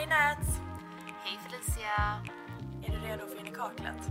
Hej 0.00 0.08
Nat! 0.08 0.46
Hej 1.24 1.38
Felicia! 1.44 2.22
Är 2.86 3.00
du 3.00 3.06
redo 3.08 3.26
för 3.26 3.40
in 3.40 3.46
i 3.46 3.50
kaklet? 3.50 4.10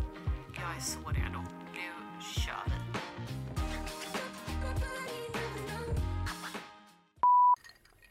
Jag 0.56 0.76
är 0.78 0.80
så 0.82 1.00
redo. 1.00 1.40
Nu 1.74 2.22
kör 2.22 2.64
vi. 2.66 3.00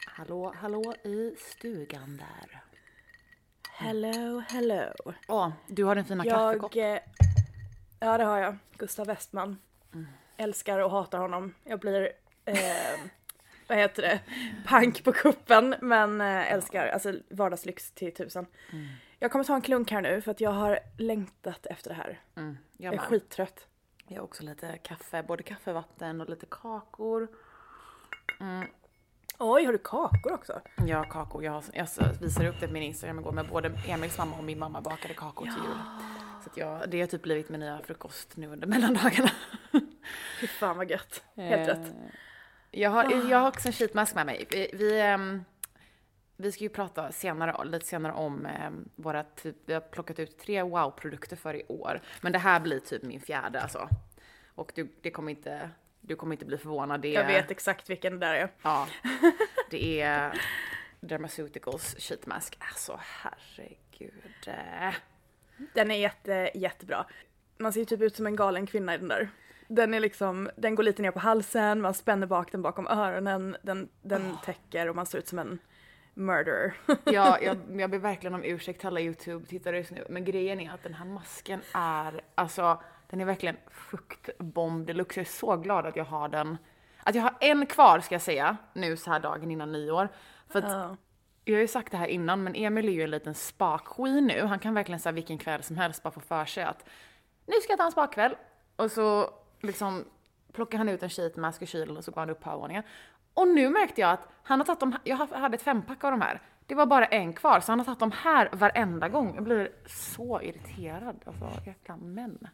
Hallå, 0.07 0.53
hallå 0.57 0.95
i 1.05 1.35
stugan 1.39 2.17
där. 2.17 2.61
Hello, 3.73 4.43
hello. 4.49 4.93
Åh, 5.29 5.51
du 5.67 5.85
har 5.85 5.95
den 5.95 6.05
fina 6.05 6.27
Jag... 6.27 6.53
kaffekopp. 6.53 6.77
eh, 6.77 6.99
Ja, 8.01 8.19
det 8.19 8.25
har 8.25 8.39
jag. 8.39 8.57
Gustav 8.77 9.07
Westman. 9.07 9.59
Älskar 10.37 10.79
och 10.79 10.91
hatar 10.91 11.19
honom. 11.19 11.55
Jag 11.65 11.81
blir, 11.81 12.13
eh, 12.45 12.57
vad 13.69 13.79
heter 13.79 14.03
det, 14.03 14.21
pank 14.67 15.05
på 15.05 15.13
kuppen 15.13 15.75
men 15.81 16.21
eh, 16.21 16.53
älskar, 16.53 16.87
alltså 16.89 17.13
vardagslyx 17.31 17.93
till 17.93 18.15
tusen. 18.15 18.47
Jag 19.19 19.33
kommer 19.33 19.45
ta 19.45 19.55
en 19.55 19.63
klunk 19.63 19.91
här 19.91 20.01
nu 20.03 20.21
för 20.21 20.31
att 20.31 20.41
jag 20.41 20.51
har 20.51 20.79
längtat 20.99 21.67
efter 21.67 21.91
det 21.91 21.97
här. 21.97 22.21
Mm, 22.37 22.59
jag, 22.77 22.95
Jag 22.95 23.03
är 23.03 23.07
skittrött. 23.07 23.67
jag 24.09 24.17
har 24.17 24.25
också 24.25 24.43
lite 24.43 24.79
kaffe, 24.79 25.23
både 25.23 25.43
kaffevatten 25.43 26.21
och 26.21 26.29
lite 26.31 26.47
kakor. 26.51 27.29
Oj, 29.41 29.65
har 29.65 29.73
du 29.73 29.79
kakor 29.79 30.33
också? 30.33 30.61
Har 30.77 31.11
kakor, 31.11 31.45
jag, 31.45 31.63
jag 31.73 31.89
visade 32.21 32.49
upp 32.49 32.61
det 32.61 32.67
på 32.67 32.73
min 32.73 32.83
Instagram 32.83 33.19
igår 33.19 33.33
med 33.33 33.49
både 33.49 33.73
Emils 33.87 34.19
mamma 34.19 34.37
och 34.37 34.45
min 34.45 34.59
mamma 34.59 34.81
bakade 34.81 35.15
kakor 35.15 35.45
till 35.45 35.55
jul. 35.65 35.79
Så 36.45 36.51
jag, 36.61 36.91
det 36.91 37.01
har 37.01 37.07
typ 37.07 37.23
blivit 37.23 37.49
min 37.49 37.61
nya 37.61 37.79
frukost 37.85 38.37
nu 38.37 38.47
under 38.47 38.67
mellandagarna. 38.67 39.31
Fy 40.41 40.47
fan 40.47 40.77
vad 40.77 40.91
gött. 40.91 41.25
Helt 41.37 41.69
Eh, 41.69 41.75
rätt. 41.75 41.93
Jag 42.71 42.91
har, 42.91 43.31
jag 43.31 43.39
har 43.39 43.49
också 43.49 43.69
en 43.69 43.73
sheetmask 43.73 44.15
med 44.15 44.27
mig. 44.27 44.47
Vi, 44.51 44.71
vi, 44.73 45.01
ehm, 45.01 45.45
vi 46.37 46.53
ska 46.53 46.65
ju 46.65 46.69
prata 46.69 47.13
senare, 47.13 47.65
lite 47.65 47.87
senare 47.87 48.13
om 48.13 48.49
um, 48.67 48.89
våra 48.97 49.23
typ, 49.23 49.57
vi 49.67 49.75
har 49.75 49.81
plockat 49.81 50.19
ut 50.19 50.39
tre 50.39 50.63
wow-produkter 50.63 51.37
för 51.37 51.55
i 51.55 51.63
år. 51.69 52.01
Men 52.21 52.33
det 52.33 52.39
här 52.39 52.61
blir 52.61 52.79
typ 52.81 53.03
min 53.03 53.21
fjärde 53.21 53.61
alltså. 53.61 53.89
Och 54.55 54.73
du, 54.75 54.89
det 55.01 55.11
kommer 55.11 55.31
inte, 55.31 55.71
du 56.01 56.17
kommer 56.17 56.35
inte 56.35 56.45
bli 56.45 56.59
förvånad. 56.59 57.01
Det 57.01 57.13
Jag 57.13 57.25
är- 57.25 57.29
vet 57.29 57.51
exakt 57.51 57.91
vilken 57.91 58.13
det 58.21 58.27
där 58.27 58.35
är. 58.35 58.49
Ja. 58.63 58.89
Det 59.71 60.01
är 60.01 60.41
Dermaceuticals 61.01 61.97
sheetmask. 61.99 62.57
Alltså 62.61 63.01
herregud. 63.03 64.49
Den 65.75 65.91
är 65.91 65.95
jätte, 65.97 66.51
jättebra. 66.55 67.07
Man 67.59 67.73
ser 67.73 67.81
ju 67.81 67.85
typ 67.87 68.01
ut 68.01 68.17
som 68.17 68.27
en 68.27 68.37
galen 68.37 68.67
kvinna 68.67 68.95
i 68.95 68.99
den 68.99 69.09
där. 69.09 69.29
Den 69.69 69.95
är 69.95 70.01
liksom, 70.01 70.51
den 70.57 70.75
går 70.75 70.83
lite 70.83 71.03
ner 71.03 71.11
på 71.11 71.19
halsen, 71.19 71.81
man 71.81 71.95
spänner 71.95 72.27
bak 72.27 72.53
den 72.53 72.63
bakom 72.63 72.87
öronen, 72.87 73.57
den, 73.63 73.89
den 74.03 74.37
täcker 74.45 74.89
och 74.89 74.97
man 74.97 75.07
ser 75.07 75.19
ut 75.19 75.29
som 75.29 75.39
en 75.39 75.59
murderer. 76.15 76.75
Ja, 77.05 77.39
jag, 77.41 77.57
jag 77.81 77.91
ber 77.91 77.99
verkligen 77.99 78.35
om 78.35 78.45
ursäkt 78.45 78.81
till 78.81 78.87
alla 78.87 79.01
YouTube-tittare 79.01 79.77
just 79.77 79.91
nu, 79.91 80.07
men 80.09 80.25
grejen 80.25 80.61
är 80.61 80.71
att 80.75 80.83
den 80.83 80.95
här 80.95 81.05
masken 81.05 81.61
är, 81.75 82.21
alltså, 82.35 82.83
den 83.11 83.21
är 83.21 83.25
verkligen 83.25 83.57
fuktbomb 83.71 84.87
deluxe. 84.87 85.21
Jag 85.21 85.27
är 85.27 85.31
så 85.31 85.57
glad 85.57 85.87
att 85.87 85.97
jag 85.97 86.05
har 86.05 86.29
den. 86.29 86.57
Att 87.03 87.15
jag 87.15 87.23
har 87.23 87.35
en 87.41 87.67
kvar 87.67 88.01
ska 88.01 88.15
jag 88.15 88.23
säga, 88.23 88.57
nu 88.73 88.97
så 88.97 89.11
här 89.11 89.21
dagen 89.21 89.51
innan 89.51 89.73
nyår. 89.73 90.09
För 90.49 90.59
att, 90.59 90.65
Ja. 90.73 90.97
jag 91.45 91.55
har 91.55 91.61
ju 91.61 91.69
sagt 91.69 91.91
det 91.91 91.97
här 91.97 92.07
innan, 92.07 92.43
men 92.45 92.55
Emil 92.55 92.89
är 92.89 92.93
ju 92.93 93.03
en 93.03 93.11
liten 93.11 93.35
spakskit 93.35 94.23
nu. 94.23 94.45
Han 94.45 94.59
kan 94.59 94.75
verkligen 94.75 95.01
säga 95.01 95.13
vilken 95.13 95.39
kväll 95.39 95.63
som 95.63 95.77
helst 95.77 96.03
bara 96.03 96.11
få 96.11 96.21
för 96.21 96.45
sig 96.45 96.65
att 96.65 96.85
nu 97.47 97.55
ska 97.63 97.73
jag 97.73 97.79
ta 97.79 97.85
en 97.85 97.93
spakkväll. 97.93 98.37
Och 98.77 98.91
så 98.91 99.31
liksom 99.61 100.05
plockar 100.53 100.79
han 100.79 100.89
ut 100.89 101.03
en 101.03 101.11
sheetmask 101.11 101.63
ur 101.63 101.67
kylen 101.67 101.97
och 101.97 102.05
så 102.05 102.11
går 102.11 102.21
han 102.21 102.31
upp 102.31 102.41
på 102.41 102.51
övervåningen. 102.51 102.83
Och 103.35 103.49
nu 103.49 103.69
märkte 103.69 104.01
jag 104.01 104.11
att 104.11 104.29
han 104.43 104.61
har 104.61 104.65
tagit 104.67 104.81
de 104.81 104.93
här, 104.93 105.01
jag 105.05 105.17
hade 105.17 105.55
ett 105.55 105.63
fempack 105.63 106.05
av 106.05 106.11
de 106.11 106.21
här. 106.21 106.41
Det 106.67 106.75
var 106.75 106.87
bara 106.87 107.07
en 107.07 107.33
kvar, 107.33 107.61
så 107.61 107.73
han 107.73 107.79
har 107.79 107.85
tagit 107.85 107.99
de 107.99 108.13
här 108.13 108.49
varenda 108.53 109.09
gång. 109.09 109.35
Jag 109.35 109.45
blir 109.45 109.71
så 109.87 110.43
irriterad. 110.43 111.17
Alltså 111.27 111.51
jäkla 111.67 111.97
män. 111.97 112.49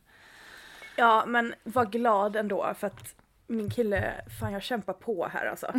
ja, 0.97 1.25
men 1.27 1.55
var 1.65 1.85
glad 1.87 2.37
ändå 2.37 2.75
för 2.79 2.87
att 2.87 3.15
min 3.47 3.71
kille, 3.71 4.15
fan 4.41 4.53
jag 4.53 4.63
kämpar 4.63 4.93
på 4.93 5.29
här 5.33 5.47
alltså. 5.47 5.73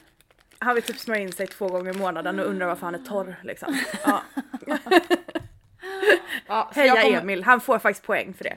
Han 0.58 0.74
vill 0.74 0.84
typ 0.84 0.98
smörja 0.98 1.22
in 1.22 1.32
sig 1.32 1.46
två 1.46 1.68
gånger 1.68 1.94
i 1.94 1.98
månaden 1.98 2.40
och 2.40 2.46
undrar 2.46 2.66
varför 2.66 2.86
han 2.86 2.94
är 2.94 2.98
torr 2.98 3.36
liksom. 3.42 3.78
Ja. 4.06 4.22
Ja, 6.46 6.70
Heja 6.74 7.02
kommer- 7.02 7.20
Emil, 7.20 7.44
han 7.44 7.60
får 7.60 7.78
faktiskt 7.78 8.06
poäng 8.06 8.34
för 8.34 8.44
det. 8.44 8.56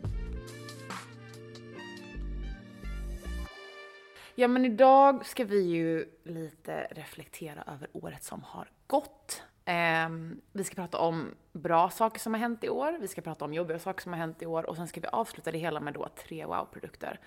Ja 4.37 4.47
men 4.47 4.65
idag 4.65 5.25
ska 5.25 5.45
vi 5.45 5.61
ju 5.61 6.05
lite 6.23 6.87
reflektera 6.91 7.63
över 7.73 7.87
året 7.93 8.23
som 8.23 8.43
har 8.43 8.67
gått. 8.87 9.43
Eh, 9.65 10.09
vi 10.51 10.63
ska 10.63 10.75
prata 10.75 10.97
om 10.97 11.35
bra 11.51 11.89
saker 11.89 12.19
som 12.19 12.33
har 12.33 12.39
hänt 12.39 12.63
i 12.63 12.69
år, 12.69 12.97
vi 13.01 13.07
ska 13.07 13.21
prata 13.21 13.45
om 13.45 13.53
jobbiga 13.53 13.79
saker 13.79 14.01
som 14.01 14.13
har 14.13 14.19
hänt 14.19 14.41
i 14.41 14.45
år 14.45 14.69
och 14.69 14.75
sen 14.75 14.87
ska 14.87 15.01
vi 15.01 15.07
avsluta 15.07 15.51
det 15.51 15.57
hela 15.57 15.79
med 15.79 15.93
då 15.93 16.07
tre 16.27 16.45
wow-produkter. 16.45 17.19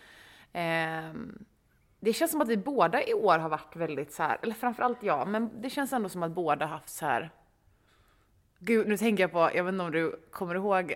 Eh, 0.52 1.12
det 2.00 2.12
känns 2.12 2.30
som 2.30 2.40
att 2.40 2.48
vi 2.48 2.56
båda 2.56 3.04
i 3.04 3.14
år 3.14 3.38
har 3.38 3.48
varit 3.48 3.76
väldigt 3.76 4.12
så 4.12 4.22
här, 4.22 4.38
eller 4.42 4.54
framförallt 4.54 5.02
jag, 5.02 5.28
men 5.28 5.62
det 5.62 5.70
känns 5.70 5.92
ändå 5.92 6.08
som 6.08 6.22
att 6.22 6.32
båda 6.32 6.66
haft 6.66 6.88
så 6.88 7.06
här. 7.06 7.30
Gud, 8.58 8.88
nu 8.88 8.96
tänker 8.96 9.22
jag 9.22 9.32
på, 9.32 9.50
jag 9.54 9.64
vet 9.64 9.72
inte 9.72 9.84
om 9.84 9.92
du 9.92 10.20
kommer 10.30 10.54
ihåg 10.54 10.94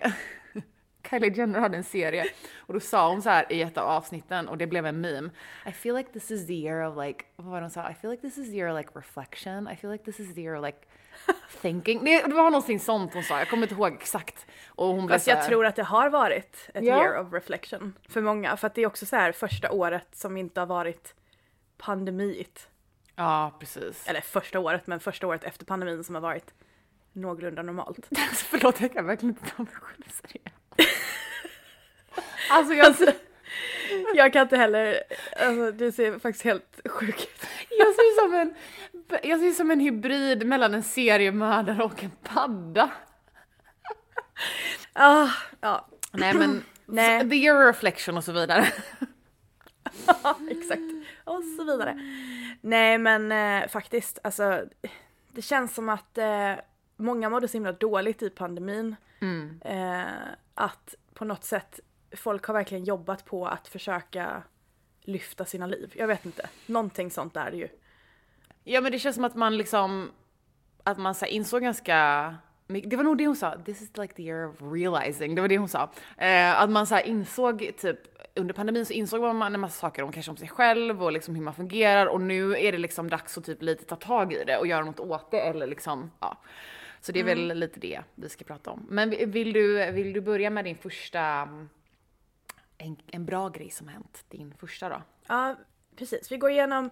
Kylie 1.09 1.33
Jenner 1.33 1.59
hade 1.59 1.77
en 1.77 1.83
serie 1.83 2.25
och 2.57 2.73
då 2.73 2.79
sa 2.79 3.09
hon 3.09 3.21
så 3.21 3.29
här 3.29 3.51
i 3.51 3.61
ett 3.61 3.77
av 3.77 3.89
avsnitten 3.89 4.47
och 4.47 4.57
det 4.57 4.67
blev 4.67 4.85
en 4.85 5.01
meme. 5.01 5.29
I 5.67 5.71
feel 5.71 5.95
like 5.95 6.09
this 6.13 6.31
is 6.31 6.47
the 6.47 6.53
year 6.53 6.87
of 6.87 7.05
like, 7.05 7.25
vad 7.35 7.47
var 7.47 7.55
det 7.55 7.63
hon 7.63 7.71
sa? 7.71 7.89
I 7.91 7.93
feel 7.93 8.11
like 8.11 8.21
this 8.21 8.37
is 8.37 8.51
the 8.51 8.57
year 8.57 8.71
of 8.71 8.77
like 8.77 8.89
reflection. 8.95 9.67
I 9.73 9.75
feel 9.75 9.91
like 9.91 10.03
this 10.05 10.19
is 10.19 10.35
the 10.35 10.41
year 10.41 10.55
of 10.57 10.65
like 10.65 10.77
thinking. 11.61 12.03
Det, 12.05 12.21
det 12.21 12.33
var 12.33 12.51
någonting 12.51 12.79
sånt 12.79 13.13
hon 13.13 13.23
sa, 13.23 13.39
jag 13.39 13.49
kommer 13.49 13.63
inte 13.63 13.75
ihåg 13.75 13.93
exakt. 13.93 14.45
Och 14.67 14.87
hon 14.87 15.09
Fast 15.09 15.27
jag 15.27 15.45
tror 15.45 15.65
att 15.65 15.75
det 15.75 15.83
har 15.83 16.09
varit 16.09 16.69
ett 16.73 16.83
Ja. 16.83 16.97
year 17.03 17.19
of 17.21 17.33
reflection 17.33 17.93
för 18.09 18.21
många. 18.21 18.57
För 18.57 18.67
att 18.67 18.75
det 18.75 18.81
är 18.81 18.87
också 18.87 19.05
så 19.05 19.15
här 19.15 19.31
första 19.31 19.71
året 19.71 20.07
som 20.11 20.37
inte 20.37 20.59
har 20.59 20.67
varit 20.67 21.15
pandemit. 21.77 22.67
Ja, 23.15 23.55
precis. 23.59 24.07
Eller 24.07 24.21
första 24.21 24.59
året, 24.59 24.87
men 24.87 24.99
första 24.99 25.27
året 25.27 25.43
efter 25.43 25.65
pandemin 25.65 26.03
som 26.03 26.15
har 26.15 26.21
varit 26.21 26.53
någorlunda 27.13 27.61
normalt. 27.61 27.99
Förlåt, 28.33 28.81
jag 28.81 28.93
kan 28.93 29.05
verkligen 29.05 29.35
inte 29.35 29.55
ta 29.55 29.63
mig 29.63 29.73
själv 29.73 30.03
seriöst. 30.09 30.55
Alltså 32.53 32.73
jag, 32.73 32.95
Jag 34.15 34.33
kan 34.33 34.41
inte 34.41 34.57
heller, 34.57 34.99
alltså 35.39 35.71
du 35.71 35.91
ser 35.91 36.19
faktiskt 36.19 36.43
helt 36.43 36.79
sjuk 36.85 37.21
ut. 37.23 37.47
jag 37.69 37.87
ser 37.87 38.21
som 38.21 38.33
en, 38.33 38.53
jag 39.23 39.39
ser 39.39 39.51
som 39.51 39.71
en 39.71 39.79
hybrid 39.79 40.45
mellan 40.47 40.73
en 40.73 40.83
seriemördare 40.83 41.83
och 41.83 42.03
en 42.03 42.11
padda. 42.23 42.91
Ah, 44.93 45.29
ja, 45.61 45.87
Nej 46.11 46.33
men, 46.33 46.63
Nej. 46.85 47.29
the 47.29 47.35
year 47.35 47.67
reflection 47.67 48.17
och 48.17 48.23
så 48.23 48.31
vidare. 48.31 48.61
exakt. 50.49 50.81
Och 51.23 51.43
så 51.57 51.63
vidare. 51.63 51.99
Nej 52.61 52.97
men 52.97 53.31
eh, 53.31 53.67
faktiskt, 53.69 54.19
alltså 54.23 54.63
det 55.31 55.41
känns 55.41 55.75
som 55.75 55.89
att 55.89 56.17
eh, 56.17 56.53
många 56.97 57.29
mådde 57.29 57.47
så 57.47 57.53
himla 57.57 57.71
dåligt 57.71 58.21
i 58.21 58.29
pandemin. 58.29 58.95
Mm. 59.21 59.61
Eh, 59.65 60.13
att 60.53 60.95
på 61.13 61.25
något 61.25 61.43
sätt 61.43 61.79
folk 62.17 62.45
har 62.45 62.53
verkligen 62.53 62.83
jobbat 62.83 63.25
på 63.25 63.47
att 63.47 63.67
försöka 63.67 64.43
lyfta 65.01 65.45
sina 65.45 65.65
liv. 65.67 65.93
Jag 65.95 66.07
vet 66.07 66.25
inte, 66.25 66.49
någonting 66.65 67.11
sånt 67.11 67.35
är 67.37 67.51
det 67.51 67.57
ju. 67.57 67.67
Ja 68.63 68.81
men 68.81 68.91
det 68.91 68.99
känns 68.99 69.15
som 69.15 69.23
att 69.25 69.35
man 69.35 69.57
liksom, 69.57 70.11
att 70.83 70.97
man 70.97 71.15
så 71.15 71.25
insåg 71.25 71.61
ganska 71.61 72.35
det 72.67 72.95
var 72.95 73.03
nog 73.03 73.17
det 73.17 73.25
hon 73.27 73.35
sa, 73.35 73.57
this 73.65 73.81
is 73.81 73.97
like 73.97 74.13
the 74.13 74.23
year 74.23 74.49
of 74.49 74.55
realizing, 74.61 75.35
det 75.35 75.41
var 75.41 75.47
det 75.47 75.57
hon 75.57 75.67
sa. 75.67 75.91
Eh, 76.17 76.61
att 76.61 76.69
man 76.69 76.87
så 76.87 76.99
insåg 76.99 77.71
typ, 77.77 77.99
under 78.35 78.53
pandemin 78.53 78.85
så 78.85 78.93
insåg 78.93 79.35
man 79.35 79.53
en 79.55 79.59
massa 79.61 79.79
saker 79.79 80.03
om 80.03 80.11
kanske 80.11 80.31
om 80.31 80.37
sig 80.37 80.47
själv 80.47 81.03
och 81.03 81.11
liksom 81.11 81.35
hur 81.35 81.43
man 81.43 81.53
fungerar 81.53 82.05
och 82.05 82.21
nu 82.21 82.57
är 82.57 82.71
det 82.71 82.77
liksom 82.77 83.09
dags 83.09 83.37
att 83.37 83.43
typ 83.45 83.61
lite 83.61 83.85
ta 83.85 83.95
tag 83.95 84.33
i 84.33 84.43
det 84.43 84.57
och 84.57 84.67
göra 84.67 84.85
något 84.85 84.99
åt 84.99 85.31
det 85.31 85.39
eller 85.39 85.67
liksom, 85.67 86.11
ja. 86.19 86.37
Så 87.01 87.11
det 87.11 87.19
är 87.19 87.23
väl 87.23 87.53
lite 87.59 87.79
det 87.79 88.01
vi 88.15 88.29
ska 88.29 88.43
prata 88.45 88.71
om. 88.71 88.85
Men 88.89 89.09
vi- 89.09 89.25
vill 89.25 89.53
du, 89.53 89.91
vill 89.91 90.13
du 90.13 90.21
börja 90.21 90.49
med 90.49 90.65
din 90.65 90.77
första, 90.77 91.49
en, 92.83 92.97
en 93.07 93.25
bra 93.25 93.49
grej 93.49 93.69
som 93.69 93.87
hänt, 93.87 94.25
din 94.29 94.53
första 94.59 94.89
då? 94.89 95.01
Ja, 95.27 95.55
precis. 95.95 96.31
Vi 96.31 96.37
går 96.37 96.51
igenom 96.51 96.89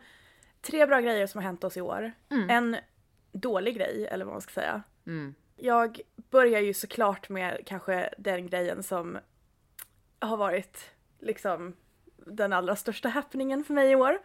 tre 0.62 0.86
bra 0.86 1.00
grejer 1.00 1.28
som 1.28 1.40
har 1.40 1.44
hänt 1.44 1.64
oss 1.64 1.78
i 1.78 1.82
år. 1.82 2.12
En 2.50 2.78
dålig 3.32 3.76
grej, 3.76 4.08
eller 4.12 4.26
vad 4.26 4.34
man 4.34 4.42
ska 4.42 4.54
säga. 4.54 4.84
Mm. 5.06 5.36
Jag 5.56 6.02
börjar 6.16 6.62
ju 6.62 6.74
såklart 6.74 7.30
med 7.30 7.62
kanske 7.66 8.14
den 8.18 8.48
grejen 8.48 8.84
som 8.84 9.18
har 10.20 10.38
varit 10.38 10.92
liksom 11.20 11.74
den 12.16 12.54
allra 12.54 12.76
största 12.76 13.10
happeningen 13.10 13.64
för 13.64 13.74
mig 13.74 13.92
i 13.92 13.96
år. 13.96 14.20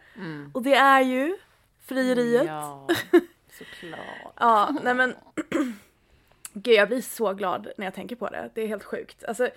Och 0.53 0.63
det 0.63 0.75
är 0.75 1.01
ju 1.01 1.37
frieriet. 1.79 2.45
Ja, 2.45 2.87
såklart. 3.49 4.33
Ja, 4.35 4.75
nej 4.83 4.93
men 4.93 5.15
Gud, 6.53 6.75
jag 6.75 6.87
blir 6.87 7.01
så 7.01 7.33
glad 7.33 7.67
när 7.77 7.85
jag 7.85 7.93
tänker 7.93 8.15
på 8.15 8.29
det. 8.29 8.49
Det 8.53 8.61
är 8.61 8.67
helt 8.67 8.83
sjukt. 8.83 9.23
Alltså, 9.23 9.49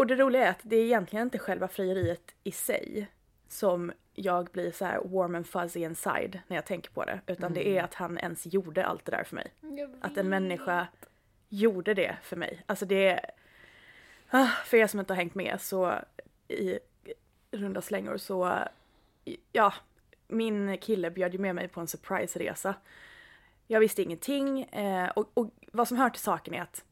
och 0.00 0.06
det 0.06 0.16
roliga 0.16 0.46
är 0.46 0.50
att 0.50 0.60
det 0.62 0.76
är 0.76 0.84
egentligen 0.84 1.26
inte 1.26 1.38
själva 1.38 1.68
frieriet 1.68 2.34
i 2.44 2.52
sig 2.52 3.10
som 3.48 3.92
jag 4.14 4.46
blir 4.46 4.70
så 4.70 4.84
här 4.84 5.00
warm 5.04 5.34
and 5.34 5.46
fuzzy 5.46 5.80
inside 5.80 6.40
när 6.46 6.56
jag 6.56 6.66
tänker 6.66 6.90
på 6.90 7.04
det. 7.04 7.20
Utan 7.26 7.54
det 7.54 7.68
är 7.68 7.82
att 7.82 7.94
han 7.94 8.18
ens 8.18 8.46
gjorde 8.46 8.86
allt 8.86 9.04
det 9.04 9.10
där 9.12 9.24
för 9.24 9.36
mig. 9.36 9.52
Att 10.00 10.16
en 10.16 10.28
människa 10.28 10.86
gjorde 11.48 11.94
det 11.94 12.16
för 12.22 12.36
mig. 12.36 12.62
Alltså 12.66 12.86
det... 12.86 13.20
Ah, 14.30 14.46
För 14.46 14.76
er 14.76 14.86
som 14.86 15.00
inte 15.00 15.12
har 15.12 15.16
hängt 15.16 15.34
med 15.34 15.60
så 15.60 15.94
i 16.48 16.78
runda 17.50 17.82
slängor 17.82 18.16
så... 18.16 18.58
Ja, 19.52 19.74
min 20.28 20.78
kille 20.78 21.10
bjöd 21.10 21.32
ju 21.32 21.38
med 21.38 21.54
mig 21.54 21.68
på 21.68 21.80
en 21.80 21.86
surprise-resa. 21.86 22.74
Jag 23.66 23.80
visste 23.80 24.02
ingenting 24.02 24.62
eh, 24.62 25.08
och, 25.08 25.30
och 25.34 25.50
vad 25.72 25.88
som 25.88 25.96
hör 25.96 26.10
till 26.10 26.22
saken 26.22 26.54
är 26.54 26.62
att 26.62 26.84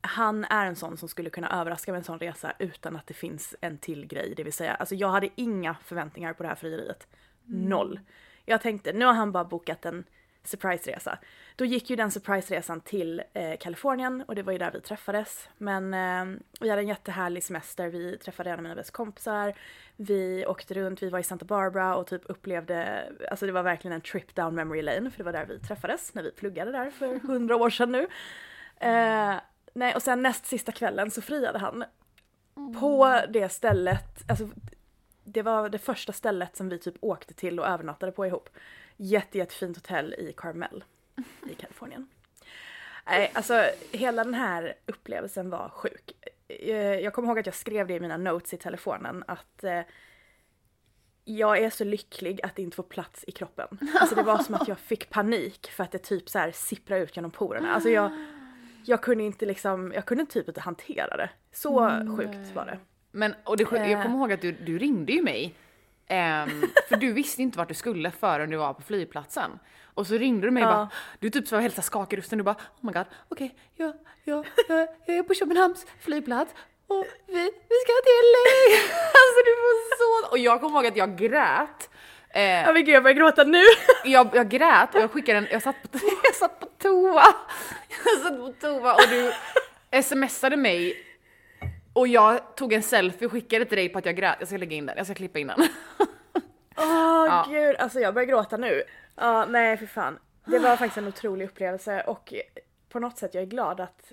han 0.00 0.44
är 0.44 0.66
en 0.66 0.76
sån 0.76 0.96
som 0.96 1.08
skulle 1.08 1.30
kunna 1.30 1.60
överraska 1.60 1.92
med 1.92 1.98
en 1.98 2.04
sån 2.04 2.18
resa 2.18 2.52
utan 2.58 2.96
att 2.96 3.06
det 3.06 3.14
finns 3.14 3.54
en 3.60 3.78
till 3.78 4.06
grej. 4.06 4.34
Det 4.36 4.44
vill 4.44 4.52
säga, 4.52 4.74
alltså 4.74 4.94
jag 4.94 5.08
hade 5.08 5.28
inga 5.34 5.76
förväntningar 5.84 6.32
på 6.32 6.42
det 6.42 6.48
här 6.48 6.56
frieriet. 6.56 7.06
Noll. 7.44 8.00
Jag 8.44 8.60
tänkte, 8.60 8.92
nu 8.92 9.04
har 9.04 9.12
han 9.12 9.32
bara 9.32 9.44
bokat 9.44 9.84
en 9.84 10.04
surprise-resa. 10.44 11.18
Då 11.56 11.64
gick 11.64 11.90
ju 11.90 11.96
den 11.96 12.10
surprise-resan 12.10 12.80
till 12.80 13.22
eh, 13.32 13.56
Kalifornien 13.60 14.24
och 14.28 14.34
det 14.34 14.42
var 14.42 14.52
ju 14.52 14.58
där 14.58 14.70
vi 14.70 14.80
träffades. 14.80 15.48
Men 15.58 15.94
eh, 15.94 16.40
vi 16.60 16.70
hade 16.70 16.82
en 16.82 16.88
jättehärlig 16.88 17.44
semester, 17.44 17.88
vi 17.88 18.18
träffade 18.18 18.50
en 18.50 18.56
av 18.56 18.62
mina 18.62 18.74
bästa 18.74 18.92
kompisar. 18.92 19.54
Vi 19.96 20.46
åkte 20.46 20.74
runt, 20.74 21.02
vi 21.02 21.10
var 21.10 21.18
i 21.18 21.22
Santa 21.22 21.44
Barbara 21.44 21.96
och 21.96 22.06
typ 22.06 22.22
upplevde, 22.24 23.04
alltså 23.30 23.46
det 23.46 23.52
var 23.52 23.62
verkligen 23.62 23.92
en 23.92 24.00
trip 24.00 24.34
down 24.34 24.54
memory 24.54 24.82
lane 24.82 25.10
för 25.10 25.18
det 25.18 25.24
var 25.24 25.32
där 25.32 25.46
vi 25.46 25.58
träffades 25.58 26.14
när 26.14 26.22
vi 26.22 26.30
pluggade 26.30 26.72
där 26.72 26.90
för 26.90 27.18
hundra 27.18 27.56
år 27.56 27.70
sedan 27.70 27.92
nu. 27.92 28.08
Eh, 28.80 29.36
nej, 29.72 29.94
och 29.94 30.02
sen 30.02 30.22
näst 30.22 30.46
sista 30.46 30.72
kvällen 30.72 31.10
så 31.10 31.22
friade 31.22 31.58
han. 31.58 31.84
På 32.80 33.20
det 33.28 33.48
stället, 33.48 34.30
alltså 34.30 34.48
det 35.24 35.42
var 35.42 35.68
det 35.68 35.78
första 35.78 36.12
stället 36.12 36.56
som 36.56 36.68
vi 36.68 36.78
typ 36.78 36.94
åkte 37.00 37.34
till 37.34 37.60
och 37.60 37.66
övernattade 37.66 38.12
på 38.12 38.26
ihop. 38.26 38.48
Jätte, 38.96 39.38
jättefint 39.38 39.76
hotell 39.76 40.14
i 40.14 40.32
Carmel 40.36 40.84
i 41.50 41.54
Kalifornien. 41.54 42.08
Nej, 43.06 43.30
alltså 43.34 43.64
hela 43.92 44.24
den 44.24 44.34
här 44.34 44.74
upplevelsen 44.86 45.50
var 45.50 45.68
sjuk. 45.68 46.12
Eh, 46.48 46.76
Jag 46.76 47.12
kommer 47.12 47.28
ihåg 47.28 47.38
att 47.38 47.46
jag 47.46 47.54
skrev 47.54 47.86
det 47.86 47.94
i 47.94 48.00
mina 48.00 48.16
notes 48.16 48.54
i 48.54 48.56
telefonen 48.56 49.24
att 49.28 49.64
eh, 49.64 49.80
jag 51.24 51.58
är 51.58 51.70
så 51.70 51.84
lycklig 51.84 52.40
att 52.42 52.56
det 52.56 52.62
inte 52.62 52.76
får 52.76 52.82
plats 52.82 53.24
i 53.26 53.32
kroppen. 53.32 53.78
Alltså 54.00 54.14
det 54.16 54.22
var 54.22 54.38
som 54.38 54.54
att 54.54 54.68
jag 54.68 54.78
fick 54.78 55.10
panik 55.10 55.70
för 55.70 55.84
att 55.84 55.92
det 55.92 55.98
typ 55.98 56.28
så 56.28 56.38
här 56.38 56.50
sipprar 56.52 56.98
ut 56.98 57.16
genom 57.16 57.30
porerna. 57.30 57.74
Alltså 57.74 57.88
jag, 57.90 58.10
jag 58.84 59.02
kunde 59.02 59.24
inte 59.24 59.46
liksom, 59.46 59.92
jag 59.94 60.06
kunde 60.06 60.26
typ 60.26 60.48
inte 60.48 60.60
hantera 60.60 61.16
det. 61.16 61.30
Så 61.52 61.90
sjukt 62.16 62.54
var 62.54 62.64
det. 62.66 62.78
Men 63.12 63.34
och 63.44 63.56
det, 63.56 63.62
jag 63.72 63.90
Eh. 63.90 64.02
kommer 64.02 64.18
ihåg 64.18 64.32
att 64.32 64.40
du, 64.40 64.52
du 64.52 64.78
ringde 64.78 65.12
ju 65.12 65.22
mig. 65.22 65.54
ehm, 66.06 66.62
för 66.88 66.96
du 66.96 67.12
visste 67.12 67.42
inte 67.42 67.58
vart 67.58 67.68
du 67.68 67.74
skulle 67.74 68.10
förrän 68.10 68.50
du 68.50 68.56
var 68.56 68.74
på 68.74 68.82
flygplatsen. 68.82 69.50
Och 69.94 70.06
så 70.06 70.14
ringde 70.14 70.46
du 70.46 70.50
mig 70.50 70.62
och 70.64 70.70
Ja. 70.70 70.74
bara, 70.74 70.88
du 71.18 71.30
typ 71.30 71.48
så 71.48 71.54
var 71.56 71.62
helt 71.62 71.74
så 71.76 71.82
skakig 71.82 72.16
i 72.16 72.20
rösten. 72.20 72.38
Du 72.38 72.44
bara, 72.44 72.54
oh 72.54 72.86
my 72.86 72.92
god, 72.92 73.06
okej, 73.28 73.54
ja, 73.74 73.92
ja, 74.24 74.44
ja, 74.68 74.86
jag 75.06 75.16
är 75.16 75.22
på 75.22 75.34
Köpenhamns 75.34 75.86
flygplats 76.00 76.54
och 76.86 77.04
vi, 77.26 77.34
vi 77.44 77.76
ska 77.84 77.92
till 78.08 78.26
LA. 78.34 78.50
alltså 79.20 79.40
du 79.44 79.52
var 79.62 79.96
så... 80.26 80.30
Och 80.32 80.38
jag 80.38 80.60
kommer 80.60 80.76
ihåg 80.78 80.86
att 80.86 80.96
jag 80.96 81.16
grät. 81.18 81.90
Eh, 82.34 82.42
Ja 82.42 82.72
men 82.72 82.84
gud 82.84 82.94
jag 82.94 83.02
börjar 83.02 83.16
gråta 83.16 83.44
nu! 83.44 83.62
jag, 84.04 84.30
jag 84.34 84.48
grät 84.48 84.94
och 84.94 85.00
jag 85.00 85.10
skickade 85.10 85.38
en, 85.38 85.46
jag 85.50 85.62
satt 85.62 85.82
på, 85.92 85.98
jag 86.24 86.34
satt 86.34 86.60
på 86.60 86.66
toa. 86.66 87.24
Jag 88.04 88.22
satt 88.22 88.36
på 88.38 88.52
toa 88.60 88.94
och 88.94 89.00
du 89.10 89.32
smsade 90.02 90.56
mig 90.56 90.96
och 91.92 92.08
jag 92.08 92.56
tog 92.56 92.72
en 92.72 92.82
selfie 92.82 93.26
och 93.26 93.32
skickade 93.32 93.64
till 93.64 93.76
dig 93.78 93.88
på 93.88 93.98
att 93.98 94.06
jag 94.06 94.16
grät. 94.16 94.36
Jag 94.38 94.48
ska 94.48 94.56
lägga 94.56 94.76
in 94.76 94.86
den, 94.86 94.96
jag 94.96 95.06
ska 95.06 95.14
klippa 95.14 95.38
in 95.38 95.46
den. 95.46 95.58
Åh 96.76 97.26
Ja. 97.26 97.46
gud, 97.48 97.76
alltså 97.76 98.00
jag 98.00 98.14
börjar 98.14 98.26
gråta 98.28 98.56
nu. 98.56 98.82
Ja 99.16 99.46
nej 99.46 99.76
för 99.76 99.86
fan. 99.86 100.18
Det 100.44 100.58
var 100.58 100.76
faktiskt 100.76 100.96
en 100.98 101.08
otrolig 101.08 101.44
upplevelse 101.44 102.00
och 102.06 102.34
på 102.88 102.98
något 102.98 103.18
sätt 103.18 103.34
jag 103.34 103.42
är 103.42 103.46
glad 103.46 103.80
att 103.80 104.12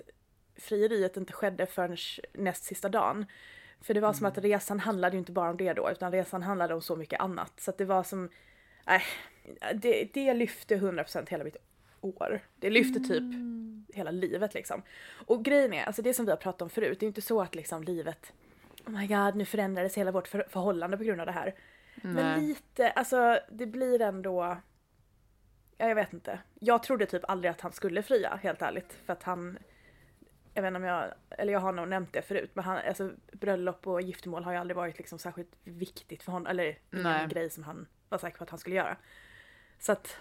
frieriet 0.60 1.16
inte 1.16 1.32
skedde 1.32 1.66
förrän 1.66 1.96
näst 2.32 2.64
sista 2.64 2.88
dagen. 2.88 3.26
För 3.80 3.94
det 3.94 4.00
var 4.00 4.12
som 4.12 4.26
att 4.26 4.38
resan 4.38 4.80
handlade 4.80 5.16
ju 5.16 5.18
inte 5.18 5.32
bara 5.32 5.50
om 5.50 5.56
det 5.56 5.72
då 5.72 5.90
utan 5.90 6.12
resan 6.12 6.42
handlade 6.42 6.74
om 6.74 6.82
så 6.82 6.96
mycket 6.96 7.20
annat. 7.20 7.60
Så 7.60 7.70
att 7.70 7.78
det 7.78 7.84
var 7.84 8.02
som, 8.02 8.28
nej, 8.86 9.02
det, 9.74 10.08
det 10.14 10.34
lyfte 10.34 10.76
100% 10.76 11.30
hela 11.30 11.44
mitt 11.44 11.56
år. 12.00 12.40
Det 12.56 12.70
lyfte 12.70 13.00
typ 13.00 13.22
hela 13.94 14.10
livet 14.10 14.54
liksom. 14.54 14.82
Och 15.26 15.44
grejen 15.44 15.72
är, 15.72 15.84
alltså 15.84 16.02
det 16.02 16.14
som 16.14 16.24
vi 16.24 16.30
har 16.30 16.36
pratat 16.36 16.62
om 16.62 16.70
förut, 16.70 17.00
det 17.00 17.06
är 17.06 17.08
inte 17.08 17.22
så 17.22 17.42
att 17.42 17.54
liksom 17.54 17.82
livet, 17.82 18.32
oh 18.86 18.92
my 18.92 19.06
god 19.06 19.34
nu 19.36 19.44
förändrades 19.44 19.98
hela 19.98 20.10
vårt 20.10 20.28
för- 20.28 20.46
förhållande 20.48 20.96
på 20.96 21.04
grund 21.04 21.20
av 21.20 21.26
det 21.26 21.32
här. 21.32 21.54
Men 22.02 22.14
Nej. 22.14 22.40
lite, 22.40 22.90
alltså 22.90 23.38
det 23.50 23.66
blir 23.66 24.00
ändå... 24.00 24.56
Ja, 25.80 25.88
jag 25.88 25.94
vet 25.94 26.12
inte. 26.12 26.38
Jag 26.60 26.82
trodde 26.82 27.06
typ 27.06 27.22
aldrig 27.28 27.50
att 27.50 27.60
han 27.60 27.72
skulle 27.72 28.02
fria, 28.02 28.38
helt 28.42 28.62
ärligt. 28.62 28.92
För 29.06 29.12
att 29.12 29.22
han... 29.22 29.58
Jag 30.58 30.62
vet 30.62 30.68
inte 30.68 30.76
om 30.76 30.84
jag... 30.84 31.12
Eller 31.30 31.52
jag 31.52 31.60
har 31.60 31.72
nog 31.72 31.88
nämnt 31.88 32.12
det 32.12 32.22
förut, 32.22 32.50
men 32.54 32.64
han, 32.64 32.76
alltså, 32.88 33.10
bröllop 33.32 33.86
och 33.86 34.02
giftermål 34.02 34.44
har 34.44 34.52
ju 34.52 34.58
aldrig 34.58 34.76
varit 34.76 34.98
liksom 34.98 35.18
särskilt 35.18 35.56
viktigt 35.64 36.22
för 36.22 36.32
honom. 36.32 36.46
Eller 36.46 36.78
Nej. 36.90 37.26
grej 37.28 37.50
som 37.50 37.64
han 37.64 37.86
var 38.08 38.18
säker 38.18 38.38
på 38.38 38.44
att 38.44 38.50
han 38.50 38.58
skulle 38.58 38.76
göra. 38.76 38.96
Så 39.78 39.92
att 39.92 40.16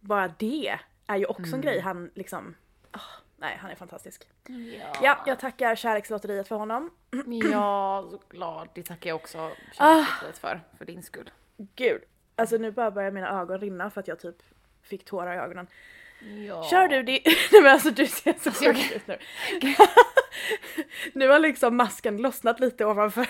bara 0.00 0.28
det 0.38 0.78
är 1.06 1.16
ju 1.16 1.26
också 1.26 1.42
Mm. 1.42 1.54
en 1.54 1.60
grej 1.60 1.80
han 1.80 2.10
liksom... 2.14 2.54
ah, 2.90 3.00
nej, 3.36 3.56
han 3.60 3.70
är 3.70 3.74
fantastisk. 3.74 4.28
Ja, 5.02 5.22
jag 5.26 5.38
tackar 5.40 5.74
kärlekslotteriet 5.76 6.48
för 6.48 6.56
honom. 6.56 6.90
Ja, 7.52 8.08
såklart. 8.10 8.68
Det 8.74 8.82
tackar 8.82 9.10
jag 9.10 9.16
också 9.16 9.38
Ah. 9.38 9.52
kärlekslivet 9.72 10.38
för, 10.38 10.60
för 10.78 10.84
din 10.84 11.02
skull. 11.02 11.30
Gud. 11.56 12.02
Alltså 12.36 12.56
nu 12.56 12.70
bara 12.70 12.90
börjar 12.90 13.10
mina 13.10 13.40
ögon 13.40 13.60
rinna 13.60 13.90
för 13.90 14.00
att 14.00 14.08
jag 14.08 14.18
typ 14.18 14.36
fick 14.82 15.04
tårar 15.04 15.34
i 15.34 15.38
ögonen. 15.38 15.66
Ja. 16.48 16.64
Kör 16.70 16.88
du 16.88 17.02
det? 17.02 17.20
Nej 17.52 17.62
men 17.62 17.72
alltså 17.72 17.90
du 17.90 18.06
ser 18.06 18.34
så 18.50 18.64
jag- 18.64 18.76
sjuk 18.76 18.92
ut 18.92 19.06
nu. 19.06 19.18
nu 21.12 21.28
har 21.28 21.38
liksom 21.38 21.76
masken 21.76 22.16
lossnat 22.16 22.60
lite 22.60 22.84
ovanför. 22.86 23.28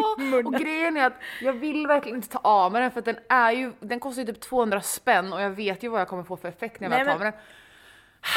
Ja, 0.00 0.12
och 0.12 0.20
munnen. 0.20 0.62
grejen 0.62 0.96
är 0.96 1.06
att 1.06 1.16
jag 1.40 1.52
vill 1.52 1.86
verkligen 1.86 2.16
inte 2.16 2.28
ta 2.28 2.38
av 2.38 2.72
mig 2.72 2.82
den 2.82 2.90
för 2.90 2.98
att 2.98 3.04
den 3.04 3.18
är 3.28 3.52
ju, 3.52 3.72
den 3.80 4.00
kostar 4.00 4.22
ju 4.22 4.26
typ 4.32 4.40
200 4.40 4.80
spänn 4.80 5.32
och 5.32 5.40
jag 5.42 5.50
vet 5.50 5.82
ju 5.82 5.88
vad 5.88 6.00
jag 6.00 6.08
kommer 6.08 6.22
få 6.22 6.36
för 6.36 6.48
effekt 6.48 6.80
när 6.80 6.88
jag 6.90 6.96
väl 6.96 7.06
tar 7.06 7.12
men- 7.12 7.18
med 7.24 7.32
den. 7.32 7.40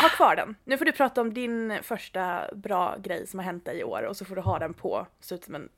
Ha 0.02 0.10
kvar 0.10 0.36
den. 0.36 0.56
Nu 0.64 0.78
får 0.78 0.86
du 0.86 0.92
prata 0.92 1.22
om 1.22 1.34
din 1.34 1.80
första 1.84 2.50
bra 2.56 2.96
grej 2.98 3.28
som 3.28 3.40
har 3.40 3.46
hänt 3.46 3.66
dig 3.66 3.80
i 3.80 3.84
år 3.84 4.04
och 4.04 4.18
så 4.18 4.26
får 4.26 4.36
du 4.36 4.42
ha 4.42 4.60
den 4.60 4.74
på, 4.74 5.08
se 5.20 5.36
ut 5.36 5.44
som 5.44 5.56
en 5.56 5.70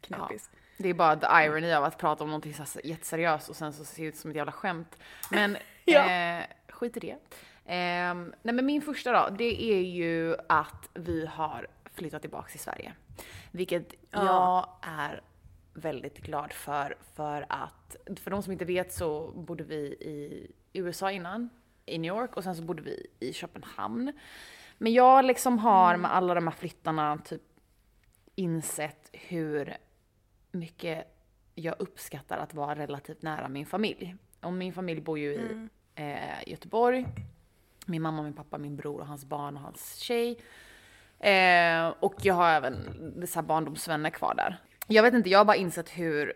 knäppis. 0.00 0.50
Det 0.76 0.88
är 0.88 0.94
bara 0.94 1.16
the 1.16 1.26
irony 1.46 1.72
av 1.72 1.84
att 1.84 1.98
prata 1.98 2.24
om 2.24 2.30
någonting 2.30 2.54
så 2.54 2.80
jätteseriöst 2.84 3.48
och 3.48 3.56
sen 3.56 3.72
så 3.72 3.84
ser 3.84 4.02
det 4.02 4.08
ut 4.08 4.16
som 4.16 4.30
ett 4.30 4.36
jävla 4.36 4.52
skämt. 4.52 4.98
Men 5.30 5.56
Ja. 5.84 6.10
eh, 6.10 6.44
skit 6.78 6.96
i 6.96 7.00
det. 7.00 7.16
Ehm, 7.66 8.34
nej 8.42 8.54
men 8.54 8.66
min 8.66 8.82
första 8.82 9.12
då, 9.12 9.36
det 9.36 9.62
är 9.72 9.80
ju 9.82 10.36
att 10.48 10.88
vi 10.94 11.26
har 11.26 11.66
flyttat 11.94 12.20
tillbaka 12.22 12.50
till 12.50 12.60
Sverige. 12.60 12.92
Vilket 13.50 13.94
Ja. 14.10 14.24
jag 14.24 14.90
är 14.92 15.20
väldigt 15.74 16.18
glad 16.18 16.52
för, 16.52 16.96
för 17.14 17.46
att, 17.48 17.96
för 18.20 18.30
de 18.30 18.42
som 18.42 18.52
inte 18.52 18.64
vet 18.64 18.92
så 18.92 19.30
bodde 19.32 19.64
vi 19.64 19.76
i 19.86 20.50
USA 20.72 21.10
innan, 21.10 21.50
i 21.86 21.98
New 21.98 22.14
York 22.14 22.36
och 22.36 22.44
sen 22.44 22.56
så 22.56 22.62
bodde 22.62 22.82
vi 22.82 23.06
i 23.20 23.32
Köpenhamn. 23.32 24.12
Men 24.78 24.92
jag 24.92 25.24
liksom 25.24 25.58
har 25.58 25.96
med 25.96 26.14
alla 26.14 26.34
de 26.34 26.46
här 26.46 26.54
flyttarna 26.54 27.18
typ 27.18 27.42
insett 28.34 29.10
hur 29.12 29.76
mycket 30.52 31.14
jag 31.54 31.74
uppskattar 31.78 32.38
att 32.38 32.54
vara 32.54 32.74
relativt 32.74 33.22
nära 33.22 33.48
min 33.48 33.66
familj. 33.66 34.16
Och 34.40 34.52
min 34.52 34.72
familj 34.72 35.00
bor 35.00 35.18
ju 35.18 35.32
i 35.34 35.68
eh, 35.98 36.48
Göteborg. 36.48 37.06
Min 37.86 38.02
mamma, 38.02 38.22
min 38.22 38.32
pappa, 38.32 38.58
min 38.58 38.76
bror 38.76 39.00
och 39.00 39.06
hans 39.06 39.24
barn 39.24 39.56
och 39.56 39.62
hans 39.62 39.96
tjej. 39.96 40.38
Eh, 41.18 41.88
och 42.00 42.14
jag 42.22 42.34
har 42.34 42.50
även 42.50 42.76
dessa 43.20 43.42
barndomsvänner 43.42 44.10
kvar 44.10 44.34
där. 44.34 44.58
Jag 44.86 45.02
vet 45.02 45.14
inte, 45.14 45.30
jag 45.30 45.38
har 45.38 45.44
bara 45.44 45.56
insett 45.56 45.88
hur 45.88 46.32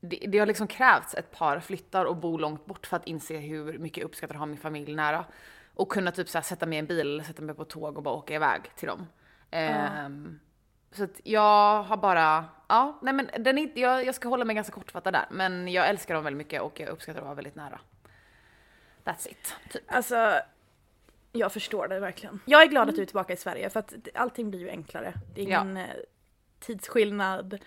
det, 0.00 0.16
det 0.28 0.38
har 0.38 0.46
liksom 0.46 0.66
krävts 0.66 1.14
ett 1.14 1.30
par 1.30 1.60
flyttar 1.60 2.04
och 2.04 2.16
bo 2.16 2.38
långt 2.38 2.66
bort 2.66 2.86
för 2.86 2.96
att 2.96 3.06
inse 3.06 3.36
hur 3.36 3.78
mycket 3.78 3.98
jag 3.98 4.04
uppskattar 4.04 4.34
att 4.34 4.38
ha 4.38 4.46
min 4.46 4.58
familj 4.58 4.94
nära. 4.94 5.24
Och 5.74 5.92
kunna 5.92 6.10
typ 6.10 6.28
så 6.28 6.42
sätta 6.42 6.66
mig 6.66 6.76
i 6.76 6.78
en 6.78 6.86
bil 6.86 7.00
eller 7.00 7.24
sätta 7.24 7.42
mig 7.42 7.54
på 7.54 7.64
tåg 7.64 7.96
och 7.96 8.02
bara 8.02 8.14
åka 8.14 8.34
iväg 8.34 8.62
till 8.76 8.88
dem. 8.88 9.06
Ehm, 9.50 10.40
så 10.92 11.04
att 11.04 11.20
jag 11.24 11.82
har 11.82 11.96
bara, 11.96 12.44
ja, 12.68 12.98
nej 13.02 13.14
men 13.14 13.30
den 13.38 13.58
är, 13.58 13.78
jag, 13.78 14.06
jag 14.06 14.14
ska 14.14 14.28
hålla 14.28 14.44
mig 14.44 14.54
ganska 14.54 14.72
kortfattad 14.72 15.14
där. 15.14 15.26
Men 15.30 15.68
jag 15.68 15.88
älskar 15.88 16.14
dem 16.14 16.24
väldigt 16.24 16.38
mycket 16.38 16.62
och 16.62 16.80
jag 16.80 16.88
uppskattar 16.88 17.20
att 17.20 17.26
vara 17.26 17.34
väldigt 17.34 17.54
nära. 17.54 17.80
That's 19.04 19.30
it. 19.30 19.54
Typ. 19.70 19.82
Alltså, 19.86 20.40
jag 21.32 21.52
förstår 21.52 21.88
det 21.88 22.00
verkligen. 22.00 22.40
Jag 22.46 22.62
är 22.62 22.66
glad 22.66 22.88
att 22.88 22.96
du 22.96 23.02
är 23.02 23.06
tillbaka 23.06 23.32
i 23.32 23.36
Sverige 23.36 23.70
för 23.70 23.80
att 23.80 23.94
allting 24.14 24.50
blir 24.50 24.60
ju 24.60 24.70
enklare. 24.70 25.14
Det 25.34 25.40
är 25.40 25.44
ingen 25.44 25.76
eh, 25.76 25.86
tidsskillnad. 26.60 27.58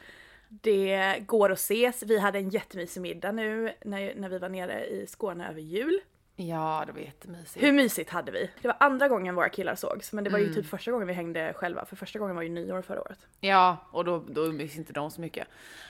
Det 0.49 1.19
går 1.19 1.51
att 1.51 1.57
ses. 1.57 2.03
Vi 2.03 2.19
hade 2.19 2.39
en 2.39 2.49
jättemysig 2.49 3.01
middag 3.01 3.31
nu 3.31 3.73
när, 3.81 4.15
när 4.15 4.29
vi 4.29 4.39
var 4.39 4.49
nere 4.49 4.85
i 4.85 5.07
Skåne 5.07 5.49
över 5.49 5.61
jul. 5.61 6.01
Ja, 6.35 6.83
det 6.87 6.91
var 6.91 6.99
jättemysigt. 6.99 7.63
Hur 7.65 7.71
mysigt 7.71 8.09
hade 8.09 8.31
vi? 8.31 8.49
Det 8.61 8.67
var 8.67 8.77
andra 8.79 9.07
gången 9.07 9.35
våra 9.35 9.49
killar 9.49 9.75
sågs, 9.75 10.13
men 10.13 10.23
det 10.23 10.29
var 10.29 10.39
ju 10.39 10.45
Mm. 10.45 10.55
typ 10.55 10.65
första 10.65 10.91
gången 10.91 11.07
vi 11.07 11.13
hängde 11.13 11.53
själva, 11.55 11.85
för 11.85 11.95
första 11.95 12.19
gången 12.19 12.35
var 12.35 12.43
ju 12.43 12.49
nyår 12.49 12.81
förra 12.81 13.01
året. 13.01 13.19
Ja, 13.39 13.77
och 13.91 14.05
då, 14.05 14.23
då 14.27 14.41
umgicks 14.45 14.77
inte 14.77 14.93
de 14.93 15.11
så 15.11 15.21
mycket. 15.21 15.47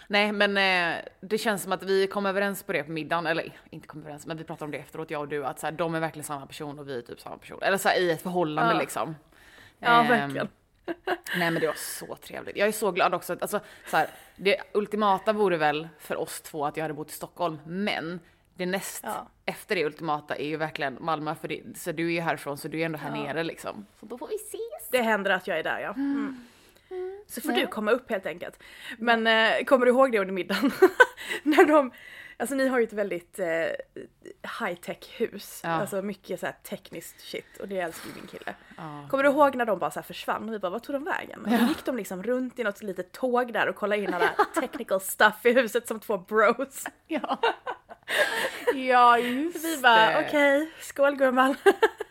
Nej, 0.08 0.32
men 0.32 0.58
eh, 0.58 1.02
det 1.22 1.38
känns 1.38 1.64
som 1.64 1.72
att 1.72 1.84
vi 1.84 2.08
kom 2.08 2.26
överens 2.26 2.64
på 2.64 2.74
det 2.74 2.84
på 2.84 2.92
middagen, 2.92 3.28
eller 3.28 3.58
inte 3.70 3.88
kom 3.88 4.02
överens, 4.02 4.26
men 4.28 4.38
vi 4.38 4.44
pratade 4.44 4.66
om 4.66 4.72
det 4.72 4.78
efteråt, 4.78 5.12
jag 5.12 5.22
och 5.22 5.28
du, 5.28 5.46
att 5.46 5.60
så 5.60 5.68
här, 5.68 5.72
de 5.72 5.96
är 5.96 6.00
verkligen 6.00 6.24
samma 6.24 6.46
person 6.46 6.80
och 6.80 6.88
vi 6.90 6.98
är 6.98 7.02
typ 7.02 7.22
samma 7.22 7.38
person. 7.38 7.60
Eller 7.64 7.78
så 7.78 7.90
här, 7.90 8.00
i 8.00 8.12
ett 8.12 8.22
förhållande 8.22 8.74
Ja. 8.74 8.80
liksom. 8.80 9.16
Ja, 9.80 10.02
Ehm, 10.02 10.08
verkligen. 10.08 10.48
Nej 11.38 11.52
men 11.52 11.62
det 11.62 11.68
var 11.68 11.74
så 11.78 12.16
trevligt. 12.16 12.58
Jag 12.58 12.68
är 12.68 12.72
så 12.72 12.92
glad 12.92 13.14
också 13.14 13.34
att, 13.34 13.42
alltså, 13.42 13.60
så 13.88 13.98
här, 13.98 14.08
det 14.36 14.58
ultimata 14.74 15.34
vore 15.34 15.58
väl 15.58 15.88
för 16.00 16.16
oss 16.16 16.42
två 16.42 16.66
att 16.66 16.78
jag 16.78 16.84
hade 16.84 16.94
bott 16.94 17.10
i 17.10 17.14
Stockholm, 17.14 17.60
men 17.66 18.20
det 18.56 18.66
näst 18.66 19.02
Ja. 19.04 19.28
efter 19.46 19.76
det 19.76 19.86
ultimata 19.86 20.36
är 20.36 20.46
ju 20.48 20.58
verkligen 20.58 20.98
Malmö, 21.02 21.36
för 21.36 21.48
det, 21.48 21.62
så 21.76 21.92
du 21.92 22.08
är 22.08 22.12
ju 22.12 22.20
härifrån 22.20 22.58
så 22.58 22.68
du 22.68 22.82
är 22.82 22.86
ändå 22.86 22.98
här 22.98 23.16
Ja. 23.18 23.24
nere 23.24 23.44
liksom. 23.44 23.86
Så 24.00 24.06
då 24.06 24.18
får 24.18 24.28
vi 24.28 24.36
ses. 24.36 24.90
Det 24.92 25.02
händer 25.02 25.32
att 25.32 25.48
jag 25.48 25.60
är 25.60 25.64
där 25.64 25.80
ja. 25.80 25.94
Mm. 25.94 26.46
Så 27.28 27.42
får 27.42 27.52
Ja. 27.52 27.58
du 27.60 27.68
komma 27.68 27.92
upp 27.92 28.10
helt 28.10 28.26
enkelt. 28.26 28.64
Men 28.98 29.28
eh, 29.28 29.64
kommer 29.64 29.86
du 29.86 29.92
ihåg 29.92 30.12
det 30.12 30.20
under 30.20 30.34
middagen? 30.34 30.72
När 31.44 31.66
de, 31.66 31.92
alltså 32.44 32.56
ni 32.56 32.68
har 32.68 32.80
ju 32.80 32.84
ett 32.84 32.94
väldigt 32.94 33.40
eh, 33.40 33.48
high 34.60 34.76
tech 34.82 35.20
hus. 35.20 35.62
Ja. 35.64 35.70
Alltså 35.70 36.02
mycket 36.02 36.40
så 36.40 36.46
här 36.46 36.56
tekniskt 36.64 37.22
shit 37.22 37.58
och 37.60 37.68
det 37.68 37.80
älskar 37.80 38.10
ju 38.10 38.16
min 38.16 38.28
kille. 38.28 38.56
Ja. 38.78 39.08
Kommer 39.10 39.24
du 39.24 39.30
ihåg 39.30 39.56
när 39.56 39.66
de 39.66 39.80
bara 39.80 39.92
så 39.92 40.00
här 40.00 40.04
försvann 40.04 40.48
och 40.50 40.54
vi 40.56 40.60
bara 40.60 40.70
vad 40.70 40.84
tog 40.84 40.96
de 40.96 41.04
vägen? 41.04 41.46
Och 41.46 41.50
då 41.52 41.66
gick 41.66 41.86
de 41.86 41.98
liksom 41.98 42.24
runt 42.24 42.60
i 42.60 42.64
något 42.64 42.82
litet 42.84 43.12
tåg 43.12 43.54
där 43.54 43.70
och 43.70 43.76
kollade 43.76 44.02
in 44.02 44.14
alla 44.14 44.28
technical 44.60 45.02
stuff 45.02 45.46
i 45.46 45.54
huset 45.54 45.88
som 45.88 46.00
två 46.00 46.18
bros. 46.18 46.86
Ja. 47.08 47.40
ja, 48.74 49.18
just 49.20 49.66
Vi 49.66 49.78
bara 49.82 50.20
okej, 50.20 50.72
skål 50.82 51.16
gumman. 51.16 51.56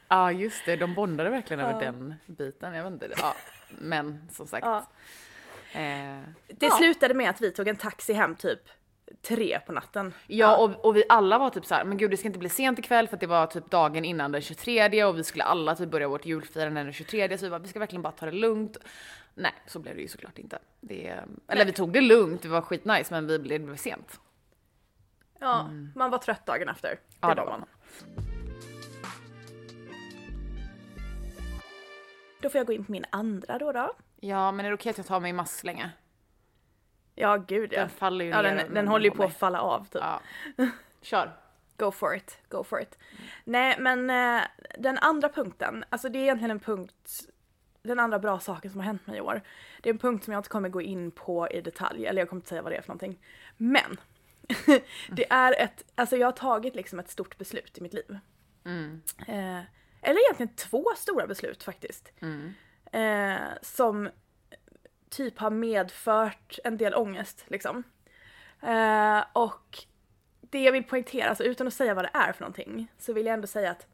Ja, 0.09 0.33
just 0.33 0.65
det. 0.67 0.77
De 0.77 0.95
bondade 0.95 1.31
verkligen 1.31 1.61
över 1.61 1.73
Ja. 1.73 1.79
den 1.79 2.15
biten. 2.27 2.75
Jag 2.75 2.85
vet 2.85 2.93
inte. 2.93 3.09
Ja, 3.19 3.35
men 3.69 4.29
som 4.33 4.47
sagt. 4.47 4.67
Ja. 4.67 4.77
Eh, 5.73 6.21
Det 6.49 6.67
Ja. 6.67 6.71
slutade 6.77 7.15
med 7.15 7.31
att 7.31 7.41
vi 7.41 7.51
tog 7.51 7.69
en 7.69 7.77
taxi 7.77 8.13
hem 8.13 8.37
typ 8.37 8.61
tre 9.23 9.61
på 9.67 9.73
natten. 9.73 10.15
Ja, 10.27 10.57
och, 10.57 10.85
och 10.85 10.97
vi 10.97 11.05
alla 11.09 11.39
var 11.39 11.51
typ 11.51 11.67
så 11.67 11.75
här, 11.75 11.85
men 11.85 11.97
gud 11.97 12.11
det 12.11 12.17
ska 12.17 12.27
inte 12.27 12.39
bli 12.39 12.49
sent 12.49 12.79
ikväll 12.79 13.09
för 13.09 13.17
att 13.17 13.21
det 13.21 13.27
var 13.27 13.47
typ 13.47 13.71
dagen 13.71 14.05
innan 14.05 14.33
den 14.33 14.43
23 14.43 15.05
och 15.05 15.19
vi 15.19 15.25
skulle 15.25 15.45
alla 15.45 15.75
typ 15.75 15.91
börja 15.91 16.09
vårt 16.09 16.27
julfirande 16.27 16.83
den 16.83 16.93
23 16.93 17.39
så 17.39 17.45
vi 17.47 17.51
bara, 17.51 17.59
vi 17.59 17.69
ska 17.69 17.79
verkligen 17.79 18.03
bara 18.03 18.13
ta 18.13 18.27
det 18.27 18.33
lugnt. 18.33 18.77
Nej, 19.35 19.53
så 19.67 19.79
blev 19.79 19.97
det 19.97 20.03
ju 20.03 20.09
såklart 20.09 20.39
inte. 20.39 20.59
Det, 20.81 21.21
eller 21.49 21.65
vi 21.65 21.73
tog 21.73 21.93
det 21.93 22.01
lugnt, 22.01 22.43
det 22.43 22.49
var 22.49 22.61
skitnice 22.61 23.15
men 23.15 23.27
vi 23.27 23.39
blev, 23.39 23.61
det 23.61 23.67
blev 23.67 23.77
sent. 23.77 24.21
Ja, 25.39 25.71
man 25.95 26.11
var 26.11 26.19
trött 26.19 26.47
dagen 26.47 26.69
efter. 26.69 26.89
Det, 26.89 26.99
Ja, 27.21 27.35
det 27.35 27.41
var 27.43 27.59
man. 27.59 27.69
Då 32.41 32.49
får 32.49 32.59
jag 32.59 32.67
gå 32.67 32.73
in 32.73 32.85
på 32.85 32.93
min 32.93 33.05
andra 33.11 33.59
då 33.59 33.73
då. 33.73 33.93
Ja, 34.21 34.53
men 34.53 34.67
är 34.67 34.71
det 34.71 34.75
okej 34.75 34.91
att 34.91 34.99
jag 34.99 35.07
tar 35.07 35.21
mig 35.21 35.33
mask 35.33 35.65
länge? 35.65 35.91
Ja, 37.15 37.37
gud 37.37 37.73
ja. 37.73 37.81
Den 37.81 37.91
faller 37.91 38.25
ju 38.25 38.31
ja 38.31 38.43
ner. 38.43 38.57
den, 38.57 38.75
den 38.75 38.89
håller 38.89 39.05
ju 39.05 39.11
på 39.11 39.25
att 39.25 39.37
falla 39.37 39.61
av 39.61 39.85
typ. 39.85 40.03
Ja. 40.03 40.21
Kör. 41.03 41.33
Go 41.77 41.91
for 41.91 42.17
it, 42.17 42.39
go 42.49 42.65
for 42.65 42.81
it. 42.81 42.99
Nej 43.45 43.77
men 43.79 44.11
eh, 44.11 44.43
den 44.79 44.99
andra 44.99 45.29
punkten, 45.29 45.85
alltså 45.89 46.09
det 46.09 46.19
är 46.19 46.23
egentligen 46.23 46.51
en 46.51 46.61
punkt, 46.61 47.29
den 47.83 47.99
andra 47.99 48.19
bra 48.19 48.41
saken 48.41 48.71
som 48.71 48.81
har 48.81 48.87
hänt 48.87 49.07
mig 49.07 49.17
i 49.17 49.21
år. 49.21 49.41
Det 49.83 49.89
är 49.89 49.93
en 49.93 49.99
punkt 49.99 50.25
som 50.25 50.33
jag 50.33 50.39
inte 50.39 50.49
kommer 50.49 50.69
gå 50.69 50.83
in 50.83 51.11
på 51.11 51.49
i 51.49 51.61
detalj, 51.61 52.07
eller 52.07 52.21
jag 52.21 52.29
kommer 52.29 52.41
inte 52.41 52.49
säga 52.49 52.63
vad 52.63 52.73
det 52.73 52.77
är 52.77 52.83
för 52.83 52.89
någonting. 52.89 53.19
Men 53.57 53.97
det 55.09 55.31
är 55.31 55.61
ett, 55.61 55.85
alltså 55.95 56.17
jag 56.17 56.27
har 56.27 56.33
tagit 56.33 56.75
liksom 56.75 56.99
ett 56.99 57.11
stort 57.11 57.39
beslut 57.39 57.79
i 57.79 57.81
mitt 57.81 57.95
liv. 57.95 58.19
Mm. 58.65 59.03
Eh, 59.19 59.61
eller 60.03 60.21
egentligen 60.21 60.55
två 60.55 60.85
stora 60.97 61.27
beslut 61.27 61.63
faktiskt. 61.63 62.13
Mm. 62.21 62.55
Eh, 62.93 63.49
som 63.63 64.09
typ 65.13 65.39
har 65.39 65.51
medfört 65.51 66.59
en 66.65 66.77
del 66.77 66.95
ångest 66.95 67.45
liksom. 67.47 67.83
Eh, 68.63 69.25
och 69.33 69.79
det 70.41 70.63
jag 70.63 70.73
vill 70.73 70.85
poängtera, 70.85 71.29
alltså 71.29 71.45
utan 71.45 71.67
att 71.67 71.75
säga 71.75 71.95
vad 71.95 72.05
det 72.05 72.11
är 72.15 72.33
för 72.33 72.41
någonting, 72.41 72.93
så 72.99 73.13
vill 73.13 73.27
jag 73.27 73.35
ändå 73.35 73.47
säga 73.47 73.71
att 73.71 73.87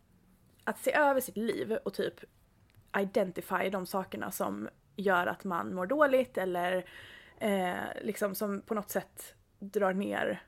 att 0.65 0.79
se 0.79 0.95
över 0.95 1.21
sitt 1.21 1.37
liv 1.37 1.79
och 1.85 1.95
typ 1.95 2.25
identify 2.99 3.71
de 3.71 3.87
sakerna 3.87 4.31
som 4.31 4.69
gör 4.97 5.27
att 5.27 5.45
man 5.45 5.75
mår 5.75 5.87
dåligt 5.87 6.39
eller 6.39 6.85
eh, 7.39 7.75
liksom 8.03 8.35
som 8.35 8.61
på 8.61 8.75
något 8.75 8.91
sätt 8.91 9.35
drar 9.59 9.93
ner 9.93 10.43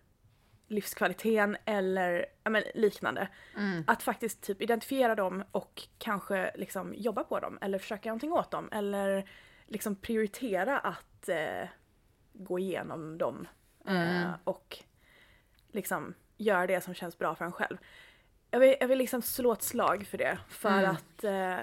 livskvaliteten 0.68 1.56
eller 1.64 2.26
men, 2.44 2.62
liknande. 2.74 3.28
Mm. 3.56 3.84
Att 3.86 4.02
faktiskt 4.02 4.42
typ 4.42 4.62
identifiera 4.62 5.14
dem 5.14 5.44
och 5.52 5.82
kanske 5.98 6.52
liksom 6.54 6.94
jobba 6.94 7.24
på 7.24 7.40
dem 7.40 7.58
eller 7.60 7.78
försöka 7.78 8.08
göra 8.08 8.12
någonting 8.12 8.32
åt 8.32 8.50
dem 8.50 8.68
eller 8.72 9.30
liksom 9.70 9.96
prioritera 9.96 10.78
att 10.78 11.28
eh, 11.28 11.68
gå 12.32 12.58
igenom 12.58 13.18
dem 13.18 13.48
Mm. 13.86 14.22
eh, 14.22 14.30
och 14.44 14.78
liksom 15.72 16.14
göra 16.36 16.66
det 16.66 16.80
som 16.80 16.94
känns 16.94 17.18
bra 17.18 17.34
för 17.34 17.44
en 17.44 17.52
själv. 17.52 17.76
Jag 18.50 18.60
vill, 18.60 18.76
jag 18.80 18.88
vill 18.88 18.98
liksom 18.98 19.22
slå 19.22 19.52
ett 19.52 19.62
slag 19.62 20.06
för 20.06 20.18
det 20.18 20.38
för 20.48 20.78
Mm. 20.78 20.90
att 20.90 21.24
eh, 21.24 21.56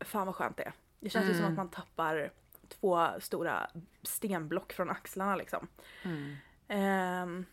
fan 0.00 0.26
vad 0.26 0.34
skönt 0.36 0.56
det 0.56 0.62
är. 0.62 0.72
Det 1.00 1.10
känns 1.10 1.26
ju 1.28 1.30
som 1.34 1.38
Mm. 1.40 1.50
att 1.52 1.56
man 1.56 1.68
tappar 1.70 2.30
två 2.68 3.08
stora 3.20 3.70
stenblock 4.02 4.72
från 4.72 4.90
axlarna 4.90 5.36
liksom. 5.36 5.68
Mm. 6.02 6.36
Ehm, 6.68 7.46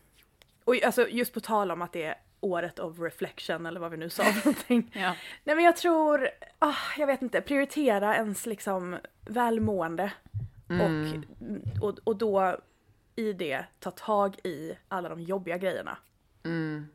och 0.64 0.82
alltså 0.82 1.08
just 1.08 1.34
på 1.34 1.40
tal 1.40 1.70
om 1.70 1.82
att 1.82 1.92
det 1.92 2.02
är 2.04 2.14
året 2.44 2.78
of 2.78 2.98
reflection 2.98 3.66
eller 3.66 3.80
vad 3.80 3.90
vi 3.90 3.96
nu 3.96 4.10
sa 4.10 4.24
för 4.24 4.44
någonting. 4.48 4.90
Ja. 4.94 5.14
Nej 5.44 5.56
men 5.56 5.64
jag 5.64 5.76
tror, 5.76 6.28
ah, 6.58 6.74
jag 6.98 7.06
vet 7.06 7.22
inte, 7.22 7.40
prioritera 7.40 8.16
ens 8.16 8.46
liksom 8.46 8.96
välmående 9.20 10.12
Mm. 10.70 11.22
och, 11.80 11.88
och, 11.88 11.98
och 12.04 12.16
då 12.16 12.56
i 13.16 13.32
det 13.32 13.64
ta 13.80 13.90
tag 13.90 14.36
i 14.44 14.72
alla 14.88 15.08
de 15.08 15.20
jobbiga 15.20 15.58
grejerna 15.58 15.98
Mm. 16.44 16.86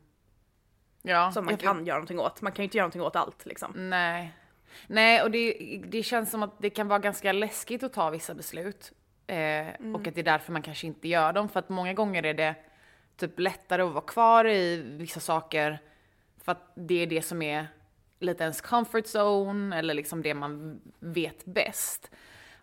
Ja. 1.02 1.32
som 1.32 1.44
man 1.44 1.52
jag- 1.52 1.60
kan 1.60 1.86
göra 1.86 1.96
någonting 1.98 2.18
åt. 2.20 2.42
Man 2.42 2.52
kan 2.52 2.62
ju 2.62 2.64
inte 2.64 2.76
göra 2.76 2.84
någonting 2.84 3.02
åt 3.02 3.16
allt 3.16 3.46
liksom. 3.46 3.72
Nej. 3.90 4.32
Nej, 4.86 5.22
och 5.22 5.30
det, 5.30 5.52
det 5.88 6.02
känns 6.02 6.30
som 6.30 6.42
att 6.42 6.58
det 6.58 6.70
kan 6.70 6.88
vara 6.88 6.98
ganska 6.98 7.32
läskigt 7.32 7.82
att 7.82 7.92
ta 7.92 8.10
vissa 8.10 8.34
beslut. 8.34 8.92
Eh, 9.26 9.66
Och 9.94 10.06
att 10.06 10.14
det 10.14 10.20
är 10.20 10.22
därför 10.24 10.52
man 10.52 10.62
kanske 10.62 10.86
inte 10.86 11.08
gör 11.08 11.32
dem. 11.32 11.48
För 11.48 11.60
att 11.60 11.68
många 11.68 11.94
gånger 11.94 12.26
är 12.26 12.34
det 12.34 12.54
typ 13.20 13.38
lättare 13.38 13.82
att 13.82 13.92
vara 13.92 14.04
kvar 14.04 14.44
i 14.48 14.76
vissa 14.76 15.20
saker. 15.20 15.78
För 16.44 16.52
att 16.52 16.72
det 16.74 17.02
är 17.02 17.06
det 17.06 17.22
som 17.22 17.42
är 17.42 17.66
lite 18.18 18.42
ens 18.42 18.60
comfort 18.60 19.04
zone 19.04 19.78
eller 19.78 19.94
liksom 19.94 20.22
det 20.22 20.34
man 20.34 20.80
vet 20.98 21.44
bäst. 21.44 22.10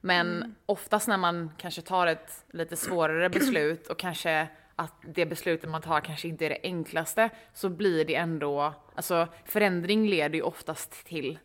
Men 0.01 0.55
oftast 0.65 1.07
när 1.07 1.17
man 1.17 1.51
kanske 1.57 1.81
tar 1.81 2.07
ett 2.07 2.45
lite 2.51 2.75
svårare 2.75 3.29
beslut 3.29 3.87
och 3.87 3.99
kanske 3.99 4.47
att 4.75 4.93
det 5.01 5.25
beslutet 5.25 5.69
man 5.69 5.81
tar 5.81 6.01
kanske 6.01 6.27
inte 6.27 6.45
är 6.45 6.49
det 6.49 6.59
enklaste 6.63 7.29
så 7.53 7.69
blir 7.69 8.05
det 8.05 8.15
ändå, 8.15 8.73
alltså 8.95 9.27
förändring 9.45 10.07
leder 10.07 10.35
ju 10.35 10.41
oftast 10.41 11.05
till 11.05 11.39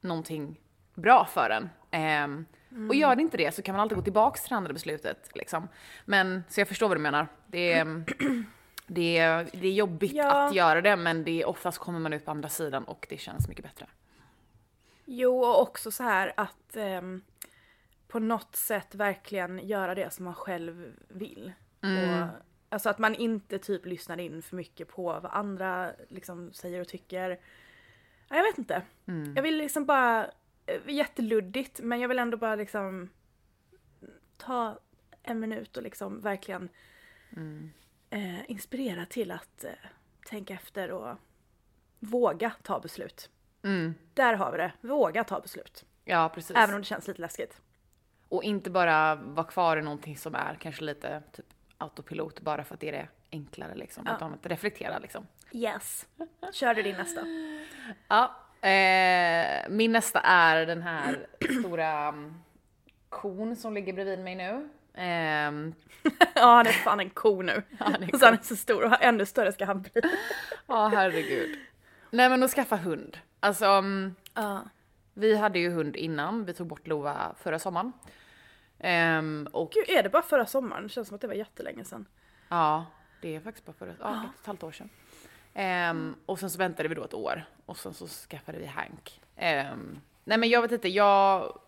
någonting 0.00 0.60
bra 0.94 1.24
för 1.24 1.68
en. 1.90 2.46
Ehm, 2.74 2.88
Och 2.88 2.94
gör 2.94 3.16
det 3.16 3.22
inte 3.22 3.36
det 3.36 3.54
så 3.54 3.62
kan 3.62 3.74
man 3.74 3.82
alltid 3.82 3.96
gå 3.98 4.02
tillbaks 4.04 4.40
till 4.42 4.50
det 4.50 4.56
andra 4.56 4.72
beslutet. 4.72 5.30
Liksom. 5.34 5.68
Men, 6.04 6.44
så 6.48 6.60
jag 6.60 6.68
förstår 6.68 6.88
vad 6.88 6.96
du 6.96 7.00
menar. 7.00 7.26
Det 7.46 7.72
är, 7.72 8.04
det 8.86 9.18
är, 9.18 9.48
det 9.52 9.66
är 9.68 9.72
jobbigt 9.72 10.12
Ja. 10.12 10.46
att 10.46 10.54
göra 10.54 10.80
det 10.80 10.96
men 10.96 11.24
det 11.24 11.42
är, 11.42 11.46
oftast 11.48 11.78
kommer 11.78 11.98
man 11.98 12.12
ut 12.12 12.24
på 12.24 12.30
andra 12.30 12.48
sidan 12.48 12.84
och 12.84 13.06
det 13.10 13.18
känns 13.18 13.48
mycket 13.48 13.64
bättre. 13.64 13.86
Jo, 15.04 15.38
och 15.44 15.60
också 15.62 15.90
så 15.90 16.02
här 16.02 16.32
att 16.36 16.76
ehm, 16.76 17.22
på 18.08 18.18
något 18.18 18.56
sätt 18.56 18.94
verkligen 18.94 19.66
göra 19.66 19.94
det 19.94 20.12
som 20.12 20.24
man 20.24 20.34
själv 20.34 20.92
vill. 21.08 21.52
Och, 21.80 22.26
alltså 22.68 22.88
att 22.88 22.98
man 22.98 23.14
inte 23.14 23.58
typ 23.58 23.86
lyssnar 23.86 24.20
in 24.20 24.42
för 24.42 24.56
mycket 24.56 24.88
på 24.88 25.02
vad 25.02 25.26
andra 25.32 25.92
liksom 26.08 26.52
säger 26.52 26.80
och 26.80 26.88
tycker. 26.88 27.30
Ja, 28.28 28.36
jag 28.36 28.42
vet 28.44 28.58
inte. 28.58 28.82
Jag 29.36 29.42
vill 29.42 29.56
liksom 29.56 29.86
bara, 29.86 30.24
eh, 30.24 30.30
jätteluddigt, 30.86 31.80
men 31.80 32.00
jag 32.00 32.08
vill 32.08 32.18
ändå 32.18 32.36
bara 32.36 32.54
liksom 32.54 33.10
ta 34.36 34.78
en 35.22 35.40
minut 35.40 35.76
och 35.76 35.82
liksom 35.82 36.20
verkligen 36.20 36.68
eh, 38.10 38.50
inspirera 38.50 39.06
till 39.06 39.30
att 39.30 39.64
eh, 39.64 39.70
tänka 40.26 40.54
efter 40.54 40.90
och 40.90 41.16
våga 41.98 42.52
ta 42.62 42.80
beslut. 42.80 43.30
Mm. 43.62 43.94
Där 44.14 44.34
har 44.34 44.52
vi 44.52 44.58
det. 44.58 44.72
Våga 44.80 45.24
ta 45.24 45.40
beslut. 45.40 45.84
Ja, 46.04 46.30
precis. 46.34 46.56
Även 46.56 46.74
om 46.74 46.80
det 46.80 46.86
känns 46.86 47.08
lite 47.08 47.20
läskigt. 47.20 47.60
Och 48.28 48.42
inte 48.44 48.70
bara 48.70 49.14
vara 49.14 49.46
kvar 49.46 49.76
i 49.76 49.82
någonting 49.82 50.16
som 50.16 50.34
är 50.34 50.54
kanske 50.54 50.84
lite 50.84 51.22
typ 51.32 51.46
autopilot 51.78 52.40
bara 52.40 52.64
för 52.64 52.74
att 52.74 52.80
det 52.80 52.88
är 52.88 52.92
det 52.92 53.08
enklare 53.30 53.74
liksom. 53.74 54.04
Ja. 54.06 54.16
Utan 54.16 54.34
att 54.34 54.46
reflektera 54.46 54.98
liksom. 54.98 55.26
Yes. 55.52 56.06
Kör 56.52 56.74
du 56.74 56.82
din 56.82 56.96
nästa. 56.96 57.26
Ja, 58.08 58.43
eh, 58.68 59.68
min 59.70 59.92
nästa 59.92 60.20
är 60.20 60.66
den 60.66 60.82
här 60.82 61.26
stora 61.60 62.08
um, 62.08 62.42
kon 63.08 63.56
som 63.56 63.74
ligger 63.74 63.92
bredvid 63.92 64.18
mig 64.18 64.34
nu. 64.34 64.68
Ehm, 64.94 65.74
ja, 66.34 66.54
han 66.56 66.66
är 66.66 66.72
fan 66.72 67.00
en 67.00 67.10
ko 67.10 67.42
nu. 67.42 67.62
han 67.78 68.02
är 68.02 68.18
så 68.18 68.24
han 68.24 68.34
är 68.34 68.42
så 68.42 68.56
stor 68.56 68.84
och 68.84 69.02
ännu 69.02 69.26
större 69.26 69.52
ska 69.52 69.64
han 69.64 69.82
bli. 69.82 69.92
Ja, 70.66 70.88
herregud. 70.88 71.58
nej 72.10 72.28
men 72.28 72.42
att 72.42 72.50
skaffa 72.50 72.76
hund. 72.76 73.18
Alltså, 73.40 73.66
mm, 73.66 74.14
Ja. 74.34 74.62
vi 75.14 75.36
hade 75.36 75.58
ju 75.58 75.70
hund 75.70 75.96
innan, 75.96 76.44
vi 76.44 76.54
tog 76.54 76.66
bort 76.66 76.86
Lova 76.86 77.34
förra 77.42 77.58
sommaren. 77.58 77.92
Ehm, 78.78 79.48
och 79.52 79.70
Gud, 79.72 79.96
är 79.98 80.02
det 80.02 80.08
bara 80.08 80.22
förra 80.22 80.46
sommaren? 80.46 80.82
Det 80.82 80.88
känns 80.88 81.08
som 81.08 81.14
att 81.14 81.20
det 81.20 81.26
var 81.26 81.34
jättelänge 81.34 81.84
sedan. 81.84 82.06
ja, 82.48 82.86
det 83.22 83.36
är 83.36 83.40
faktiskt 83.40 83.66
bara 83.66 83.72
förra, 83.72 83.94
ja, 84.00 84.10
ett 84.24 84.28
och 84.34 84.40
ett 84.40 84.46
halvt 84.46 84.62
år 84.62 84.72
sedan. 84.72 84.90
Um, 85.54 86.16
och 86.26 86.38
sen 86.38 86.50
så 86.50 86.58
väntade 86.58 86.88
vi 86.88 86.94
då 86.94 87.04
ett 87.04 87.14
år 87.14 87.44
och 87.66 87.78
sen 87.78 87.94
så 87.94 88.06
skaffade 88.06 88.58
vi 88.58 88.66
Hank. 88.66 89.20
Um, 89.36 90.00
nej 90.24 90.38
men 90.38 90.48
jag 90.48 90.62
vet 90.62 90.72
inte, 90.72 90.88
jag 90.88 91.58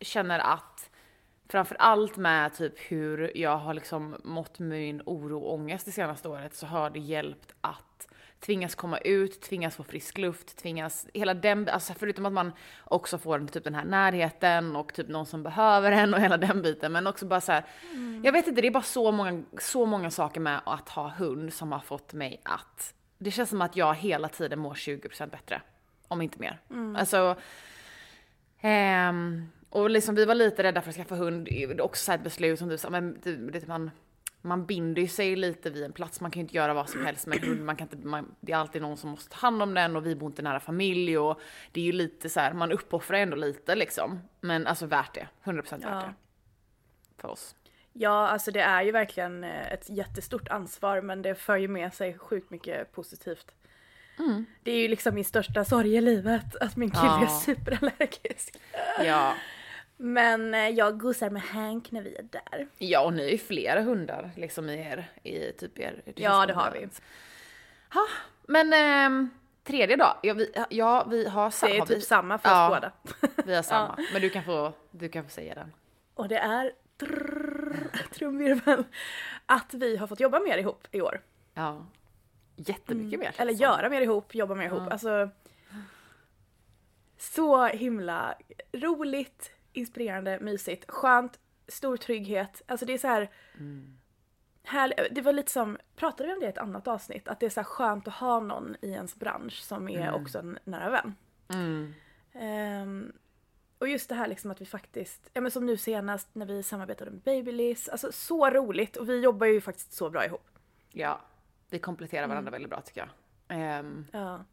känner 0.00 0.38
att 0.38 0.90
framför 1.48 1.76
allt 1.78 2.16
med 2.16 2.54
typ 2.54 2.74
hur 2.78 3.36
jag 3.36 3.56
har 3.56 3.74
liksom 3.74 4.16
mått 4.24 4.58
min 4.58 5.02
oro 5.06 5.38
och 5.38 5.54
ångest 5.54 5.86
det 5.86 5.92
senaste 5.92 6.28
året 6.28 6.54
så 6.54 6.66
har 6.66 6.90
det 6.90 6.98
hjälpt 6.98 7.54
att 7.60 7.93
tvingas 8.46 8.74
komma 8.74 8.98
ut, 8.98 9.40
tvingas 9.40 9.76
få 9.76 9.84
frisk 9.84 10.18
luft, 10.18 10.56
tvingas, 10.56 11.06
hela 11.14 11.34
den, 11.34 11.68
alltså 11.68 11.94
förutom 11.98 12.26
att 12.26 12.32
man 12.32 12.52
också 12.84 13.18
får 13.18 13.46
typ 13.46 13.64
den 13.64 13.74
här 13.74 13.84
närheten 13.84 14.76
och 14.76 14.94
typ 14.94 15.08
någon 15.08 15.26
som 15.26 15.42
behöver 15.42 15.92
en 15.92 16.14
och 16.14 16.20
hela 16.20 16.36
den 16.36 16.62
biten, 16.62 16.92
men 16.92 17.06
också 17.06 17.26
bara 17.26 17.40
så 17.40 17.52
här, 17.52 17.64
jag 18.22 18.32
vet 18.32 18.46
inte, 18.46 18.60
det 18.60 18.68
är 18.68 18.72
bara 18.72 18.82
så 18.82 19.12
många, 19.12 19.42
så 19.60 19.86
många 19.86 20.10
saker 20.10 20.40
med 20.40 20.60
att 20.66 20.88
ha 20.88 21.08
hund 21.08 21.52
som 21.52 21.72
har 21.72 21.80
fått 21.80 22.12
mig 22.12 22.40
att, 22.44 22.94
det 23.18 23.30
känns 23.30 23.50
som 23.50 23.62
att 23.62 23.76
jag 23.76 23.94
hela 23.94 24.28
tiden 24.28 24.58
mår 24.58 24.74
20% 24.74 25.30
bättre, 25.30 25.62
om 26.08 26.22
inte 26.22 26.38
mer. 26.38 26.60
Alltså, 26.96 27.36
Ehm, 28.66 29.48
och 29.70 29.90
liksom 29.90 30.14
vi 30.14 30.24
var 30.24 30.34
lite 30.34 30.62
rädda 30.62 30.80
för 30.80 30.90
att 30.90 30.96
skaffa 30.96 31.14
hund, 31.14 31.48
också 31.80 32.04
så 32.04 32.12
ett 32.12 32.24
beslut 32.24 32.58
som 32.58 32.68
du 32.68 32.78
sa, 32.78 32.90
men 32.90 33.18
det, 33.22 33.36
det, 33.36 33.66
man, 33.66 33.90
man 34.44 34.66
binder 34.66 35.02
ju 35.02 35.08
sig 35.08 35.36
lite 35.36 35.70
vid 35.70 35.84
en 35.84 35.92
plats, 35.92 36.20
man 36.20 36.30
kan 36.30 36.40
ju 36.40 36.44
inte 36.44 36.56
göra 36.56 36.74
vad 36.74 36.88
som 36.90 37.06
helst 37.06 37.26
med 37.26 37.42
en 37.42 37.48
hund, 37.48 37.64
man 37.64 37.76
kan 37.76 37.88
inte, 37.92 38.06
man, 38.08 38.34
det 38.40 38.52
är 38.52 38.56
alltid 38.56 38.82
någon 38.82 38.96
som 38.96 39.10
måste 39.10 39.30
ta 39.30 39.36
hand 39.36 39.62
om 39.62 39.74
den 39.74 39.96
och 39.96 40.06
vi 40.06 40.14
bor 40.14 40.26
inte 40.30 40.42
nära 40.42 40.60
familj 40.60 41.18
och 41.18 41.40
det 41.72 41.80
är 41.80 41.84
ju 41.84 41.92
lite 41.92 42.28
så 42.28 42.40
här, 42.40 42.52
man 42.52 42.72
uppoffrar 42.72 43.18
ändå 43.18 43.36
lite 43.36 43.74
liksom. 43.74 44.20
Men 44.40 44.66
alltså 44.66 44.86
värt 44.86 45.14
det, 45.14 45.28
100% 45.44 45.70
värt 45.70 45.80
Ja. 45.82 45.88
det. 45.90 46.14
För 47.18 47.28
oss. 47.28 47.54
Ja, 47.92 48.28
alltså 48.28 48.50
det 48.50 48.60
är 48.60 48.82
ju 48.82 48.92
verkligen 48.92 49.44
eh, 49.44 49.72
ett 49.72 49.90
jättestort 49.90 50.48
ansvar 50.48 51.00
men 51.00 51.22
det 51.22 51.34
för 51.34 51.56
ju 51.56 51.68
med 51.68 51.94
sig 51.94 52.18
sjukt 52.18 52.50
mycket 52.50 52.92
positivt. 52.92 53.54
Mm. 54.18 54.44
Det 54.62 54.70
är 54.72 54.76
ju 54.78 54.88
liksom 54.88 55.14
min 55.14 55.24
största 55.24 55.64
sorg 55.64 55.96
i 55.96 56.00
livet, 56.00 56.56
att 56.60 56.76
min 56.76 56.90
kille 56.90 57.02
är 57.06 57.20
Ja. 57.22 57.40
superallergisk. 57.44 58.54
Ja. 59.04 59.34
Men 59.96 60.54
eh, 60.54 60.68
jag 60.68 61.00
gosar 61.00 61.30
med 61.30 61.42
Hank 61.42 61.90
när 61.90 62.02
vi 62.02 62.16
är 62.16 62.22
där. 62.22 62.68
ja, 62.78 63.00
och 63.04 63.12
ni 63.12 63.24
är 63.24 63.30
ju 63.30 63.38
flera 63.38 63.82
hundar 63.82 64.30
liksom 64.36 64.68
i 64.68 64.80
er, 64.80 65.10
i 65.22 65.52
typ 65.52 65.78
er... 65.78 66.02
Ja, 66.04 66.12
känns 66.14 66.46
det 66.46 66.52
har 66.54 66.70
vi. 66.70 66.88
Ha, 67.94 68.06
men 68.48 68.72
ehm, 68.72 69.30
tredje 69.64 69.96
då? 69.96 70.18
Ja, 70.22 70.34
vi, 70.34 70.52
ja, 70.70 71.06
vi 71.10 71.28
har, 71.28 71.50
sa- 71.50 71.66
Det 71.66 71.72
är 71.76 71.78
har 71.80 71.86
vi, 71.86 71.94
typ 71.94 72.02
samma 72.04 72.38
för 72.38 72.48
Ja. 72.48 72.68
oss 72.70 72.74
båda. 72.74 72.92
vi 73.46 73.54
har 73.54 73.62
samma. 73.72 73.98
Men 74.12 74.22
du 74.22 74.30
kan, 74.30 74.44
få, 74.44 74.72
du 74.90 75.08
kan 75.08 75.24
få 75.24 75.30
säga 75.30 75.54
den. 75.54 75.72
Och 76.14 76.28
det 76.28 76.38
är 76.38 76.72
trumvirvel 78.12 78.84
att 79.46 79.74
vi 79.74 79.96
har 79.96 80.06
fått 80.06 80.20
jobba 80.20 80.40
mer 80.40 80.58
ihop 80.58 80.86
i 80.90 81.00
år. 81.00 81.20
Ja. 81.54 81.86
Jättemycket 82.56 83.18
mer. 83.20 83.26
Mm. 83.26 83.34
Eller 83.38 83.52
känns 83.52 83.58
det 83.60 83.64
göra 83.64 83.88
mer 83.88 84.00
ihop, 84.00 84.34
jobba 84.34 84.54
mer 84.54 84.64
ihop. 84.66 84.92
Alltså, 84.92 85.30
så 87.18 87.66
himla 87.66 88.34
roligt, 88.72 89.50
inspirerande, 89.76 90.38
mysigt, 90.40 90.90
skönt, 90.90 91.38
stor 91.68 91.96
trygghet. 91.96 92.62
Alltså 92.66 92.86
det 92.86 92.92
är 92.94 92.98
så 92.98 93.06
här 93.08 93.30
härligt. 94.62 94.98
Det 95.14 95.20
var 95.20 95.32
lite 95.32 95.52
som, 95.52 95.78
pratade 95.96 96.26
vi 96.28 96.32
om 96.34 96.40
det 96.40 96.46
i 96.46 96.48
ett 96.48 96.58
annat 96.58 96.88
avsnitt? 96.88 97.28
Att 97.28 97.40
det 97.40 97.46
är 97.46 97.50
så 97.50 97.60
här 97.60 97.64
skönt 97.64 98.08
att 98.08 98.14
ha 98.14 98.40
någon 98.40 98.76
i 98.82 98.90
ens 98.90 99.16
bransch 99.16 99.62
som 99.62 99.88
är 99.88 100.12
också 100.14 100.38
en 100.38 100.58
nära 100.64 100.90
vän. 100.90 101.14
Mm. 101.48 101.94
Ehm, 102.32 103.12
och 103.78 103.88
just 103.88 104.08
det 104.08 104.14
här 104.14 104.28
liksom 104.28 104.50
att 104.50 104.60
vi 104.60 104.66
faktiskt, 104.66 105.30
ja 105.32 105.40
men 105.40 105.50
som 105.50 105.66
nu 105.66 105.76
senast 105.76 106.28
när 106.32 106.46
vi 106.46 106.62
samarbetade 106.62 107.10
med 107.10 107.20
Babyliss, 107.20 107.88
alltså 107.88 108.12
så 108.12 108.50
roligt 108.50 108.96
och 108.96 109.08
vi 109.08 109.20
jobbar 109.20 109.46
ju 109.46 109.60
faktiskt 109.60 109.92
så 109.92 110.10
bra 110.10 110.24
ihop. 110.26 110.48
Ja, 110.92 111.20
vi 111.70 111.78
kompletterar 111.78 112.26
varandra 112.26 112.48
Mm. 112.48 112.52
väldigt 112.52 112.70
bra 112.70 112.80
tycker 112.80 113.00
jag. 113.00 113.08
Ehm, 113.58 114.06
Ja. 114.12 114.44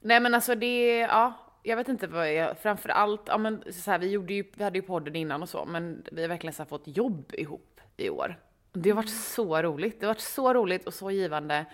nej 0.00 0.20
men 0.20 0.34
alltså 0.34 0.54
det, 0.54 0.98
ja, 0.98 1.32
jag 1.62 1.76
vet 1.76 1.88
inte 1.88 2.06
vad 2.06 2.34
jag, 2.34 2.58
framför 2.58 2.88
allt, 2.88 3.22
ja 3.26 3.38
men 3.38 3.62
så 3.72 3.90
här, 3.90 3.98
vi 3.98 4.10
gjorde 4.10 4.34
ju, 4.34 4.44
vi 4.54 4.64
hade 4.64 4.78
ju 4.78 4.82
podden 4.82 5.16
innan 5.16 5.42
och 5.42 5.48
så, 5.48 5.64
men 5.64 6.02
vi 6.12 6.22
har 6.22 6.28
verkligen 6.28 6.52
så 6.54 6.62
här 6.62 6.68
fått 6.68 6.82
jobb 6.86 7.32
ihop 7.38 7.80
i 7.96 8.08
år. 8.10 8.40
Det 8.72 8.90
har 8.90 8.96
varit 8.96 9.08
Mm. 9.08 9.18
så 9.18 9.62
roligt, 9.62 10.00
det 10.00 10.06
har 10.06 10.14
varit 10.14 10.20
så 10.20 10.54
roligt 10.54 10.86
och 10.86 10.94
så 10.94 11.10
givande. 11.10 11.64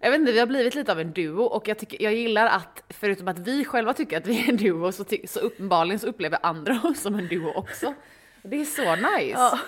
Jag 0.00 0.10
vet 0.10 0.20
inte, 0.20 0.32
vi 0.32 0.38
har 0.38 0.46
blivit 0.46 0.74
lite 0.74 0.92
av 0.92 1.00
en 1.00 1.12
duo 1.12 1.42
och 1.44 1.68
jag, 1.68 1.78
tycker, 1.78 2.02
jag 2.02 2.14
gillar 2.14 2.46
att 2.46 2.82
förutom 2.88 3.28
att 3.28 3.38
vi 3.38 3.64
själva 3.64 3.92
tycker 3.94 4.16
att 4.18 4.26
vi 4.26 4.44
är 4.44 4.48
en 4.48 4.56
duo 4.56 4.92
så, 4.92 5.04
så 5.24 5.40
uppenbarligen 5.40 5.98
så 5.98 6.06
upplever 6.06 6.38
andra 6.42 6.80
oss 6.84 7.00
som 7.02 7.14
en 7.14 7.28
duo 7.28 7.52
också. 7.54 7.94
Det 8.42 8.56
är 8.60 8.64
så 8.64 8.96
nice. 8.96 9.38
Ja, 9.38 9.58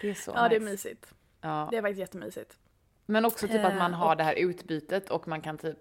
Det 0.00 0.10
är 0.10 0.14
så 0.14 0.32
ja 0.34 0.48
det 0.48 0.56
är 0.56 0.60
nice. 0.60 0.70
mysigt. 0.70 1.14
Ja. 1.40 1.68
Det 1.70 1.76
är 1.76 1.82
faktiskt 1.82 2.00
jättemysigt. 2.00 2.58
Men 3.06 3.24
också 3.24 3.48
typ 3.48 3.64
att 3.64 3.76
man 3.76 3.92
Eh, 3.92 3.98
har 3.98 4.16
det 4.16 4.24
här 4.24 4.34
utbytet 4.34 5.10
och 5.10 5.28
man 5.28 5.40
kan 5.40 5.58
typ, 5.58 5.78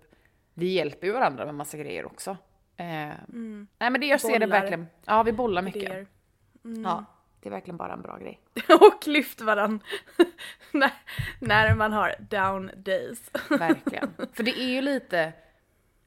vi 0.54 0.68
hjälper 0.74 1.08
ju 1.08 1.14
varandra 1.14 1.46
med 1.46 1.56
massa 1.56 1.78
grejer 1.78 2.06
också. 2.06 2.38
Eh, 2.80 3.14
Nej 3.78 3.90
men 3.90 4.02
det 4.02 4.08
jag 4.08 4.22
ser 4.22 4.40
det 4.40 4.48
Bollar, 4.48 4.62
verkligen, 4.62 4.88
ja 5.06 5.24
vi 5.24 5.32
bollar 5.32 5.62
mycket. 5.62 5.84
Idéer. 5.84 6.08
Ja, 6.84 7.06
det 7.42 7.50
är 7.50 7.52
verkligen 7.52 7.78
bara 7.78 7.94
en 7.94 8.02
bra 8.02 8.18
grej. 8.18 8.40
Och 8.82 9.08
lyft 9.08 9.42
varann 9.42 9.80
när, 10.72 10.92
när 11.40 11.76
man 11.76 11.94
har 11.94 12.16
down 12.20 12.72
days. 12.76 13.32
Verkligen. 13.50 14.14
För 14.34 14.44
det 14.44 14.60
är 14.60 14.70
ju 14.70 14.82
lite, 14.82 15.34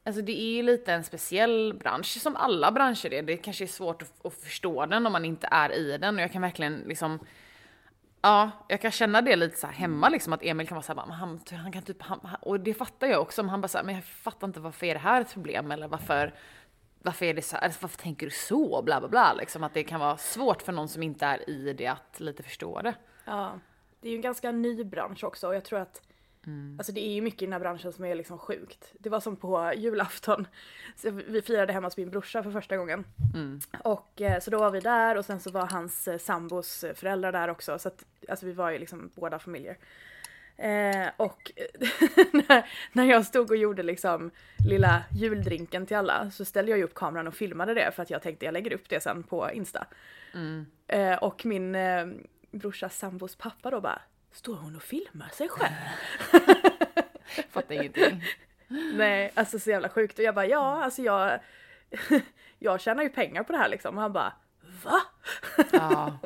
alltså 0.03 0.21
det 0.21 0.41
är 0.41 0.55
ju 0.55 0.63
lite 0.63 0.93
en 0.93 1.03
speciell 1.03 1.73
bransch, 1.79 2.21
som 2.21 2.35
alla 2.35 2.71
branscher 2.71 3.13
är. 3.13 3.21
Det 3.21 3.37
kanske 3.37 3.63
är 3.63 3.67
svårt 3.67 4.01
att, 4.01 4.25
att 4.25 4.33
förstå 4.33 4.85
den 4.85 5.05
om 5.05 5.11
man 5.11 5.25
inte 5.25 5.47
är 5.51 5.71
i 5.71 5.97
den 5.97 6.15
och 6.15 6.21
jag 6.21 6.31
kan 6.31 6.41
verkligen 6.41 6.77
liksom 6.77 7.19
Ja, 8.25 8.51
jag 8.67 8.81
kan 8.81 8.91
känna 8.91 9.21
det 9.21 9.35
lite 9.35 9.57
så 9.57 9.67
här 9.67 9.73
hemma 9.73 10.09
liksom 10.09 10.33
att 10.33 10.43
Emil 10.43 10.67
kan 10.67 10.75
vara 10.75 10.83
så 10.83 10.93
här, 10.93 11.05
men 11.05 11.15
han, 11.15 11.39
han 11.51 11.71
kan 11.71 11.81
typ, 11.81 12.01
han, 12.01 12.19
och 12.41 12.59
det 12.59 12.73
fattar 12.73 13.07
jag 13.07 13.21
också, 13.21 13.43
men 13.43 13.49
han 13.49 13.61
bara 13.61 13.67
så 13.67 13.77
här, 13.77 13.85
men 13.85 13.95
jag 13.95 14.03
fattar 14.03 14.47
inte 14.47 14.59
varför 14.59 14.85
är 14.85 14.93
det 14.93 14.99
här 14.99 15.21
ett 15.21 15.33
problem 15.33 15.71
eller 15.71 15.87
varför, 15.87 16.33
varför 17.03 17.25
är 17.25 17.33
det 17.33 17.41
så 17.41 17.57
alltså, 17.57 17.79
varför 17.81 17.97
tänker 17.97 18.25
du 18.25 18.31
så, 18.31 18.81
bla 18.81 18.99
bla 18.99 19.09
bla 19.09 19.33
liksom 19.33 19.63
att 19.63 19.73
det 19.73 19.83
kan 19.83 19.99
vara 19.99 20.17
svårt 20.17 20.61
för 20.61 20.71
någon 20.71 20.89
som 20.89 21.03
inte 21.03 21.25
är 21.25 21.49
i 21.49 21.73
det 21.73 21.87
att 21.87 22.19
lite 22.19 22.43
förstå 22.43 22.81
det. 22.81 22.95
Ja, 23.25 23.59
det 24.01 24.07
är 24.07 24.11
ju 24.11 24.15
en 24.15 24.21
ganska 24.21 24.51
ny 24.51 24.83
bransch 24.83 25.23
också 25.23 25.47
och 25.47 25.55
jag 25.55 25.63
tror 25.65 25.79
att 25.79 26.01
Alltså 26.77 26.91
det 26.91 27.01
är 27.01 27.13
ju 27.13 27.21
mycket 27.21 27.41
i 27.41 27.45
den 27.45 27.53
här 27.53 27.59
branschen 27.59 27.93
som 27.93 28.05
är 28.05 28.15
liksom 28.15 28.37
sjukt. 28.37 28.93
Det 28.99 29.09
var 29.09 29.19
som 29.19 29.35
på 29.35 29.73
julafton. 29.75 30.47
Så 30.95 31.11
vi 31.11 31.41
firade 31.41 31.73
hemma 31.73 31.87
hos 31.87 31.97
min 31.97 32.09
brorsa 32.09 32.43
för 32.43 32.51
första 32.51 32.77
gången. 32.77 33.05
Och 33.83 34.21
eh, 34.21 34.39
så 34.39 34.51
då 34.51 34.59
var 34.59 34.71
vi 34.71 34.79
där 34.79 35.17
och 35.17 35.25
sen 35.25 35.39
så 35.39 35.51
var 35.51 35.67
hans 35.67 36.07
eh, 36.07 36.17
sambos 36.17 36.83
eh, 36.83 36.93
föräldrar 36.93 37.31
där 37.31 37.47
också. 37.47 37.79
Så 37.79 37.87
att 37.87 38.05
alltså 38.29 38.45
vi 38.45 38.51
var 38.51 38.71
ju 38.71 38.79
liksom 38.79 39.11
båda 39.15 39.39
familjer. 39.39 39.77
Eh, 40.57 41.07
och 41.17 41.51
när, 42.31 42.69
när 42.91 43.05
jag 43.05 43.25
stod 43.25 43.51
och 43.51 43.57
gjorde 43.57 43.83
liksom 43.83 44.31
lilla 44.69 45.03
juldrinken 45.11 45.85
till 45.85 45.97
alla 45.97 46.31
så 46.31 46.45
ställde 46.45 46.71
jag 46.71 46.77
ju 46.77 46.83
upp 46.83 46.93
kameran 46.93 47.27
och 47.27 47.35
filmade 47.35 47.73
det 47.73 47.91
för 47.91 48.03
att 48.03 48.09
jag 48.09 48.21
tänkte 48.21 48.45
jag 48.45 48.53
lägger 48.53 48.73
upp 48.73 48.89
det 48.89 49.03
sen 49.03 49.23
på 49.23 49.51
Insta. 49.51 49.87
Eh, 50.87 51.15
och 51.15 51.45
min 51.45 51.75
eh, 51.75 52.05
brorsas 52.51 52.97
sambos 52.97 53.35
pappa 53.35 53.69
då 53.69 53.81
bara 53.81 54.01
Står 54.31 54.55
hon 54.55 54.75
och 54.75 54.83
filmar 54.83 55.29
sig 55.29 55.49
själv? 55.49 55.73
Fattar 57.49 57.75
ingenting. 57.75 58.23
Nej, 58.93 59.31
alltså 59.33 59.59
så 59.59 59.69
jävla 59.69 59.89
sjukt. 59.89 60.19
Och 60.19 60.25
jag 60.25 60.35
bara 60.35 60.45
ja, 60.45 60.83
alltså 60.83 61.01
jag, 61.01 61.39
jag 62.59 62.81
tjänar 62.81 63.03
ju 63.03 63.09
pengar 63.09 63.43
på 63.43 63.51
det 63.51 63.57
här 63.57 63.69
liksom. 63.69 63.95
Och 63.95 64.01
han 64.01 64.13
bara 64.13 64.33
va? 64.83 65.01
Ja. 65.71 66.19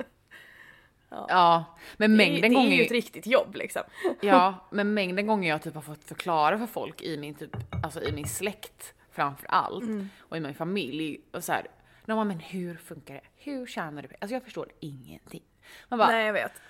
Ja. 1.09 1.25
Ja, 1.29 1.65
men 1.97 2.11
Det, 2.11 2.17
mängden 2.17 2.37
är- 2.37 2.49
det 2.49 2.55
är 2.55 2.63
gånger 2.63 2.77
ju 2.77 2.83
ett 2.85 2.91
riktigt 2.91 3.27
jobb 3.27 3.55
liksom. 3.55 3.81
Ja, 4.21 4.67
men 4.71 4.93
mängden 4.93 5.27
gånger 5.27 5.49
jag 5.49 5.61
typ 5.61 5.75
har 5.75 5.81
fått 5.81 6.03
förklara 6.03 6.57
för 6.57 6.65
folk 6.67 7.01
i 7.01 7.17
min, 7.17 7.35
typ, 7.35 7.55
alltså 7.83 8.03
i 8.03 8.11
min 8.11 8.27
släkt 8.27 8.93
framför 9.11 9.47
allt 9.49 9.83
Mm. 9.83 10.09
och 10.19 10.37
i 10.37 10.39
min 10.39 10.53
familj 10.55 11.21
och 11.33 11.43
så 11.43 11.51
här. 11.51 11.67
De 12.05 12.13
bara, 12.15 12.25
men 12.25 12.39
hur 12.39 12.75
funkar 12.75 13.13
det? 13.13 13.21
Hur 13.35 13.65
tjänar 13.65 14.01
du? 14.01 14.07
Alltså 14.21 14.33
jag 14.35 14.43
förstår 14.43 14.69
ingenting. 14.79 15.43
Man 15.89 15.99
bara, 15.99 16.07
nej. 16.07 16.15
Nej 16.17 16.25
jag 16.25 16.33
vet. 16.33 16.61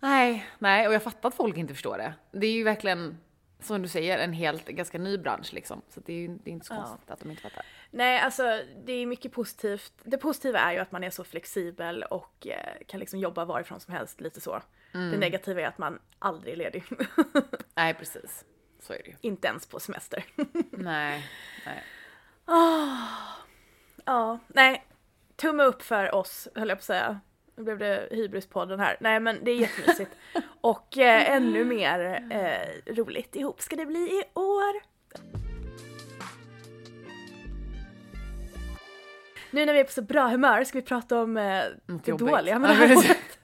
nej, 0.58 0.88
och 0.88 0.94
jag 0.94 1.02
fattar 1.02 1.28
att 1.28 1.34
folk 1.34 1.56
inte 1.56 1.74
förstår 1.74 1.98
det. 1.98 2.14
Det 2.32 2.46
är 2.46 2.52
ju 2.52 2.64
verkligen, 2.64 3.18
som 3.60 3.82
du 3.82 3.88
säger, 3.88 4.18
en 4.18 4.32
helt, 4.32 4.68
ganska 4.68 4.98
ny 4.98 5.18
bransch 5.18 5.52
liksom. 5.52 5.82
Så 5.88 6.00
det 6.00 6.12
är 6.12 6.16
ju 6.16 6.28
det 6.28 6.50
är 6.50 6.52
inte 6.52 6.66
så 6.66 6.74
Ja. 6.74 6.78
konstigt 6.82 7.10
att 7.10 7.20
de 7.20 7.30
inte 7.30 7.42
fattar. 7.42 7.64
Nej 7.94 8.20
alltså 8.20 8.62
det 8.84 8.92
är 8.92 9.06
mycket 9.06 9.32
positivt. 9.32 9.92
Det 10.02 10.18
positiva 10.18 10.58
är 10.58 10.72
ju 10.72 10.78
att 10.78 10.92
man 10.92 11.04
är 11.04 11.10
så 11.10 11.24
flexibel 11.24 12.02
och 12.02 12.46
eh, 12.46 12.86
kan 12.86 13.00
liksom 13.00 13.18
jobba 13.18 13.44
varifrån 13.44 13.80
som 13.80 13.94
helst 13.94 14.20
lite 14.20 14.40
så. 14.40 14.62
Mm. 14.94 15.10
Det 15.10 15.18
negativa 15.18 15.60
är 15.60 15.66
att 15.66 15.78
man 15.78 15.98
aldrig 16.18 16.52
är 16.52 16.56
ledig. 16.56 16.84
Nej, 17.74 17.94
precis. 17.94 18.44
Så 18.80 18.92
är 18.92 18.98
det 18.98 19.08
ju. 19.08 19.14
Inte 19.20 19.48
ens 19.48 19.66
på 19.66 19.80
semester. 19.80 20.24
Nej, 20.70 21.30
nej. 21.66 21.82
ja, 24.04 24.38
nej. 24.48 24.84
Tumme 25.36 25.62
upp 25.62 25.82
för 25.82 26.14
oss 26.14 26.48
höll 26.54 26.68
jag 26.68 26.78
på 26.78 26.80
att 26.80 26.84
säga. 26.84 27.20
Nu 27.56 27.64
blev 27.64 27.78
det 27.78 28.08
hybrispodden 28.10 28.80
här. 28.80 28.96
Nej 29.00 29.20
men 29.20 29.44
det 29.44 29.50
är 29.50 29.56
jättemysigt. 29.56 30.10
Och 30.60 30.98
eh, 30.98 31.30
ännu 31.30 31.64
mer 31.64 32.28
eh, 32.30 32.94
roligt 32.94 33.36
ihop 33.36 33.60
ska 33.60 33.76
det 33.76 33.86
bli 33.86 34.00
i 34.00 34.24
år. 34.34 34.92
Nu 39.52 39.66
när 39.66 39.72
vi 39.72 39.80
är 39.80 39.84
på 39.84 39.92
så 39.92 40.02
bra 40.02 40.28
humör 40.28 40.64
ska 40.64 40.78
vi 40.78 40.82
prata 40.82 41.22
om 41.22 41.36
eh, 41.36 41.64
Något 41.86 42.04
det 42.04 42.10
jobbigt. 42.10 42.28
dåliga 42.28 42.58
med 42.58 42.70
det 42.70 42.74
här 42.74 42.96
året. 42.96 43.38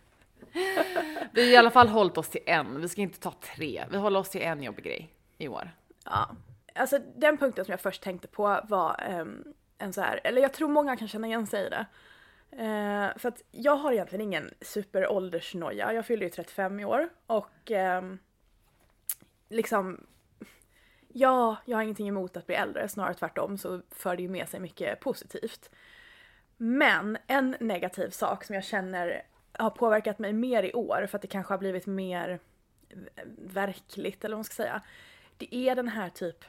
Vi 1.32 1.44
har 1.44 1.52
i 1.52 1.56
alla 1.56 1.70
fall 1.70 1.88
hållit 1.88 2.18
oss 2.18 2.28
till 2.28 2.40
en, 2.46 2.80
vi 2.80 2.88
ska 2.88 3.00
inte 3.00 3.20
ta 3.20 3.34
tre. 3.56 3.84
Vi 3.90 3.96
håller 3.96 4.20
oss 4.20 4.30
till 4.30 4.42
en 4.42 4.62
jobbig 4.62 4.84
grej 4.84 5.14
i 5.38 5.48
år. 5.48 5.70
Ja. 6.04 6.30
Alltså 6.74 6.98
den 7.16 7.38
punkten 7.38 7.64
som 7.64 7.72
jag 7.72 7.80
först 7.80 8.02
tänkte 8.02 8.28
på 8.28 8.60
var 8.68 9.04
ehm, 9.08 9.44
en 9.78 9.92
så 9.92 10.00
här, 10.00 10.20
eller 10.24 10.42
jag 10.42 10.52
tror 10.52 10.68
många 10.68 10.96
kan 10.96 11.08
känna 11.08 11.26
igen 11.26 11.46
sig 11.46 11.66
i 11.66 11.68
det. 11.68 11.86
Eh, 12.50 13.18
för 13.18 13.28
att 13.28 13.42
jag 13.50 13.76
har 13.76 13.92
egentligen 13.92 14.20
ingen 14.24 14.50
superåldersnoja. 14.60 15.92
Jag 15.92 16.06
fyller 16.06 16.22
ju 16.24 16.30
35 16.30 16.80
i 16.80 16.84
år 16.84 17.08
och 17.26 17.70
ehm, 17.70 18.18
liksom 19.48 20.06
Ja, 21.12 21.56
jag 21.64 21.76
har 21.76 21.82
ingenting 21.82 22.08
emot 22.08 22.36
att 22.36 22.46
bli 22.46 22.54
äldre, 22.54 22.88
snarare 22.88 23.14
tvärtom 23.14 23.58
så 23.58 23.80
för 23.90 24.16
det 24.16 24.22
ju 24.22 24.28
med 24.28 24.48
sig 24.48 24.60
mycket 24.60 25.00
positivt. 25.00 25.70
Men 26.60 27.18
en 27.26 27.56
negativ 27.60 28.10
sak 28.10 28.44
som 28.44 28.54
jag 28.54 28.64
känner 28.64 29.22
har 29.52 29.70
påverkat 29.70 30.18
mig 30.18 30.32
mer 30.32 30.62
i 30.62 30.72
år 30.72 31.06
för 31.10 31.18
att 31.18 31.22
det 31.22 31.28
kanske 31.28 31.52
har 31.52 31.58
blivit 31.58 31.86
mer 31.86 32.40
verkligt 33.38 34.24
eller 34.24 34.34
vad 34.34 34.38
man 34.38 34.44
ska 34.44 34.54
säga. 34.54 34.82
Det 35.36 35.54
är 35.54 35.76
den 35.76 35.88
här 35.88 36.08
typ 36.08 36.44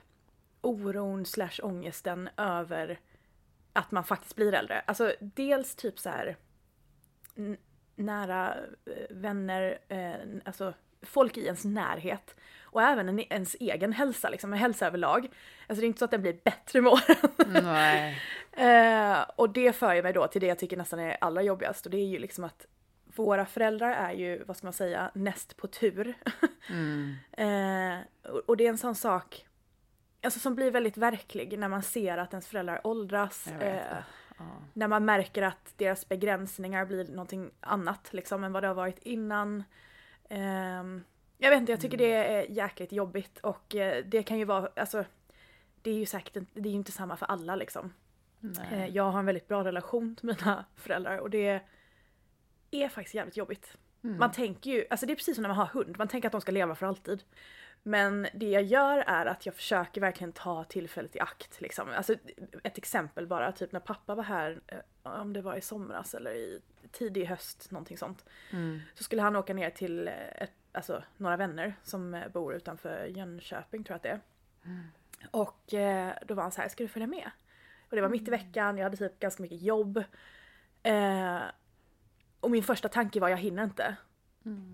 oron 0.61 1.25
slash 1.25 1.59
ångesten 1.63 2.29
över 2.37 2.99
att 3.73 3.91
man 3.91 4.03
faktiskt 4.03 4.35
blir 4.35 4.53
äldre. 4.53 4.79
Alltså 4.79 5.13
dels 5.19 5.75
typ 5.75 5.99
så 5.99 6.09
här 6.09 6.37
nära 7.95 8.55
eh, 8.85 9.15
vänner, 9.15 9.79
eh, 9.87 10.41
alltså 10.45 10.73
folk 11.01 11.37
i 11.37 11.45
ens 11.45 11.65
närhet 11.65 12.35
och 12.63 12.81
även 12.81 13.09
en, 13.09 13.19
ens 13.19 13.55
egen 13.59 13.93
hälsa, 13.93 14.29
liksom 14.29 14.53
en 14.53 14.59
hälsa 14.59 14.87
överlag. 14.87 15.19
Alltså 15.67 15.81
det 15.81 15.85
är 15.85 15.87
inte 15.87 15.99
så 15.99 16.05
att 16.05 16.11
den 16.11 16.21
blir 16.21 16.39
bättre 16.43 16.81
med 16.81 16.91
åren. 16.91 17.63
Nej. 17.63 18.21
Eh, 18.51 19.19
och 19.35 19.49
det 19.49 19.73
för 19.75 19.93
ju 19.93 20.03
mig 20.03 20.13
då 20.13 20.27
till 20.27 20.41
det 20.41 20.47
jag 20.47 20.59
tycker 20.59 20.77
nästan 20.77 20.99
är 20.99 21.17
allra 21.21 21.41
jobbigast 21.41 21.85
och 21.85 21.91
det 21.91 21.97
är 21.97 22.05
ju 22.05 22.19
liksom 22.19 22.43
att 22.43 22.65
våra 23.15 23.45
föräldrar 23.45 23.91
är 23.91 24.11
ju, 24.11 24.43
vad 24.43 24.57
ska 24.57 24.65
man 24.67 24.73
säga, 24.73 25.11
näst 25.13 25.57
på 25.57 25.67
tur. 25.67 26.13
Mm. 26.69 27.15
eh, 27.31 27.99
och- 28.31 28.39
och 28.49 28.57
det 28.57 28.65
är 28.65 28.69
en 28.69 28.77
sån 28.77 28.95
sak 28.95 29.45
alltså, 30.23 30.39
som 30.39 30.55
blir 30.55 30.71
väldigt 30.71 30.97
verklig 30.97 31.59
när 31.59 31.67
man 31.67 31.83
ser 31.83 32.17
att 32.17 32.33
ens 32.33 32.47
föräldrar 32.47 32.81
åldras. 32.87 33.47
Eh, 33.59 33.97
när 34.73 34.87
man 34.87 35.05
märker 35.05 35.41
att 35.41 35.73
deras 35.77 36.09
begränsningar 36.09 36.85
blir 36.85 37.07
någonting 37.07 37.51
annat 37.59 38.07
liksom 38.13 38.43
än 38.43 38.53
vad 38.53 38.63
det 38.63 38.67
har 38.67 38.75
varit 38.75 38.99
innan. 38.99 39.63
Ehm, 40.29 41.03
jag 41.37 41.49
vet 41.49 41.59
inte, 41.59 41.71
jag 41.71 41.81
tycker 41.81 41.97
det 41.97 42.13
är 42.13 42.51
jäkligt 42.51 42.91
jobbigt 42.91 43.39
och 43.39 43.75
eh, 43.75 44.05
det 44.05 44.23
kan 44.23 44.37
ju 44.39 44.45
vara, 44.45 44.69
alltså 44.75 45.05
det 45.81 45.91
är 45.91 45.95
ju 45.95 46.05
säkert 46.05 46.33
det 46.53 46.69
är 46.69 46.71
ju 46.71 46.75
inte 46.75 46.91
samma 46.91 47.17
för 47.17 47.25
alla 47.25 47.55
liksom. 47.55 47.93
Nej. 48.39 48.67
Eh, 48.71 48.87
Jag 48.87 49.03
har 49.11 49.19
en 49.19 49.25
väldigt 49.25 49.47
bra 49.47 49.63
relation 49.63 50.15
till 50.15 50.25
mina 50.25 50.65
föräldrar 50.75 51.17
och 51.17 51.29
det 51.29 51.61
är 52.71 52.89
faktiskt 52.89 53.15
jävligt 53.15 53.37
jobbigt. 53.37 53.77
Mm. 54.03 54.17
Man 54.17 54.31
tänker 54.31 54.71
ju, 54.71 54.85
alltså 54.89 55.05
det 55.05 55.13
är 55.13 55.15
precis 55.15 55.35
som 55.35 55.41
när 55.41 55.49
man 55.49 55.57
har 55.57 55.65
hund, 55.65 55.95
man 55.97 56.07
tänker 56.07 56.27
att 56.27 56.31
de 56.31 56.41
ska 56.41 56.51
leva 56.51 56.75
för 56.75 56.85
alltid. 56.85 57.23
Men 57.83 58.27
det 58.33 58.49
jag 58.49 58.63
gör 58.63 58.97
är 58.97 59.25
att 59.25 59.45
jag 59.45 59.55
försöker 59.55 60.01
verkligen 60.01 60.31
ta 60.31 60.63
tillfället 60.63 61.15
i 61.15 61.19
akt. 61.19 61.61
Liksom. 61.61 61.89
Alltså, 61.89 62.15
ett 62.63 62.77
exempel 62.77 63.27
bara, 63.27 63.51
typ 63.51 63.71
när 63.71 63.79
pappa 63.79 64.15
var 64.15 64.23
här, 64.23 64.61
eh, 64.67 64.77
om 65.21 65.33
det 65.33 65.41
var 65.41 65.55
i 65.55 65.61
somras 65.61 66.13
eller 66.13 66.31
i 66.31 66.61
tidig 66.91 67.25
höst, 67.25 67.71
någonting 67.71 67.97
sånt. 67.97 68.25
Mm. 68.51 68.81
Så 68.95 69.03
skulle 69.03 69.21
han 69.21 69.35
åka 69.35 69.53
ner 69.53 69.69
till 69.69 70.07
eh, 70.07 70.13
ett, 70.13 70.51
alltså, 70.71 71.03
några 71.17 71.37
vänner 71.37 71.75
som 71.83 72.13
eh, 72.13 72.27
bor 72.27 72.53
utanför 72.53 73.05
Jönköping 73.05 73.83
tror 73.83 73.93
jag 73.93 73.95
att 73.95 74.03
det 74.03 74.09
är. 74.09 74.21
Och 75.31 75.73
eh, 75.73 76.13
då 76.27 76.33
var 76.33 76.43
han 76.43 76.51
så 76.51 76.61
här, 76.61 76.69
ska 76.69 76.83
du 76.83 76.87
följa 76.87 77.07
med? 77.07 77.31
Och 77.89 77.95
det 77.95 78.01
var 78.01 78.09
mitt 78.09 78.27
i 78.27 78.31
veckan, 78.31 78.77
jag 78.77 78.83
hade 78.83 78.97
typ 78.97 79.19
ganska 79.19 79.43
mycket 79.43 79.61
jobb. 79.61 80.03
Eh, 80.83 81.39
och 82.39 82.51
min 82.51 82.63
första 82.63 82.89
tanke 82.89 83.19
var 83.19 83.29
jag 83.29 83.37
hinner 83.37 83.63
inte. 83.63 83.95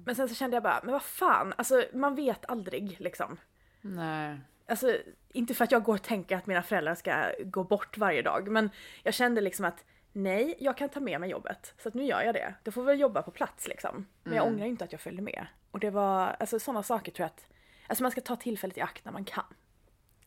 Men 0.05 0.15
sen 0.15 0.29
så 0.29 0.35
kände 0.35 0.55
jag 0.55 0.63
bara, 0.63 0.79
men 0.83 0.91
vad 0.91 1.03
fan, 1.03 1.53
alltså 1.57 1.83
man 1.93 2.15
vet 2.15 2.45
aldrig 2.45 2.97
liksom. 2.99 3.37
Nej. 3.81 4.39
Alltså 4.67 4.97
inte 5.29 5.53
för 5.53 5.63
att 5.63 5.71
jag 5.71 5.83
går 5.83 5.93
och 5.93 6.03
tänker 6.03 6.37
att 6.37 6.47
mina 6.47 6.61
föräldrar 6.61 6.95
ska 6.95 7.31
gå 7.43 7.63
bort 7.63 7.97
varje 7.97 8.21
dag 8.21 8.51
men 8.51 8.69
jag 9.03 9.13
kände 9.13 9.41
liksom 9.41 9.65
att 9.65 9.85
nej, 10.15 10.55
jag 10.59 10.77
kan 10.77 10.89
ta 10.89 10.99
med 10.99 11.19
mig 11.19 11.29
jobbet. 11.29 11.73
Så 11.77 11.89
nu 11.93 12.03
gör 12.03 12.21
jag 12.21 12.35
det. 12.35 12.53
Då 12.63 12.71
får 12.71 12.81
vi 12.81 12.85
väl 12.85 12.99
jobba 12.99 13.21
på 13.21 13.31
plats 13.31 13.67
liksom. 13.67 14.05
Men 14.23 14.35
jag 14.35 14.47
ångrar 14.47 14.65
ju 14.65 14.69
inte 14.69 14.83
att 14.83 14.91
jag 14.91 15.01
följde 15.01 15.21
med. 15.21 15.47
Och 15.71 15.79
det 15.79 15.89
var, 15.89 16.35
alltså 16.39 16.59
sådana 16.59 16.83
saker 16.83 17.11
tror 17.11 17.23
jag 17.23 17.27
att, 17.27 17.47
alltså 17.87 18.03
man 18.03 18.11
ska 18.11 18.21
ta 18.21 18.35
tillfället 18.35 18.77
i 18.77 18.81
akt 18.81 19.05
när 19.05 19.11
man 19.11 19.25
kan. 19.25 19.43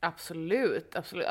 Absolut, 0.01 0.96
absolut. 0.96 1.27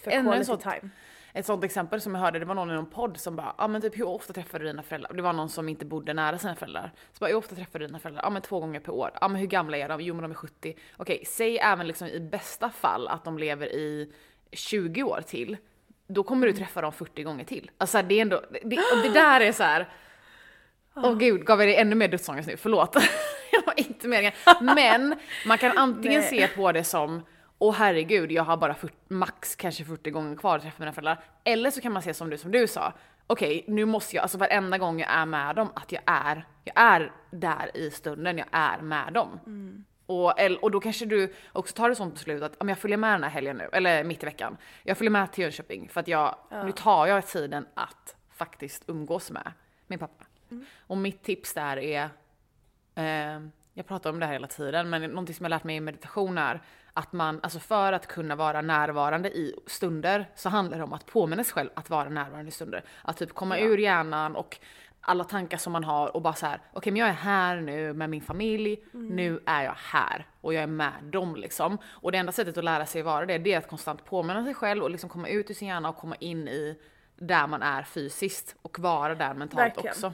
För 0.00 0.10
ännu 0.10 0.34
en 0.34 0.44
sån- 0.44 0.58
time. 0.58 0.90
Ett 1.32 1.46
sånt 1.46 1.64
exempel 1.64 2.00
som 2.00 2.14
jag 2.14 2.22
hörde, 2.22 2.38
det 2.38 2.44
var 2.44 2.54
någon 2.54 2.70
i 2.70 2.74
någon 2.74 2.90
podd 2.90 3.16
som 3.16 3.36
bara, 3.36 3.46
ja 3.46 3.64
ah, 3.64 3.68
men 3.68 3.80
typ 3.82 3.98
hur 3.98 4.06
ofta 4.06 4.32
träffar 4.32 4.58
du 4.58 4.66
dina 4.66 4.82
föräldrar? 4.82 5.12
Det 5.12 5.22
var 5.22 5.32
någon 5.32 5.48
som 5.48 5.68
inte 5.68 5.84
bodde 5.84 6.14
nära 6.14 6.38
sina 6.38 6.54
föräldrar. 6.54 6.92
Så 7.12 7.18
bara, 7.18 7.26
hur 7.26 7.36
ofta 7.36 7.54
träffar 7.54 7.78
du 7.78 7.86
dina 7.86 7.98
föräldrar? 7.98 8.22
Ja 8.22 8.26
ah, 8.26 8.30
men 8.30 8.42
två 8.42 8.60
gånger 8.60 8.80
per 8.80 8.92
år. 8.92 9.10
Ja 9.12 9.18
ah, 9.20 9.28
men 9.28 9.40
hur 9.40 9.46
gamla 9.46 9.76
är 9.76 9.88
de? 9.88 10.00
Jo 10.00 10.14
men 10.14 10.22
de 10.22 10.30
är 10.30 10.34
70. 10.34 10.76
Okej, 10.96 11.24
säg 11.26 11.58
även 11.58 11.86
liksom 11.86 12.08
i 12.08 12.20
bästa 12.20 12.70
fall 12.70 13.08
att 13.08 13.24
de 13.24 13.38
lever 13.38 13.66
i 13.66 14.12
20 14.52 15.02
år 15.02 15.20
till. 15.26 15.56
Då 16.06 16.22
kommer 16.22 16.46
du 16.46 16.52
träffa 16.52 16.80
dem 16.80 16.92
40 16.92 17.22
gånger 17.22 17.44
till. 17.44 17.70
Alltså 17.78 18.02
det 18.02 18.14
är 18.14 18.22
ändå, 18.22 18.42
det, 18.50 18.80
det 19.02 19.12
där 19.14 19.40
är 19.40 19.52
så 19.52 19.62
här. 19.62 19.88
Åh 20.96 21.18
gud, 21.18 21.46
gav 21.46 21.60
jag 21.60 21.68
dig 21.68 21.76
ännu 21.76 21.94
mer 21.94 22.08
dödsångest 22.08 22.48
nu? 22.48 22.56
Förlåt. 22.56 22.96
jag 23.52 23.66
var 23.66 23.80
inte 23.80 24.08
meningen. 24.08 24.32
Men 24.60 25.16
man 25.46 25.58
kan 25.58 25.78
antingen 25.78 26.20
Nej. 26.20 26.30
se 26.30 26.48
på 26.48 26.72
det 26.72 26.84
som 26.84 27.22
Åh 27.58 27.74
herregud, 27.74 28.32
jag 28.32 28.44
har 28.44 28.56
bara 28.56 28.74
40, 28.74 28.94
max 29.08 29.56
kanske 29.56 29.84
40 29.84 30.10
gånger 30.10 30.36
kvar 30.36 30.56
att 30.56 30.62
träffa 30.62 30.76
mina 30.78 30.92
föräldrar. 30.92 31.24
Eller 31.44 31.70
så 31.70 31.80
kan 31.80 31.92
man 31.92 32.02
se 32.02 32.14
som 32.14 32.30
du, 32.30 32.38
som 32.38 32.52
du 32.52 32.66
sa. 32.66 32.92
Okej, 33.26 33.64
nu 33.68 33.84
måste 33.84 34.16
jag, 34.16 34.22
alltså 34.22 34.38
varenda 34.38 34.78
gång 34.78 35.00
jag 35.00 35.10
är 35.10 35.26
med 35.26 35.56
dem, 35.56 35.68
att 35.74 35.92
jag 35.92 36.02
är, 36.06 36.46
jag 36.64 36.74
är 36.76 37.12
där 37.30 37.76
i 37.76 37.90
stunden, 37.90 38.38
jag 38.38 38.46
är 38.50 38.78
med 38.78 39.12
dem. 39.12 39.40
Och, 40.06 40.34
och 40.60 40.70
då 40.70 40.80
kanske 40.80 41.04
du 41.06 41.32
också 41.52 41.74
tar 41.74 41.90
ett 41.90 41.96
sånt 41.96 42.14
beslut 42.14 42.42
att 42.42 42.56
om 42.60 42.68
jag 42.68 42.78
följer 42.78 42.96
med 42.98 43.12
den 43.12 43.22
här 43.22 43.30
helgen 43.30 43.56
nu, 43.56 43.68
eller 43.72 44.04
mitt 44.04 44.22
i 44.22 44.26
veckan. 44.26 44.56
Jag 44.82 44.98
följer 44.98 45.10
med 45.10 45.32
till 45.32 45.42
Jönköping 45.42 45.88
för 45.88 46.00
att 46.00 46.08
jag, 46.08 46.36
nu 46.50 46.72
tar 46.72 47.06
jag 47.06 47.26
tiden 47.26 47.66
att 47.74 48.16
faktiskt 48.30 48.84
umgås 48.86 49.30
med 49.30 49.52
min 49.86 49.98
pappa. 49.98 50.24
Och 50.78 50.96
mitt 50.96 51.22
tips 51.22 51.54
där 51.54 51.76
är, 51.76 52.08
eh, 52.94 53.40
jag 53.74 53.86
pratar 53.86 54.10
om 54.10 54.20
det 54.20 54.26
här 54.26 54.32
hela 54.32 54.46
tiden, 54.46 54.90
men 54.90 55.02
någonting 55.02 55.34
som 55.34 55.44
jag 55.44 55.50
lärt 55.50 55.64
mig 55.64 55.76
i 55.76 55.80
meditation 55.80 56.38
är 56.38 56.62
att 56.92 57.12
man, 57.12 57.40
alltså 57.42 57.58
för 57.58 57.92
att 57.92 58.06
kunna 58.06 58.36
vara 58.36 58.60
närvarande 58.60 59.28
i 59.28 59.54
stunder 59.66 60.30
så 60.34 60.48
handlar 60.48 60.78
det 60.78 60.84
om 60.84 60.92
att 60.92 61.06
påminna 61.06 61.44
sig 61.44 61.52
själv 61.52 61.70
att 61.74 61.90
vara 61.90 62.08
närvarande 62.08 62.48
i 62.48 62.52
stunder. 62.52 62.84
Att 63.02 63.16
typ 63.16 63.32
komma 63.34 63.58
ur 63.58 63.78
hjärnan 63.78 64.36
och 64.36 64.58
alla 65.06 65.24
tankar 65.24 65.58
som 65.58 65.72
man 65.72 65.84
har 65.84 66.16
och 66.16 66.22
bara 66.22 66.34
så 66.34 66.46
här, 66.46 66.60
okej 66.72 66.92
men 66.92 67.00
jag 67.00 67.08
är 67.08 67.12
här 67.12 67.60
nu 67.60 67.92
med 67.92 68.10
min 68.10 68.22
familj, 68.22 68.84
nu 68.92 69.40
är 69.46 69.62
jag 69.62 69.74
här 69.76 70.26
och 70.40 70.54
jag 70.54 70.62
är 70.62 70.66
med 70.66 70.92
dem 71.02 71.36
liksom. 71.36 71.78
Och 71.84 72.12
det 72.12 72.18
enda 72.18 72.32
sättet 72.32 72.58
att 72.58 72.64
lära 72.64 72.86
sig 72.86 73.02
vara 73.02 73.26
det, 73.26 73.38
det 73.38 73.52
är 73.52 73.58
att 73.58 73.68
konstant 73.68 74.04
påminna 74.04 74.44
sig 74.44 74.54
själv 74.54 74.82
och 74.82 74.90
liksom 74.90 75.10
komma 75.10 75.28
ut 75.28 75.50
ur 75.50 75.54
sin 75.54 75.68
hjärna 75.68 75.88
och 75.88 75.96
komma 75.96 76.16
in 76.16 76.48
i 76.48 76.78
där 77.16 77.46
man 77.46 77.62
är 77.62 77.82
fysiskt 77.82 78.56
och 78.62 78.78
vara 78.78 79.14
där 79.14 79.34
mentalt 79.34 79.66
Verkligen. 79.76 79.90
också. 79.92 80.12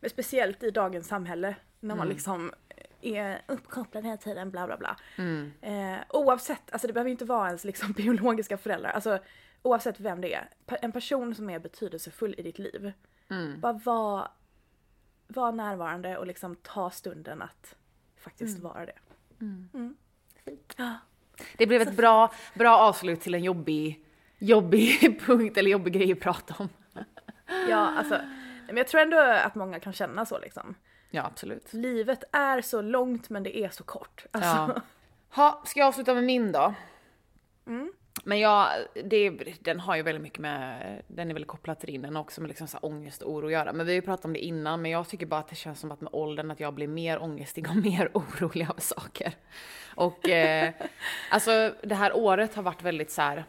Men 0.00 0.10
speciellt 0.10 0.62
i 0.62 0.70
dagens 0.70 1.08
samhälle 1.08 1.56
när 1.80 1.94
man 1.94 2.06
Mm. 2.06 2.08
liksom 2.14 2.52
är 3.00 3.42
uppkopplad 3.46 4.04
hela 4.04 4.16
tiden, 4.16 4.50
bla 4.50 4.66
bla 4.66 4.76
bla. 4.76 4.96
Mm. 5.16 5.52
Eh, 5.60 5.98
oavsett, 6.08 6.72
alltså 6.72 6.86
det 6.86 6.92
behöver 6.92 7.10
inte 7.10 7.24
vara 7.24 7.46
ens 7.46 7.64
liksom 7.64 7.92
biologiska 7.96 8.56
föräldrar, 8.58 8.90
alltså 8.90 9.18
oavsett 9.62 10.00
vem 10.00 10.20
det 10.20 10.34
är. 10.34 10.48
En 10.66 10.92
person 10.92 11.34
som 11.34 11.50
är 11.50 11.58
betydelsefull 11.58 12.34
i 12.38 12.42
ditt 12.42 12.58
liv. 12.58 12.92
Mm. 13.30 13.60
Bara 13.60 13.72
var, 13.72 14.28
var 15.26 15.52
närvarande 15.52 16.18
och 16.18 16.26
liksom 16.26 16.56
ta 16.56 16.90
stunden 16.90 17.42
att 17.42 17.74
faktiskt 18.16 18.58
Mm. 18.58 18.72
vara 18.72 18.86
det. 18.86 18.98
Det 21.58 21.66
blev 21.66 21.82
ett 21.82 21.96
bra, 21.96 22.32
bra 22.54 22.78
avslut 22.78 23.20
till 23.20 23.34
en 23.34 23.44
jobbig, 23.44 24.04
jobbig 24.38 25.20
punkt 25.26 25.56
eller 25.58 25.70
jobbig 25.70 25.92
grej 25.92 26.12
att 26.12 26.20
prata 26.20 26.54
om. 26.58 26.68
Ja, 27.68 27.76
alltså, 27.76 28.20
men 28.66 28.76
jag 28.76 28.88
tror 28.88 29.00
ändå 29.00 29.18
att 29.20 29.54
många 29.54 29.80
kan 29.80 29.92
känna 29.92 30.26
så 30.26 30.38
liksom. 30.38 30.74
Ja, 31.10 31.24
absolut. 31.26 31.72
Livet 31.72 32.24
är 32.32 32.60
så 32.60 32.82
långt 32.82 33.30
men 33.30 33.42
det 33.42 33.58
är 33.58 33.68
så 33.68 33.84
kort. 33.84 34.26
Alltså, 34.32 34.48
Ja. 34.50 34.80
Ha, 35.30 35.62
ska 35.66 35.80
jag 35.80 35.86
avsluta 35.88 36.14
med 36.14 36.24
min 36.24 36.52
då? 36.52 36.74
Mm. 37.66 37.92
Men 38.24 38.38
jag, 38.38 38.68
det, 39.04 39.30
den 39.60 39.80
har 39.80 39.96
ju 39.96 40.02
väldigt 40.02 40.22
mycket 40.22 40.38
med, 40.38 41.02
den 41.08 41.30
är 41.30 41.34
väl 41.34 41.44
kopplad 41.44 41.78
till 41.80 41.92
din, 41.92 42.02
den 42.02 42.16
också 42.16 42.40
med 42.40 42.48
liksom 42.48 42.68
så 42.68 42.78
ångest 42.78 43.22
och 43.22 43.32
oro 43.32 43.46
att 43.46 43.52
göra. 43.52 43.72
Men 43.72 43.86
vi 43.86 43.92
har 43.92 43.94
ju 43.94 44.02
pratat 44.02 44.24
om 44.24 44.32
det 44.32 44.44
innan, 44.44 44.82
men 44.82 44.90
jag 44.90 45.08
tycker 45.08 45.26
bara 45.26 45.40
att 45.40 45.48
det 45.48 45.56
känns 45.56 45.80
som 45.80 45.90
att 45.90 46.00
med 46.00 46.10
åldern 46.12 46.50
att 46.50 46.60
jag 46.60 46.74
blir 46.74 46.88
mer 46.88 47.22
ångestig 47.22 47.68
och 47.68 47.76
mer 47.84 48.10
orolig 48.14 48.64
över 48.64 48.80
saker. 48.80 49.32
Och 49.94 50.28
eh, 50.28 50.72
alltså 51.30 51.74
det 51.82 51.94
här 51.94 52.16
året 52.16 52.54
har 52.54 52.62
varit 52.62 52.82
väldigt 52.82 53.10
så 53.10 53.22
här, 53.22 53.44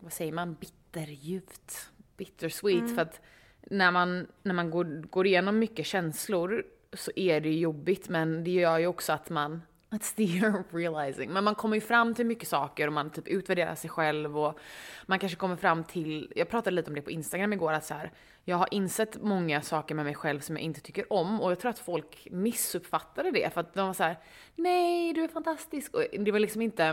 vad 0.00 0.12
säger 0.12 0.32
man, 0.32 0.54
bitterljuvt, 0.54 1.90
bittersweet. 2.16 2.94
För 2.94 3.02
att 3.02 3.20
när 3.60 3.90
man, 3.90 4.26
när 4.42 4.54
man 4.54 4.70
går, 4.70 4.84
går 5.10 5.26
igenom 5.26 5.58
mycket 5.58 5.86
känslor 5.86 6.64
så 6.92 7.10
är 7.16 7.40
det 7.40 7.48
ju 7.48 7.58
jobbigt, 7.58 8.08
men 8.08 8.44
det 8.44 8.50
gör 8.50 8.78
ju 8.78 8.86
också 8.86 9.12
att 9.12 9.30
man 9.30 9.62
That's 9.92 10.14
the 10.14 10.24
year 10.24 10.60
of 10.60 10.66
realizing. 10.74 11.32
Men 11.32 11.44
man 11.44 11.54
kommer 11.54 11.74
ju 11.74 11.80
fram 11.80 12.14
till 12.14 12.26
mycket 12.26 12.48
saker 12.48 12.86
och 12.86 12.92
man 12.92 13.10
typ 13.10 13.28
utvärderar 13.28 13.74
sig 13.74 13.90
själv 13.90 14.38
och 14.38 14.58
man 15.06 15.18
kanske 15.18 15.36
kommer 15.36 15.56
fram 15.56 15.84
till, 15.84 16.32
jag 16.36 16.48
pratade 16.48 16.76
lite 16.76 16.90
om 16.90 16.94
det 16.94 17.02
på 17.02 17.10
Instagram 17.10 17.52
igår 17.52 17.72
att 17.72 17.84
så 17.84 17.94
här, 17.94 18.12
jag 18.44 18.56
har 18.56 18.68
insett 18.70 19.22
många 19.22 19.62
saker 19.62 19.94
med 19.94 20.04
mig 20.04 20.14
själv 20.14 20.40
som 20.40 20.56
jag 20.56 20.62
inte 20.62 20.80
tycker 20.80 21.12
om 21.12 21.40
och 21.40 21.50
jag 21.50 21.58
tror 21.58 21.70
att 21.70 21.78
folk 21.78 22.28
missuppfattade 22.30 23.30
det 23.30 23.54
för 23.54 23.60
att 23.60 23.74
de 23.74 23.86
var 23.86 23.94
så 23.94 24.02
här, 24.02 24.18
nej 24.56 25.12
du 25.12 25.24
är 25.24 25.28
fantastisk 25.28 25.94
och 25.94 26.04
det 26.18 26.32
var 26.32 26.38
liksom 26.38 26.62
inte, 26.62 26.92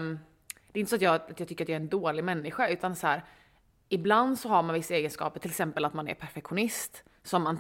det 0.72 0.80
är 0.80 0.80
inte 0.80 0.90
så 0.90 0.96
att 0.96 1.02
jag, 1.02 1.16
att 1.16 1.40
jag 1.40 1.48
tycker 1.48 1.66
att 1.66 1.70
jag 1.70 1.76
är 1.76 1.82
en 1.82 1.90
dålig 1.90 2.24
människa 2.24 2.68
utan 2.68 2.96
så 2.96 3.08
här, 3.08 3.24
ibland 3.90 4.40
så 4.40 4.50
har 4.50 4.64
man 4.64 4.76
vissa 4.76 4.96
egenskaper, 4.96 5.40
till 5.40 5.52
exempel 5.52 5.86
att 5.86 5.94
man 5.94 6.08
är 6.08 6.14
perfektionist 6.14 7.04
som 7.24 7.44
man 7.44 7.60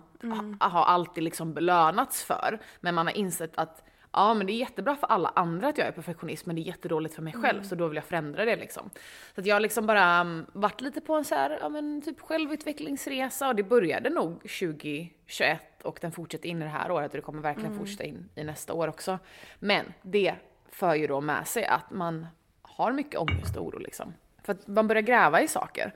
ha, 0.59 0.67
har 0.67 0.85
alltid 0.85 1.23
liksom 1.23 1.53
belönats 1.53 2.23
för. 2.23 2.59
Men 2.79 2.95
man 2.95 3.07
har 3.07 3.17
insett 3.17 3.51
att 3.55 3.83
ja 4.11 4.33
men 4.33 4.47
det 4.47 4.53
är 4.53 4.57
jättebra 4.57 4.95
för 4.95 5.07
alla 5.07 5.31
andra 5.35 5.67
att 5.67 5.77
jag 5.77 5.87
är 5.87 5.91
perfektionist 5.91 6.45
men 6.45 6.55
det 6.55 6.61
är 6.61 6.63
jättedåligt 6.63 7.15
för 7.15 7.21
mig 7.21 7.33
själv 7.33 7.63
så 7.63 7.75
då 7.75 7.87
vill 7.87 7.95
jag 7.95 8.05
förändra 8.05 8.45
det 8.45 8.55
liksom. 8.55 8.89
Så 9.35 9.41
att 9.41 9.47
jag 9.47 9.55
har 9.55 9.59
liksom 9.59 9.85
bara 9.85 10.21
um, 10.21 10.45
varit 10.53 10.81
lite 10.81 11.01
på 11.01 11.13
en 11.13 11.25
så 11.25 11.35
här, 11.35 11.57
ja 11.61 11.69
men 11.69 12.01
typ 12.01 12.19
självutvecklingsresa 12.21 13.47
och 13.47 13.55
det 13.55 13.63
började 13.63 14.09
nog 14.09 14.33
2021 14.41 15.61
och 15.83 15.97
den 16.01 16.11
fortsätter 16.11 16.49
in 16.49 16.61
i 16.61 16.65
det 16.65 16.71
här 16.71 16.91
året 16.91 17.11
och 17.11 17.17
det 17.17 17.21
kommer 17.21 17.41
verkligen 17.41 17.77
fortsätta 17.77 18.03
in 18.03 18.29
i 18.35 18.43
nästa 18.43 18.73
år 18.73 18.87
också. 18.87 19.19
Men 19.59 19.93
det 20.01 20.35
för 20.71 20.95
ju 20.95 21.07
då 21.07 21.21
med 21.21 21.47
sig 21.47 21.65
att 21.65 21.91
man 21.91 22.27
har 22.61 22.91
mycket 22.91 23.19
ångest 23.19 23.57
och 23.57 23.65
oro 23.65 23.79
liksom. 23.79 24.13
För 24.43 24.53
att 24.53 24.67
man 24.67 24.87
börjar 24.87 25.01
gräva 25.01 25.41
i 25.41 25.47
saker. 25.47 25.93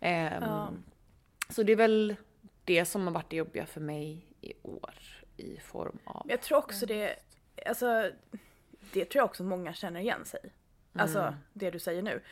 Ehm, 0.00 0.42
Ja. 0.42 0.68
Så 1.50 1.62
det 1.62 1.72
är 1.72 1.76
väl 1.76 2.16
det 2.64 2.84
som 2.84 3.06
har 3.06 3.14
varit 3.14 3.30
det 3.30 3.36
jobbiga 3.36 3.66
för 3.66 3.80
mig 3.80 4.26
i 4.40 4.52
år 4.62 4.94
i 5.36 5.60
form 5.60 5.98
av... 6.04 6.26
Jag 6.28 6.40
tror 6.40 6.58
också 6.58 6.86
det, 6.86 7.16
alltså 7.66 8.10
det 8.92 9.04
tror 9.04 9.20
jag 9.20 9.24
också 9.24 9.44
många 9.44 9.72
känner 9.72 10.00
igen 10.00 10.24
sig. 10.24 10.40
Alltså 10.92 11.34
det 11.52 11.70
du 11.70 11.78
säger 11.78 12.02
nu. 12.02 12.22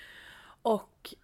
Och 0.63 1.15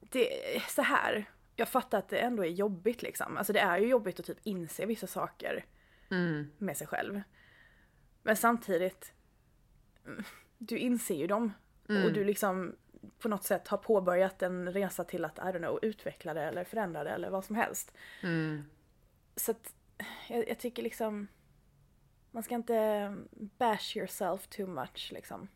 det 0.00 0.56
är 0.56 0.60
så 0.60 0.82
här. 0.82 1.24
Jag 1.56 1.68
fattar 1.68 1.98
att 1.98 2.08
det 2.08 2.18
ändå 2.18 2.44
är 2.44 2.50
jobbigt 2.50 3.02
liksom. 3.02 3.36
Alltså 3.36 3.52
det 3.52 3.60
är 3.60 3.78
ju 3.78 3.86
jobbigt 3.88 4.20
att 4.20 4.26
typ 4.26 4.38
inse 4.42 4.86
vissa 4.86 5.06
saker 5.06 5.64
Mm. 6.10 6.50
med 6.58 6.76
sig 6.76 6.86
själv. 6.86 7.22
Men 8.22 8.36
samtidigt, 8.36 9.12
mm, 10.06 10.24
du 10.58 10.78
inser 10.78 11.14
ju 11.14 11.26
dem. 11.26 11.52
Och 12.04 12.12
du 12.12 12.24
liksom 12.24 12.76
på 13.18 13.28
något 13.28 13.44
sätt 13.44 13.68
har 13.68 13.78
påbörjat 13.78 14.42
en 14.42 14.72
resa 14.72 15.04
till 15.04 15.24
att, 15.24 15.38
I 15.38 15.40
don't 15.40 15.58
know, 15.58 15.78
utveckla 15.82 16.34
det 16.34 16.42
eller 16.42 16.64
förändra 16.64 17.04
det 17.04 17.10
eller 17.10 17.30
vad 17.30 17.44
som 17.44 17.56
helst. 17.56 17.92
Mm. 18.22 18.64
Så 19.36 19.50
att 19.50 19.74
jag, 20.28 20.48
jag 20.48 20.58
tycker 20.58 20.82
liksom 20.82 21.28
man 22.32 22.42
ska 22.42 22.54
inte 22.54 23.08
bash 23.58 23.96
yourself 23.96 24.46
too 24.46 24.66
much 24.66 25.10
liksom. 25.12 25.48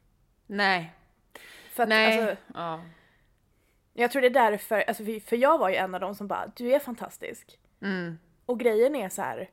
Nej. 0.47 0.93
För 1.71 1.83
att 1.83 1.89
Nej. 1.89 2.21
alltså, 2.21 2.43
ja. 2.55 2.85
jag 3.93 4.11
tror 4.11 4.23
det 4.23 4.29
är 4.29 4.51
därför, 4.51 4.85
alltså 4.89 5.05
för, 5.05 5.37
jag 5.37 5.59
var 5.59 5.69
ju 5.69 5.77
en 5.77 5.95
av 5.95 6.01
dem 6.01 6.15
som 6.15 6.29
bara, 6.29 6.53
du 6.57 6.75
är 6.75 6.79
fantastisk. 6.79 7.59
Mm. 7.83 8.19
Och 8.47 8.61
grejen 8.61 8.97
är 8.97 9.09
så 9.09 9.23
här. 9.23 9.51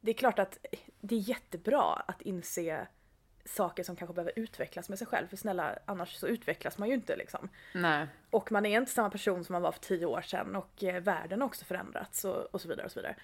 Det 0.00 0.10
är 0.10 0.14
klart 0.14 0.38
att 0.38 0.58
det 1.00 1.14
är 1.14 1.28
jättebra 1.28 1.82
att 1.82 2.22
inse 2.22 2.86
saker 3.44 3.82
som 3.82 3.96
kanske 3.96 4.14
behöver 4.14 4.32
utvecklas 4.36 4.88
med 4.88 4.98
sig 4.98 5.06
själv. 5.06 5.28
För 5.28 5.36
snälla, 5.36 5.78
annars 5.84 6.14
så 6.14 6.26
utvecklas 6.26 6.78
man 6.78 6.88
ju 6.88 6.94
inte 6.94 7.16
liksom. 7.16 7.48
Nej. 7.74 8.06
Och 8.30 8.52
man 8.52 8.66
är 8.66 8.80
inte 8.80 8.92
samma 8.92 9.10
person 9.10 9.44
som 9.44 9.52
man 9.52 9.62
var 9.62 9.72
för 9.72 9.80
tio 9.80 10.06
år 10.06 10.20
sedan 10.20 10.56
och 10.56 10.84
eh, 10.84 11.02
världen 11.02 11.40
har 11.40 11.48
också 11.48 11.64
förändrats 11.64 12.24
och, 12.24 12.54
och 12.54 12.60
så 12.60 12.68
vidare 12.68 12.86
och 12.86 12.92
så 12.92 13.00
vidare. 13.00 13.16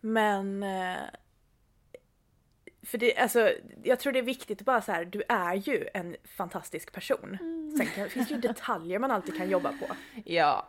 Men... 0.00 0.62
Eh, 0.62 0.96
för 2.84 2.98
det, 2.98 3.16
alltså, 3.16 3.52
jag 3.82 4.00
tror 4.00 4.12
det 4.12 4.18
är 4.18 4.22
viktigt 4.22 4.60
att 4.60 4.64
bara 4.66 4.80
så 4.82 4.92
här, 4.92 5.04
du 5.04 5.22
är 5.28 5.54
ju 5.54 5.88
en 5.94 6.16
fantastisk 6.36 6.92
person. 6.92 7.38
Sen 7.78 7.86
kan, 7.86 8.08
finns 8.08 8.28
det 8.28 8.34
ju 8.34 8.40
detaljer 8.40 8.98
man 8.98 9.10
alltid 9.10 9.36
kan 9.36 9.50
jobba 9.50 9.72
på. 9.72 9.86
Ja. 10.24 10.66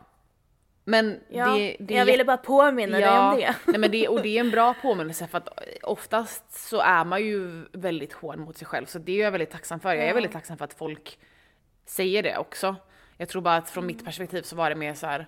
Men 0.84 1.20
Ja, 1.28 1.54
det, 1.56 1.76
det 1.80 1.94
jag 1.94 2.04
ville 2.06 2.24
bara 2.24 2.36
påminna 2.36 2.98
dig 2.98 3.18
om 3.18 3.36
det. 3.36 3.54
Nej, 3.66 3.78
men 3.80 3.90
det. 3.90 4.08
Och 4.08 4.22
det 4.22 4.28
är 4.28 4.40
en 4.40 4.50
bra 4.50 4.74
påminnelse 4.82 5.26
för 5.26 5.38
att 5.38 5.48
oftast 5.82 6.68
så 6.68 6.80
är 6.80 7.04
man 7.04 7.22
ju 7.24 7.64
väldigt 7.72 8.12
hård 8.12 8.38
mot 8.38 8.56
sig 8.56 8.66
själv 8.66 8.86
så 8.86 8.98
det 8.98 9.12
är 9.12 9.24
jag 9.24 9.30
väldigt 9.32 9.50
tacksam 9.50 9.80
för. 9.80 9.94
Jag 9.94 10.04
är 10.04 10.08
Ja. 10.08 10.14
väldigt 10.14 10.32
tacksam 10.32 10.56
för 10.58 10.64
att 10.64 10.74
folk 10.74 11.18
säger 11.86 12.22
det 12.22 12.36
också. 12.38 12.76
Jag 13.16 13.28
tror 13.28 13.42
bara 13.42 13.56
att 13.56 13.70
från 13.70 13.84
Mm. 13.84 13.96
mitt 13.96 14.04
perspektiv 14.04 14.42
så 14.42 14.56
var 14.56 14.70
det 14.70 14.76
mer 14.76 14.94
så 14.94 15.06
här 15.06 15.26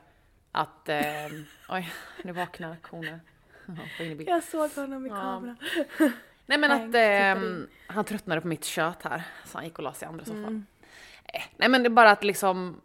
att, 0.53 0.89
eh, 0.89 0.97
oj, 1.69 1.89
nu 2.25 2.33
vaknar. 2.33 2.77
Ja, 2.93 3.19
bild. 3.99 4.29
Jag 4.29 4.43
såg 4.45 4.71
honom 4.71 5.07
i 5.07 5.09
Ja. 5.09 5.55
Nej 6.49 6.59
men 6.59 6.71
att 6.71 6.95
ehm, 6.95 7.69
han 7.87 8.05
tröttnade 8.05 8.41
på 8.41 8.49
mitt 8.49 8.65
kött 8.65 9.03
här 9.03 9.23
så 9.45 9.59
han 9.59 9.65
gick 9.65 9.79
och 9.79 9.85
la 9.85 9.93
sig 9.93 10.07
i 10.07 10.09
andra 10.09 10.25
soffan. 10.25 10.45
Mm. 10.45 10.67
Eh, 11.25 11.43
nej 11.57 11.69
men 11.69 11.83
det 11.83 11.87
är 11.87 11.91
bara 11.91 12.11
att 12.11 12.25
liksom 12.25 12.81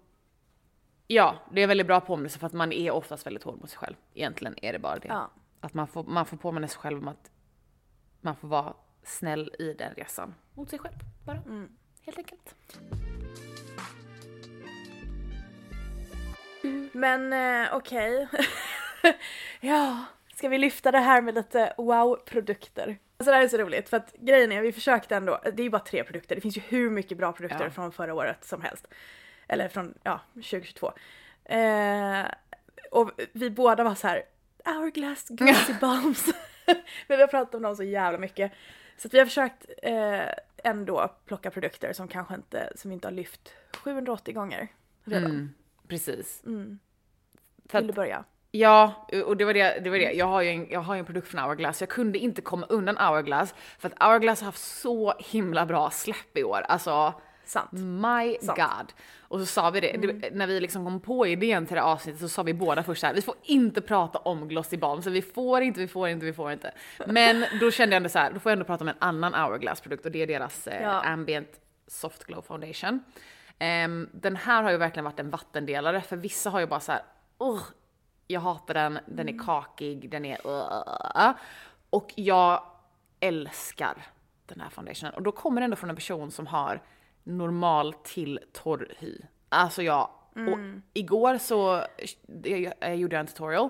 Ja, 1.07 1.35
det 1.51 1.61
är 1.61 1.63
en 1.63 1.69
väldigt 1.69 1.87
bra 1.87 2.01
påminnelse 2.01 2.39
för 2.39 2.47
att 2.47 2.53
man 2.53 2.71
är 2.71 2.91
oftast 2.91 3.25
väldigt 3.25 3.43
hård 3.43 3.59
mot 3.59 3.69
sig 3.69 3.77
själv. 3.79 3.95
Egentligen 4.13 4.55
är 4.61 4.73
det 4.73 4.79
bara 4.79 4.99
det. 4.99 5.07
Ja. 5.07 5.31
Att 5.59 5.73
man 5.73 5.87
får, 5.87 6.03
man 6.03 6.25
får 6.25 6.37
påminna 6.37 6.67
sig 6.67 6.79
själv 6.79 6.97
om 6.97 7.07
att 7.07 7.31
man 8.21 8.35
får 8.35 8.47
vara 8.47 8.73
snäll 9.03 9.51
i 9.59 9.73
den 9.73 9.93
resan. 9.93 10.35
Mot 10.53 10.69
sig 10.69 10.79
själv 10.79 10.95
bara. 11.25 11.37
Mm. 11.37 11.69
Helt 12.01 12.17
enkelt. 12.17 12.55
Men 16.91 17.33
eh, 17.33 17.75
okej. 17.75 18.27
ja, 19.61 20.05
ska 20.35 20.49
vi 20.49 20.57
lyfta 20.57 20.91
det 20.91 20.99
här 20.99 21.21
med 21.21 21.35
lite 21.35 21.73
wow-produkter? 21.77 22.99
Alltså 23.23 23.31
det 23.31 23.37
här 23.37 23.43
är 23.43 23.47
så 23.47 23.57
roligt 23.57 23.89
för 23.89 23.97
att 23.97 24.13
grejen 24.19 24.51
är, 24.51 24.61
vi 24.61 24.71
försökte 24.71 25.15
ändå, 25.15 25.39
det 25.43 25.61
är 25.61 25.63
ju 25.63 25.69
bara 25.69 25.81
tre 25.81 26.03
produkter, 26.03 26.35
det 26.35 26.41
finns 26.41 26.57
ju 26.57 26.61
hur 26.61 26.89
mycket 26.89 27.17
bra 27.17 27.31
produkter 27.31 27.63
Ja. 27.63 27.69
från 27.69 27.91
förra 27.91 28.13
året 28.13 28.45
som 28.45 28.61
helst. 28.61 28.87
Eller 29.47 29.67
från, 29.67 29.93
ja, 30.03 30.19
2022. 30.33 30.93
Eh, 31.45 32.25
och 32.91 33.11
vi 33.33 33.49
båda 33.49 33.83
var 33.83 33.95
så 33.95 34.07
här: 34.07 34.23
Hourglass 34.65 35.27
Glossy 35.29 35.73
Balms. 35.81 36.25
Men 37.07 37.17
vi 37.17 37.21
har 37.21 37.27
pratat 37.27 37.55
om 37.55 37.61
dem 37.61 37.75
så 37.75 37.83
jävla 37.83 38.19
mycket. 38.19 38.51
Så 38.97 39.09
vi 39.11 39.19
har 39.19 39.25
försökt 39.25 39.65
eh, 39.83 40.21
ändå 40.63 41.15
plocka 41.25 41.51
produkter 41.51 41.93
som 41.93 42.07
kanske 42.07 42.35
inte, 42.35 42.71
som 42.75 42.89
vi 42.89 42.93
inte 42.93 43.07
har 43.07 43.13
lyft 43.13 43.53
780 43.83 44.33
gånger 44.33 44.67
redan. 45.03 45.31
Mm, 45.31 45.53
precis. 45.87 46.43
Mm. 46.45 46.79
Vill 47.71 47.87
du 47.87 47.93
börja? 47.93 48.23
Ja, 48.53 49.07
och 49.25 49.37
det 49.37 49.45
var 49.45 49.53
det, 49.53 49.79
det 49.83 49.89
var 49.89 49.97
det. 49.97 50.11
Jag 50.11 50.25
har 50.25 50.41
ju 50.41 50.49
en, 50.49 50.67
jag 50.69 50.79
har 50.79 50.95
ju 50.95 50.99
en 50.99 51.05
produkt 51.05 51.27
från 51.27 51.43
Hourglass. 51.43 51.81
Jag 51.81 51.89
kunde 51.89 52.19
inte 52.19 52.41
komma 52.41 52.65
undan 52.69 52.97
Hourglass 52.97 53.55
för 53.79 53.89
att 53.89 54.03
Hourglass 54.03 54.41
har 54.41 54.45
haft 54.45 54.61
så 54.81 55.13
himla 55.19 55.65
bra 55.65 55.89
släpp 55.89 56.37
i 56.37 56.43
år. 56.43 56.61
Alltså 56.67 57.13
Sant. 57.45 57.71
My 57.71 58.37
Sant. 58.41 58.57
God. 58.59 58.93
Och 59.19 59.39
så 59.39 59.45
sa 59.45 59.69
vi 59.69 59.79
det, 59.79 59.91
det, 59.97 60.29
när 60.35 60.47
vi 60.47 60.59
liksom 60.59 60.85
kom 60.85 60.99
på 60.99 61.27
idén 61.27 61.65
till 61.65 61.75
det 61.75 61.81
här 61.81 61.87
avsnittet 61.87 62.21
så 62.21 62.29
sa 62.29 62.43
vi 62.43 62.53
båda 62.53 62.83
först 62.83 63.03
här, 63.03 63.13
vi 63.13 63.21
får 63.21 63.35
inte 63.43 63.81
prata 63.81 64.19
om 64.19 64.47
Glossy 64.47 64.77
Balm, 64.77 65.01
så 65.01 65.09
vi 65.09 65.21
får 65.21 65.61
inte, 65.61 65.79
vi 65.79 65.87
får 65.87 66.09
inte, 66.09 66.25
vi 66.25 66.33
får 66.33 66.51
inte. 66.51 66.71
Men 67.07 67.45
då 67.59 67.71
kände 67.71 67.95
jag 67.95 67.97
ändå 67.97 68.09
så 68.09 68.19
här, 68.19 68.31
då 68.33 68.39
får 68.39 68.49
jag 68.51 68.53
ändå 68.53 68.65
prata 68.65 68.83
om 68.83 68.87
en 68.87 68.95
annan 68.99 69.33
Hourglass-produkt 69.33 70.05
och 70.05 70.11
det 70.11 70.21
är 70.21 70.27
deras 70.27 70.67
eh, 70.67 70.83
Ja. 70.83 71.01
Ambient 71.03 71.49
Soft 71.87 72.23
Glow 72.23 72.41
Foundation. 72.41 73.03
Ehm, 73.59 74.09
den 74.13 74.35
här 74.35 74.63
har 74.63 74.71
ju 74.71 74.77
verkligen 74.77 75.05
varit 75.05 75.19
en 75.19 75.29
vattendelare, 75.29 76.01
för 76.01 76.15
vissa 76.17 76.49
har 76.49 76.59
ju 76.59 76.65
bara 76.67 76.79
så 76.79 76.91
här, 76.91 77.01
"Ugh, 77.39 77.63
jag 78.27 78.41
hatar 78.41 78.73
den, 78.73 78.99
den 79.05 79.29
är 79.29 79.39
kakig, 79.39 80.09
den 80.09 80.25
är 80.25 80.47
uh, 80.47 81.33
Och 81.89 82.13
jag 82.15 82.63
älskar 83.19 84.05
den 84.45 84.61
här 84.61 84.69
foundationen. 84.69 85.13
Och 85.13 85.23
då 85.23 85.31
kommer 85.31 85.61
det 85.61 85.65
ändå 85.65 85.75
från 85.75 85.89
en 85.89 85.95
person 85.95 86.31
som 86.31 86.47
har 86.47 86.81
normal 87.23 87.93
till 87.93 88.39
torr 88.51 88.93
hy. 88.97 89.17
Alltså 89.49 89.83
jag, 89.83 90.09
och 90.33 90.59
igår 90.93 91.37
så 91.37 91.83
jag, 92.43 92.73
jag 92.79 92.95
gjorde 92.95 93.15
jag 93.15 93.19
en 93.19 93.27
tutorial 93.27 93.69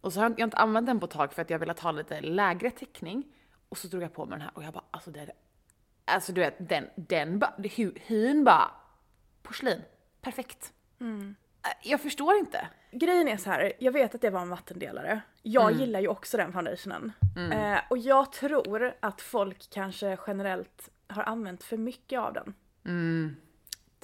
och 0.00 0.12
så 0.12 0.20
har 0.20 0.24
jag, 0.24 0.32
jag 0.32 0.38
har 0.38 0.44
inte 0.46 0.56
använt 0.56 0.86
den 0.86 1.00
på 1.00 1.06
ett 1.06 1.12
tag 1.12 1.32
för 1.32 1.42
att 1.42 1.50
jag 1.50 1.58
velat 1.58 1.80
ha 1.80 1.92
lite 1.92 2.20
lägre 2.20 2.70
täckning. 2.70 3.24
Och 3.68 3.78
så 3.78 3.88
drog 3.88 4.02
jag 4.02 4.14
på 4.14 4.26
mig 4.26 4.38
den 4.38 4.40
här 4.40 4.50
och 4.54 4.62
jag 4.62 4.72
bara 4.72 4.84
alltså 4.90 5.10
det 5.10 5.20
är 5.20 5.32
Alltså 6.04 6.32
du 6.32 6.40
vet 6.40 6.68
den, 6.68 6.88
den 6.96 7.38
bara, 7.38 7.54
hyn 8.06 8.44
bara, 8.44 8.70
porslin, 9.42 9.82
perfekt. 10.20 10.72
Äh, 11.00 11.34
Jag 11.82 12.00
förstår 12.00 12.34
inte. 12.34 12.68
Grejen 12.90 13.28
är 13.28 13.36
så 13.36 13.50
här, 13.50 13.72
jag 13.78 13.92
vet 13.92 14.14
att 14.14 14.20
det 14.20 14.30
var 14.30 14.40
en 14.40 14.48
vattendelare. 14.48 15.20
Jag 15.42 15.68
Mm. 15.70 15.80
gillar 15.80 16.00
ju 16.00 16.08
också 16.08 16.36
den 16.36 16.52
foundationen. 16.52 17.12
Eh, 17.52 17.78
och 17.90 17.98
jag 17.98 18.32
tror 18.32 18.94
att 19.00 19.20
folk 19.20 19.70
kanske 19.70 20.18
generellt 20.26 20.88
har 21.06 21.22
använt 21.22 21.62
för 21.62 21.76
mycket 21.76 22.18
av 22.20 22.32
den. 22.32 22.54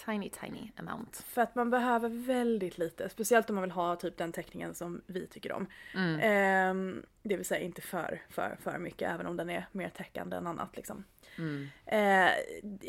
Tiny 0.06 0.28
tiny 0.30 0.72
amount. 0.76 1.22
För 1.26 1.42
att 1.42 1.54
man 1.54 1.70
behöver 1.70 2.08
väldigt 2.08 2.78
lite, 2.78 3.08
speciellt 3.08 3.50
om 3.50 3.54
man 3.56 3.62
vill 3.62 3.70
ha 3.70 3.96
typ 3.96 4.16
den 4.16 4.32
täckningen 4.32 4.74
som 4.74 5.02
vi 5.06 5.26
tycker 5.26 5.52
om. 5.52 5.66
Mm. 5.94 6.20
Ehm, 6.22 7.02
det 7.22 7.36
vill 7.36 7.46
säga 7.46 7.60
inte 7.60 7.80
för, 7.80 8.22
för, 8.30 8.56
för 8.62 8.78
mycket, 8.78 9.10
även 9.10 9.26
om 9.26 9.36
den 9.36 9.50
är 9.50 9.66
mer 9.72 9.88
täckande 9.88 10.36
än 10.36 10.46
annat 10.46 10.76
liksom. 10.76 11.04
Mm. 11.38 11.68
Eh, 11.86 12.30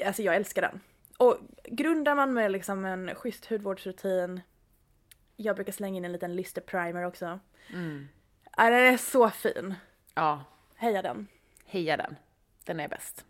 alltså 0.07 0.21
jag 0.21 0.35
älskar 0.35 0.61
den. 0.61 0.79
Och 1.17 1.37
grundar 1.65 2.15
man 2.15 2.33
med 2.33 2.51
liksom 2.51 2.85
en 2.85 3.15
schysst 3.15 3.45
hudvårdsrutin, 3.45 4.41
jag 5.41 5.55
brukar 5.55 5.71
slänga 5.73 5.97
in 5.97 6.05
en 6.05 6.11
liten 6.11 6.35
lister 6.35 6.61
primer 6.61 7.03
också. 7.05 7.39
Mm. 7.73 8.07
Ja, 8.57 8.69
den 8.69 8.93
är 8.93 8.97
så 8.97 9.29
fin. 9.29 9.75
Ja, 10.15 10.43
Heja 10.75 11.01
den. 11.01 11.27
heja 11.65 11.97
den. 11.97 12.15
Den 12.63 12.79
är 12.79 12.87
bäst. 12.87 13.25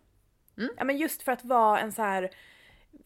Ja 0.76 0.84
men 0.84 0.96
just 0.96 1.22
för 1.22 1.32
att 1.32 1.44
vara 1.44 1.80
en 1.80 1.92
så 1.92 2.02
här 2.02 2.30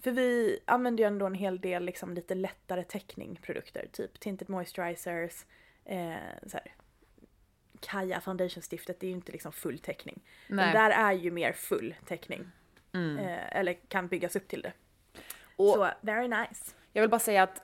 för 0.00 0.10
vi 0.10 0.58
använder 0.64 1.04
ju 1.04 1.08
ändå 1.08 1.26
en 1.26 1.34
hel 1.34 1.60
del 1.60 1.84
liksom 1.84 2.14
lite 2.14 2.34
lättare 2.34 2.84
täckningprodukter, 2.84 3.88
typ 3.92 4.20
tinted 4.20 4.50
moisturizers, 4.50 5.44
eh, 5.84 6.14
så 6.46 6.56
här, 6.56 6.74
Kaja 7.80 8.20
foundation-stiftet, 8.20 9.00
det 9.00 9.06
är 9.06 9.08
ju 9.08 9.14
inte 9.16 9.32
liksom 9.32 9.52
full 9.52 9.78
täckning. 9.78 10.22
Nej. 10.48 10.64
Men 10.66 10.74
där 10.74 10.90
är 10.90 11.12
ju 11.12 11.30
mer 11.30 11.52
full 11.52 11.94
täckning. 12.06 12.46
Mm. 12.92 13.18
Eh, 13.18 13.56
eller 13.56 13.72
kan 13.88 14.08
byggas 14.08 14.36
upp 14.36 14.48
till 14.48 14.62
det. 14.62 14.72
Och- 15.56 15.74
Så 15.74 15.90
very 16.00 16.28
nice. 16.28 16.74
Jag 16.92 17.02
vill 17.02 17.10
bara 17.10 17.20
säga 17.20 17.42
att 17.42 17.62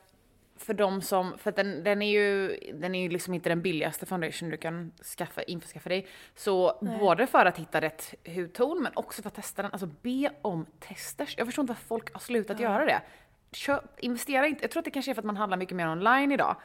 för 0.60 0.74
de 0.74 1.02
som, 1.02 1.38
för 1.38 1.50
att 1.50 1.56
den, 1.56 1.84
den 1.84 2.02
är 2.02 2.10
ju, 2.10 2.56
den 2.72 2.94
är 2.94 3.02
ju 3.02 3.08
liksom 3.08 3.34
inte 3.34 3.48
den 3.48 3.62
billigaste 3.62 4.06
foundation 4.06 4.50
du 4.50 4.56
kan 4.56 4.92
skaffa, 5.18 5.42
införskaffa 5.42 5.88
dig. 5.88 6.06
Så 6.34 6.78
både 7.00 7.26
för 7.26 7.46
att 7.46 7.58
hitta 7.58 7.80
rätt 7.80 8.14
hudton 8.26 8.82
men 8.82 8.92
också 8.94 9.22
för 9.22 9.28
att 9.28 9.34
testa 9.34 9.62
den, 9.62 9.72
alltså 9.72 9.86
be 9.86 10.30
om 10.42 10.66
testers. 10.80 11.34
Jag 11.38 11.46
förstår 11.46 11.62
inte 11.62 11.70
varför 11.70 11.86
folk 11.86 12.12
har 12.12 12.20
slutat 12.20 12.60
göra 12.60 12.84
det. 12.84 13.02
Köp, 13.52 13.84
investera 14.00 14.46
inte, 14.46 14.64
jag 14.64 14.70
tror 14.70 14.80
att 14.80 14.84
det 14.84 14.90
kanske 14.90 15.12
är 15.12 15.14
för 15.14 15.22
att 15.22 15.26
man 15.26 15.36
handlar 15.36 15.56
mycket 15.56 15.76
mer 15.76 15.88
online 15.88 16.32
idag. 16.32 16.56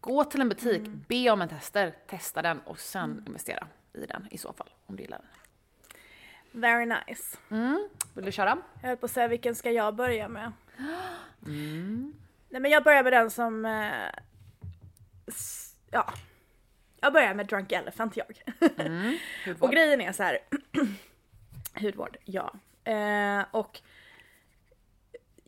Gå 0.00 0.24
till 0.24 0.40
en 0.40 0.48
butik, 0.48 0.82
be 1.08 1.30
om 1.30 1.42
en 1.42 1.48
tester, 1.48 1.94
testa 2.06 2.42
den 2.42 2.60
och 2.60 2.78
sen 2.78 3.24
investera 3.26 3.66
i 3.92 4.06
den 4.06 4.28
i 4.30 4.38
så 4.38 4.52
fall, 4.52 4.68
om 4.86 4.96
du 4.96 5.02
gillar 5.02 5.18
den. 5.18 6.60
Very 6.60 6.86
nice. 6.86 7.38
Vill 8.14 8.24
du 8.24 8.32
köra? 8.32 8.58
Jag 8.82 8.88
höll 8.88 8.96
på 8.96 9.06
att 9.06 9.12
säga 9.12 9.28
vilken 9.28 9.54
ska 9.54 9.70
jag 9.70 9.94
börja 9.94 10.28
med? 10.28 10.52
Nej 12.54 12.60
men 12.60 12.70
jag 12.70 12.84
börjar 12.84 13.02
med 13.02 13.12
den 13.12 13.30
som... 13.30 13.64
Eh, 13.64 14.10
ja. 15.90 16.14
Jag 17.00 17.12
börjar 17.12 17.34
med 17.34 17.46
Drunk 17.46 17.72
Elephant 17.72 18.16
jag. 18.16 18.26
Hudvård. 19.46 19.68
och 19.68 19.72
grejen 19.72 20.00
är 20.00 20.12
så 20.12 20.22
här. 20.22 20.38
hudvård, 21.80 22.16
ja. 22.24 22.54
Eh, 22.84 23.44
och 23.50 23.80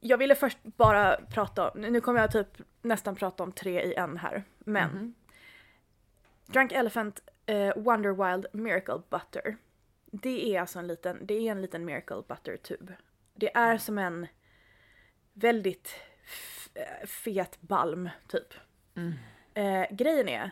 jag 0.00 0.18
ville 0.18 0.34
först 0.34 0.58
bara 0.62 1.20
prata 1.30 1.70
om, 1.70 1.80
nu 1.80 2.00
kommer 2.00 2.20
jag 2.20 2.32
typ 2.32 2.62
nästan 2.82 3.16
prata 3.16 3.42
om 3.42 3.52
tre 3.52 3.82
i 3.82 3.94
en 3.94 4.16
här. 4.16 4.44
Men 4.58 5.14
Drunk 6.46 6.72
Elephant 6.72 7.20
eh, 7.46 7.76
Wonder 7.76 8.30
Wild 8.30 8.46
Miracle 8.52 9.02
Butter. 9.10 9.56
Det 10.04 10.56
är 10.56 10.60
alltså 10.60 10.78
en 10.78 10.86
liten, 10.86 11.26
det 11.26 11.34
är 11.34 11.50
en 11.50 11.62
liten 11.62 11.84
Miracle 11.84 12.22
Butter 12.28 12.56
tub. 12.56 12.92
Det 13.34 13.56
är 13.56 13.78
som 13.78 13.98
en 13.98 14.26
väldigt 15.32 15.94
fet 17.06 17.60
balm 17.60 18.10
typ. 18.28 18.54
Eh, 19.54 19.86
grejen 19.90 20.28
är, 20.28 20.50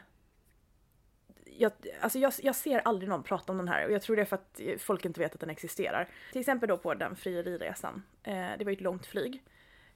jag, 1.44 1.72
alltså 2.00 2.18
jag, 2.18 2.32
jag 2.42 2.54
ser 2.54 2.78
aldrig 2.78 3.08
någon 3.08 3.22
prata 3.22 3.52
om 3.52 3.58
den 3.58 3.68
här 3.68 3.87
och 3.87 3.92
jag 3.92 4.02
tror 4.02 4.16
det 4.16 4.22
är 4.22 4.26
för 4.26 4.37
att 4.37 4.60
eh, 4.60 4.78
folk 4.78 5.04
inte 5.04 5.20
vet 5.20 5.34
att 5.34 5.40
den 5.40 5.50
existerar. 5.50 6.08
Till 6.32 6.40
exempel 6.40 6.68
då 6.68 6.76
på 6.76 6.94
den 6.94 7.16
frieriresan. 7.16 8.02
Eh, 8.22 8.50
det 8.58 8.64
var 8.64 8.70
ju 8.70 8.76
ett 8.76 8.80
långt 8.80 9.06
flyg. 9.06 9.42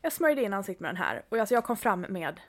Jag 0.03 0.13
smörjde 0.13 0.43
in 0.43 0.55
ansiktet 0.55 0.81
med 0.81 0.89
den 0.89 0.97
här 0.97 1.25
och 1.29 1.39
alltså 1.39 1.55
jag 1.55 1.65
kom 1.65 1.77
fram 1.77 2.01
med 2.01 2.41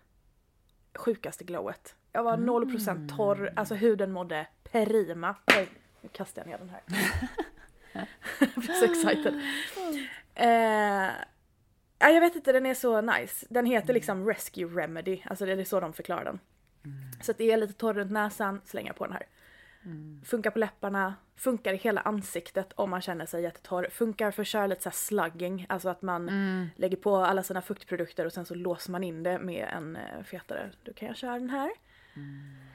sjukaste 0.96 1.44
glowet. 1.44 1.96
Jag 2.12 2.24
var 2.24 2.38
0% 2.38 3.18
torr, 3.18 3.54
alltså 3.56 3.76
huden 3.76 4.12
mådde 4.12 4.48
prima. 4.64 5.36
Oj, 5.58 5.70
nu 6.02 6.10
kastar 6.10 6.42
jag 6.42 6.50
ner 6.50 6.58
den 6.58 6.70
här. 6.70 6.82
jag 8.40 8.64
blir 8.64 8.74
så 8.74 8.86
excited. 8.86 9.42
Eh, 10.36 11.10
ja, 12.00 12.10
jag 12.10 12.22
vet 12.22 12.36
inte, 12.36 12.52
den 12.52 12.66
är 12.66 12.74
så 12.74 13.02
nice. 13.02 13.46
Den 13.50 13.66
heter 13.66 13.94
liksom 13.94 14.28
Rescue 14.28 14.82
Remedy, 14.82 15.22
alltså 15.26 15.46
det 15.46 15.52
är 15.52 15.64
så 15.64 15.80
de 15.80 15.94
förklarar 15.94 16.24
den. 16.26 16.40
Så 17.22 17.32
att 17.32 17.38
det 17.38 17.52
är 17.52 17.58
lite 17.58 17.74
torr 17.74 17.94
runt 17.94 18.12
näsan, 18.12 18.62
slänga 18.66 18.94
på 18.94 19.06
den 19.06 19.14
här. 19.14 19.24
Funkar 20.26 20.52
på 20.52 20.60
läpparna, 20.60 21.16
funkar 21.36 21.74
i 21.74 21.78
hela 21.78 22.02
ansiktet 22.02 22.74
om 22.76 22.90
man 22.90 23.02
känner 23.02 23.26
sig 23.26 23.44
jättetorr. 23.44 23.88
Funkar 23.92 24.32
för 24.32 24.42
att 24.42 24.48
köra 24.48 24.68
lite 24.68 24.82
så 24.82 24.92
slugging, 24.92 25.66
alltså 25.70 25.90
att 25.90 26.02
man 26.02 26.26
lägger 26.76 26.98
på 26.98 27.16
alla 27.16 27.44
sina 27.44 27.62
fuktprodukter 27.62 28.26
och 28.26 28.34
sen 28.34 28.46
så 28.46 28.56
låser 28.56 28.92
man 28.92 29.04
in 29.04 29.24
det 29.24 29.40
med 29.40 29.70
en 29.74 29.96
eh, 29.96 30.24
fetare. 30.24 30.72
Då 30.84 30.94
kan 30.94 31.08
jag 31.08 31.18
köra 31.18 31.40
den 31.40 31.50
här. 31.50 31.72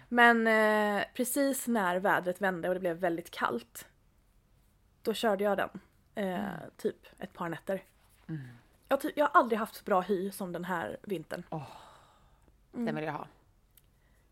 Men 0.08 0.46
eh, 0.46 1.04
precis 1.14 1.66
när 1.68 1.96
vädret 1.96 2.40
vände 2.40 2.68
och 2.68 2.74
det 2.74 2.80
blev 2.80 2.96
väldigt 2.96 3.30
kallt. 3.30 3.87
Då 5.02 5.14
körde 5.14 5.44
jag 5.44 5.56
den. 5.56 5.70
Eh, 6.14 6.44
Typ 6.76 6.96
ett 7.18 7.32
par 7.32 7.48
nätter. 7.48 7.82
Jag, 8.88 9.01
jag 9.14 9.25
har 9.25 9.40
aldrig 9.40 9.59
haft 9.59 9.75
så 9.75 9.85
bra 9.85 10.01
hy 10.01 10.31
som 10.31 10.53
den 10.53 10.64
här 10.64 10.97
vintern. 11.03 11.42
Den 12.73 12.94
vill 12.94 13.05
jag 13.05 13.12
ha. 13.12 13.27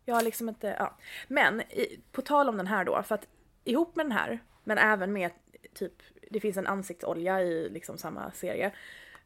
Jag 0.05 0.15
har 0.15 0.21
liksom 0.21 0.49
inte, 0.49 0.75
ja. 0.79 0.97
Men 1.27 1.61
i, 1.61 1.99
på 2.11 2.21
tal 2.21 2.49
om 2.49 2.57
den 2.57 2.67
här 2.67 2.85
då, 2.85 3.03
för 3.03 3.15
att 3.15 3.27
ihop 3.63 3.95
med 3.95 4.05
den 4.05 4.11
här, 4.11 4.39
men 4.63 4.77
även 4.77 5.13
med 5.13 5.31
typ, 5.73 5.93
det 6.31 6.39
finns 6.39 6.57
en 6.57 6.67
ansiktsolja 6.67 7.41
i 7.41 7.69
liksom 7.69 7.97
samma 7.97 8.31
serie. 8.31 8.71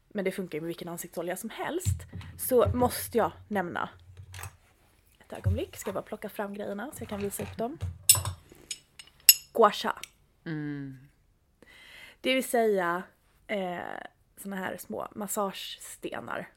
Men 0.08 0.26
det 0.26 0.32
funkar 0.32 0.58
ju 0.58 0.62
med 0.62 0.68
vilken 0.68 0.88
ansiktsolja 0.88 1.38
som 1.38 1.50
helst. 1.50 2.02
Så 2.38 2.70
måste 2.74 3.18
jag 3.18 3.32
nämna 3.48 3.90
ett 5.20 5.34
ögonblick, 5.34 5.78
ska 5.78 5.88
jag 5.88 5.96
bara 5.96 6.02
plocka 6.02 6.30
fram 6.30 6.54
grejerna 6.54 6.92
så 6.94 7.02
jag 7.02 7.10
kan 7.10 7.22
visa 7.22 7.44
upp 7.44 7.58
dem. 7.58 7.78
Gua 9.54 9.72
sha. 9.72 10.02
Det 12.22 12.34
vill 12.34 12.50
säga 12.50 13.04
eh, 13.48 13.80
såna 14.38 14.56
här 14.56 14.78
små 14.78 15.08
massagestenar. 15.15 16.50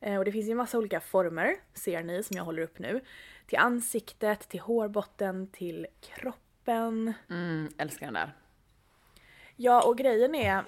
Eh, 0.00 0.18
och 0.18 0.24
det 0.24 0.32
finns 0.32 0.48
ju 0.48 0.54
massa 0.54 0.78
olika 0.78 1.00
former, 1.00 1.56
ser 1.74 2.02
ni, 2.02 2.22
som 2.22 2.36
jag 2.36 2.44
håller 2.44 2.62
upp 2.62 2.78
nu. 2.78 3.00
Till 3.46 3.58
ansiktet, 3.58 4.48
till 4.48 4.60
hårbotten, 4.60 5.46
till 5.46 5.86
kroppen. 6.00 7.12
Mm, 7.30 7.68
älskar 7.78 8.06
den 8.06 8.14
där. 8.14 8.34
Ja, 9.56 9.82
och 9.82 9.98
grejen 9.98 10.34
är, 10.34 10.64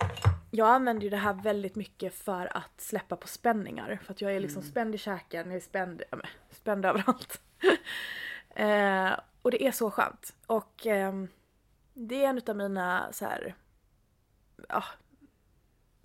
jag 0.50 0.68
använder 0.68 1.02
ju 1.02 1.10
det 1.10 1.16
här 1.16 1.34
väldigt 1.34 1.74
mycket 1.74 2.14
för 2.14 2.56
att 2.56 2.80
släppa 2.80 3.16
på 3.16 3.28
spänningar. 3.28 3.98
För 4.02 4.12
att 4.12 4.20
jag 4.20 4.32
är 4.32 4.40
liksom 4.40 4.62
spänd 4.62 4.94
i 4.94 4.98
käken, 4.98 5.46
jag 5.46 5.56
är 5.56 5.60
spänd, 5.60 6.02
men, 6.10 6.22
spänd 6.50 6.84
överallt. 6.84 7.40
eh, 8.54 9.12
och 9.42 9.50
det 9.50 9.66
är 9.66 9.72
så 9.72 9.90
skönt. 9.90 10.34
Och 10.46 10.86
ehm, 10.86 11.28
det 11.94 12.24
är 12.24 12.28
en 12.28 12.40
av 12.46 12.56
mina 12.56 13.12
så 13.12 13.24
här, 13.24 13.54
ja, 14.68 14.84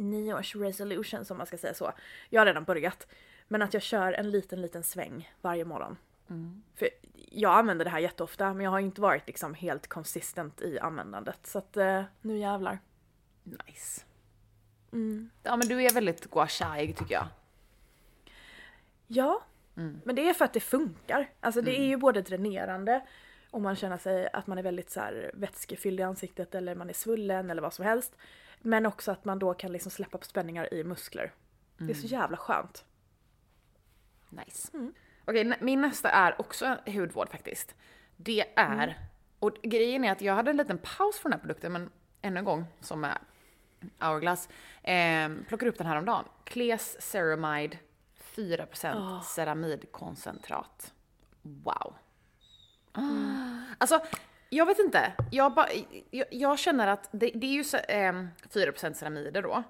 nyårs 0.04 0.56
resolutions 0.56 1.32
om 1.32 1.38
man 1.38 1.48
ska 1.48 1.58
säga 1.58 1.74
så. 1.74 1.92
Jag 2.30 2.42
har 2.42 2.46
redan 2.46 2.64
börjat. 2.64 3.08
Men 3.48 3.62
att 3.62 3.74
jag 3.74 3.84
kör 3.84 4.14
en 4.14 4.32
liten, 4.32 4.62
liten 4.62 4.84
sväng 4.84 5.34
varje 5.42 5.66
morgon. 5.66 5.98
För 6.76 6.90
jag 7.32 7.58
använder 7.58 7.86
det 7.86 7.92
här 7.92 8.00
jätteofta 8.00 8.54
men 8.54 8.64
jag 8.64 8.72
har 8.72 8.80
inte 8.80 9.02
varit 9.02 9.28
liksom 9.28 9.54
helt 9.54 9.88
konsistent 9.88 10.62
i 10.62 10.80
användandet. 10.80 11.48
Så 11.48 11.58
att 11.58 11.78
eh, 11.78 12.04
nu 12.22 12.38
jävlar. 12.38 12.80
Nice. 13.44 14.02
Ja 15.44 15.56
men 15.58 15.68
du 15.68 15.84
är 15.84 15.94
väldigt 15.94 16.32
guashaig 16.32 16.98
tycker 16.98 17.14
jag. 17.14 17.28
Ja, 19.08 19.44
men 20.04 20.16
det 20.16 20.30
är 20.30 20.34
för 20.34 20.46
att 20.46 20.54
det 20.54 20.60
funkar. 20.60 21.30
Alltså 21.40 21.62
det 21.62 21.80
är 21.80 21.86
ju 21.86 21.98
både 21.98 22.22
dränerande 22.22 23.02
om 23.52 23.64
man 23.64 23.76
känner 23.76 23.98
sig 23.98 24.30
att 24.34 24.48
man 24.48 24.58
är 24.58 24.64
väldigt 24.64 24.90
så 24.90 25.00
här 25.00 25.32
vätskefylld 25.34 26.00
i 26.00 26.04
ansiktet 26.04 26.56
eller 26.56 26.76
man 26.76 26.90
är 26.90 26.94
svullen 26.94 27.50
eller 27.50 27.62
vad 27.62 27.74
som 27.74 27.86
helst. 27.86 28.16
Men 28.62 28.86
också 28.86 29.12
att 29.12 29.26
man 29.26 29.39
då 29.39 29.54
kan 29.54 29.71
liksom 29.71 29.91
släppa 29.91 30.17
på 30.17 30.26
spänningar 30.26 30.74
i 30.74 30.84
muskler. 30.84 31.34
Det 31.78 31.91
är 31.91 31.95
så 31.95 32.08
jävla 32.08 32.38
skönt. 32.38 32.86
Nice. 34.30 34.71
Okej, 35.26 35.43
nä- 35.43 35.58
min 35.62 35.82
nästa 35.82 36.10
är 36.10 36.41
också 36.41 36.78
hudvård 36.86 37.30
faktiskt. 37.30 37.76
Det 38.17 38.45
är, 38.56 39.00
och 39.39 39.54
grejen 39.63 40.04
är 40.06 40.12
att 40.12 40.21
jag 40.21 40.36
hade 40.36 40.52
en 40.52 40.58
liten 40.58 40.78
paus 40.78 41.19
från 41.19 41.32
den 41.32 41.39
här 41.39 41.45
produkten, 41.45 41.71
men 41.74 41.89
ännu 42.21 42.39
en 42.39 42.45
gång, 42.45 42.65
som 42.82 43.04
är 43.04 43.17
Hourglass, 44.00 44.50
eh, 44.84 45.30
plockar 45.47 45.67
upp 45.67 45.78
den 45.78 45.88
här 45.88 45.95
om 45.95 46.06
dagen. 46.06 46.26
Cleas 46.43 47.02
Ceramide 47.02 47.78
4% 48.17 49.24
ceramidkoncentrat. 49.24 50.93
Wow. 51.41 51.93
Ah. 52.91 53.02
Alltså, 53.78 54.02
jag 54.54 54.66
vet 54.66 54.80
inte. 54.80 55.14
Jag, 55.32 55.54
ba, 55.54 55.66
jag, 56.12 56.28
jag 56.30 56.60
känner 56.60 56.88
att 56.88 57.10
det, 57.12 57.32
det 57.36 57.48
är 57.48 57.52
ju 57.54 57.64
så, 57.64 57.78
eh, 57.78 58.14
4% 58.54 58.94
ceramider 58.94 59.42
då. 59.42 59.64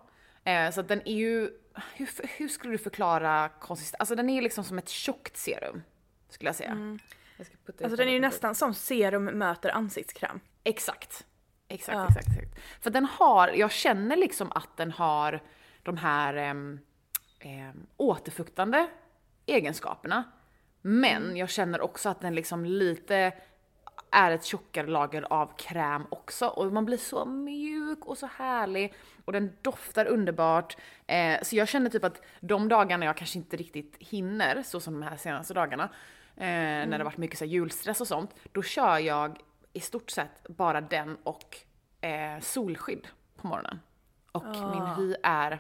Eh, 0.44 0.72
så 0.72 0.80
att 0.80 0.88
den 0.88 1.08
är 1.08 1.15
ju, 1.15 1.50
hur, 1.96 2.10
hur 2.38 2.48
skulle 2.48 2.74
du 2.74 2.78
förklara 2.78 3.50
konsistens? 3.50 4.00
Alltså 4.00 4.15
den 4.15 4.30
är 4.30 4.36
ju 4.36 4.41
liksom 4.41 4.63
som 4.63 4.78
ett 4.78 4.89
tjockt 4.89 5.38
serum, 5.38 5.84
skulle 6.30 6.48
jag 6.48 6.56
säga. 6.56 6.98
Jag 7.38 7.48
ska 7.48 7.56
putta 7.65 7.84
Alltså 7.84 7.98
den 7.98 8.08
är 8.08 8.13
ju 8.13 8.20
nästan 8.20 8.56
som 8.56 8.74
serum 8.74 9.26
möter 9.26 9.70
ansiktskräm. 9.70 10.39
Exakt. 10.63 11.26
Exakt, 11.67 11.96
Ja. 11.98 12.08
exakt, 12.10 12.27
exakt. 12.27 12.84
För 12.84 12.90
den 12.90 13.06
har, 13.06 13.48
jag 13.48 13.71
känner 13.71 14.15
liksom 14.17 14.52
att 14.52 14.77
den 14.77 14.92
har 14.92 15.40
de 15.84 15.98
här 15.98 16.52
um, 16.52 16.79
återfuktande 17.98 18.88
egenskaperna. 19.46 20.23
Men 20.82 21.38
jag 21.38 21.50
känner 21.50 21.82
också 21.82 22.10
att 22.10 22.21
den 22.21 22.36
liksom 22.36 22.65
lite 22.65 23.34
är 24.12 24.32
ett 24.32 24.46
tjockare 24.46 24.88
lager 24.88 25.34
av 25.34 25.58
kräm 25.58 26.06
också 26.10 26.48
och 26.48 26.74
man 26.74 26.86
blir 26.86 26.98
så 26.98 27.26
mjuk 27.26 28.06
och 28.06 28.18
så 28.18 28.30
härlig 28.38 28.94
och 29.26 29.34
den 29.34 29.52
doftar 29.62 30.06
underbart. 30.06 30.78
Eh, 31.08 31.42
så 31.42 31.56
jag 31.56 31.68
känner 31.68 31.90
typ 31.90 32.04
att 32.04 32.22
de 32.40 32.68
dagarna 32.70 33.06
jag 33.06 33.18
kanske 33.18 33.38
inte 33.40 33.58
riktigt 33.58 33.96
hinner, 34.00 34.64
så 34.64 34.80
som 34.80 34.94
de 34.94 35.04
här 35.04 35.18
senaste 35.18 35.54
dagarna, 35.54 35.84
eh, 36.36 36.46
när 36.46 36.88
det 36.88 36.98
har 36.98 37.04
varit 37.04 37.18
mycket 37.18 37.40
så 37.40 37.46
julstress 37.46 38.02
och 38.02 38.08
sånt, 38.08 38.36
då 38.52 38.62
kör 38.64 38.98
jag 38.98 39.40
i 39.74 39.80
stort 39.80 40.10
sett 40.10 40.48
bara 40.48 40.82
den 40.82 41.18
och 41.24 41.58
eh, 42.02 42.40
solskydd 42.40 43.08
på 43.36 43.48
morgonen. 43.48 43.80
Och 44.32 44.46
Ah. 44.46 44.72
min 44.72 45.08
hy 45.08 45.16
är... 45.24 45.60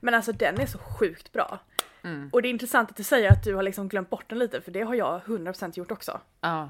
Men 0.00 0.14
alltså 0.14 0.32
den 0.32 0.60
är 0.60 0.66
så 0.66 0.78
sjukt 0.78 1.32
bra. 1.32 1.58
Mm. 2.04 2.30
Och 2.32 2.42
det 2.42 2.48
är 2.48 2.50
intressant 2.50 2.90
att 2.90 2.96
du 2.96 3.02
säger 3.04 3.32
att 3.32 3.44
du 3.44 3.54
har 3.54 3.62
liksom 3.62 3.88
glömt 3.88 4.10
bort 4.10 4.28
den 4.28 4.38
lite 4.38 4.60
för 4.60 4.70
det 4.70 4.82
har 4.82 4.94
jag 4.94 5.20
100% 5.22 5.78
gjort 5.78 5.90
också. 5.90 6.20
Ja. 6.40 6.68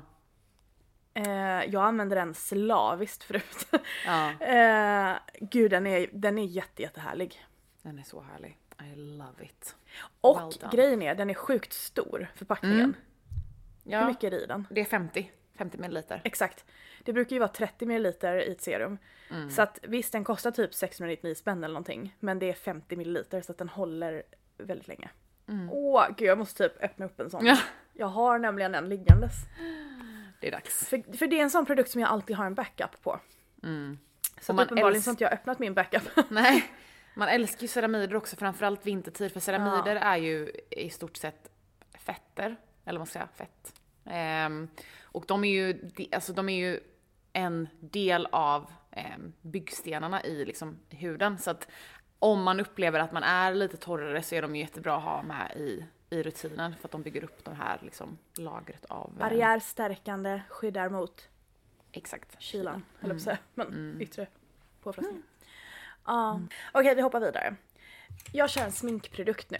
Eh, 1.14 1.64
jag 1.64 1.82
använder 1.84 2.16
den 2.16 2.34
slaviskt 2.34 3.24
förut. 3.24 3.66
Ja. 4.06 4.30
eh, 4.40 5.16
gud 5.40 5.70
den 5.70 5.86
är, 5.86 6.06
den 6.12 6.38
är 6.38 6.44
jätte, 6.44 6.82
jättehärlig. 6.82 7.46
Den 7.82 7.98
är 7.98 8.02
så 8.02 8.20
härlig. 8.20 8.58
I 8.92 8.96
love 8.96 9.44
it. 9.44 9.76
Och 10.20 10.52
Well 10.60 10.70
grejen 10.72 11.02
är 11.02 11.14
den 11.14 11.30
är 11.30 11.34
sjukt 11.34 11.72
stor 11.72 12.28
förpackningen. 12.34 12.78
Mm. 12.80 12.94
Hur 13.84 13.92
Ja, 13.92 14.06
mycket 14.06 14.24
är 14.24 14.30
det 14.30 14.40
i 14.40 14.46
den? 14.46 14.66
det 14.70 14.80
är 14.80 14.84
50. 14.84 15.30
50 15.58 15.78
milliliter. 15.78 16.20
Exakt. 16.24 16.64
Det 17.04 17.12
brukar 17.12 17.36
ju 17.36 17.40
vara 17.40 17.48
30 17.48 17.86
ml 17.86 18.06
i 18.06 18.52
ett 18.52 18.60
serum. 18.60 18.98
Mm. 19.30 19.50
Så 19.50 19.62
att 19.62 19.78
visst 19.82 20.12
den 20.12 20.24
kostar 20.24 20.50
typ 20.50 20.74
699 20.74 21.34
spänn 21.34 21.64
eller 21.64 21.74
någonting. 21.74 22.16
Men 22.20 22.38
det 22.38 22.48
är 22.50 22.52
50 22.54 22.96
ml 22.96 23.24
så 23.42 23.52
att 23.52 23.58
den 23.58 23.68
håller 23.68 24.22
väldigt 24.66 24.88
länge. 24.88 25.10
Åh 25.70 26.06
gud 26.16 26.28
jag 26.28 26.38
måste 26.38 26.68
typ 26.68 26.82
öppna 26.82 27.06
upp 27.06 27.20
en 27.20 27.30
sån. 27.30 27.40
Mm. 27.40 27.54
Ja. 27.54 27.60
Jag 27.92 28.06
har 28.06 28.38
nämligen 28.38 28.74
en 28.74 28.88
liggandes. 28.88 29.32
Det 30.40 30.48
är 30.48 30.52
dags. 30.52 30.88
För, 30.88 31.16
för 31.16 31.26
det 31.26 31.38
är 31.38 31.42
en 31.42 31.50
sån 31.50 31.66
produkt 31.66 31.90
som 31.90 32.00
jag 32.00 32.10
alltid 32.10 32.36
har 32.36 32.44
en 32.46 32.54
backup 32.54 33.02
på. 33.02 33.20
Så 33.60 33.66
Mm. 33.66 33.98
Man 34.48 34.58
uppenbarligen 34.64 34.94
älsk- 34.94 35.04
så 35.04 35.08
har 35.10 35.12
inte 35.12 35.24
jag 35.24 35.32
öppnat 35.32 35.58
min 35.58 35.74
backup. 35.74 36.02
Nej, 36.30 36.64
man 37.14 37.28
älskar 37.28 37.62
ju 37.62 37.68
ceramider 37.68 38.16
också, 38.16 38.36
framförallt 38.36 38.86
vintertid, 38.86 39.32
för 39.32 39.40
ceramider 39.40 39.96
är 39.96 40.16
ju 40.16 40.50
i 40.70 40.90
stort 40.90 41.16
sett 41.16 41.50
fetter, 41.98 42.56
eller 42.84 42.98
vad 42.98 43.08
ska 43.08 43.12
säga, 43.18 43.28
fett. 43.34 43.74
Ehm, 44.04 44.68
och 45.02 45.24
de 45.28 45.44
är 45.44 45.50
ju, 45.50 45.90
alltså 46.12 46.32
de 46.32 46.48
är 46.48 46.58
ju 46.58 46.80
en 47.32 47.68
del 47.80 48.26
av 48.32 48.70
ehm, 48.90 49.32
byggstenarna 49.42 50.24
i 50.24 50.44
liksom 50.44 50.78
huden, 50.90 51.38
så 51.38 51.50
att 51.50 51.68
om 52.22 52.42
man 52.42 52.60
upplever 52.60 53.00
att 53.00 53.12
man 53.12 53.22
är 53.22 53.54
lite 53.54 53.76
torrare 53.76 54.22
så 54.22 54.34
är 54.34 54.42
de 54.42 54.56
ju 54.56 54.62
jättebra 54.62 54.96
att 54.96 55.02
ha 55.02 55.22
med 55.22 55.52
i, 55.56 55.84
i 56.10 56.22
rutinen 56.22 56.74
för 56.80 56.88
att 56.88 56.92
de 56.92 57.02
bygger 57.02 57.24
upp 57.24 57.44
det 57.44 57.54
här 57.54 57.78
liksom 57.82 58.18
lagret 58.38 58.84
av... 58.84 59.10
ehm, 59.10 59.18
Barriärstärkande, 59.18 60.42
skyddar 60.48 60.88
mot 60.88 61.28
Exakt. 61.92 62.36
kylan, 62.42 62.84
eller 63.00 63.14
på 63.14 63.20
säga. 63.20 63.38
Men 63.54 63.66
Mm. 63.66 64.00
yttre 64.00 64.26
påfrestning. 64.82 65.22
Ja. 66.06 66.40
Okej, 66.72 66.94
vi 66.94 67.02
hoppar 67.02 67.20
vidare. 67.20 67.54
Jag 68.32 68.50
kör 68.50 68.62
en 68.64 68.72
sminkprodukt 68.72 69.50
nu. 69.50 69.58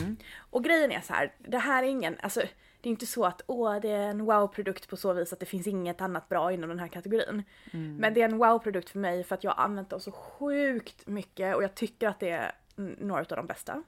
Mm. 0.00 0.16
Och 0.50 0.64
grejen 0.64 0.92
är 0.92 1.00
så 1.00 1.12
här, 1.12 1.32
det 1.38 1.58
här 1.58 1.82
är 1.82 1.86
ingen, 1.86 2.16
alltså 2.22 2.42
det 2.80 2.88
är 2.88 2.90
inte 2.90 3.06
så 3.06 3.24
att 3.24 3.42
åh 3.46 3.80
det 3.80 3.90
är 3.90 4.08
en 4.08 4.24
wow-produkt 4.24 4.88
på 4.88 4.96
så 4.96 5.12
vis 5.12 5.32
att 5.32 5.40
det 5.40 5.46
finns 5.46 5.66
inget 5.66 6.00
annat 6.00 6.28
bra 6.28 6.52
inom 6.52 6.68
den 6.68 6.78
här 6.78 6.88
kategorin. 6.88 7.42
Mm. 7.72 7.96
Men 7.96 8.14
det 8.14 8.20
är 8.20 8.24
en 8.24 8.38
wow-produkt 8.38 8.90
för 8.90 8.98
mig 8.98 9.24
för 9.24 9.34
att 9.34 9.44
jag 9.44 9.50
har 9.50 9.64
använt 9.64 9.90
dem 9.90 10.00
så 10.00 10.12
sjukt 10.12 11.06
mycket 11.06 11.56
och 11.56 11.62
jag 11.62 11.74
tycker 11.74 12.08
att 12.08 12.20
det 12.20 12.30
är 12.30 12.52
mm, 12.78 12.96
några 13.00 13.20
av 13.20 13.26
de 13.36 13.46
bästa. 13.46 13.82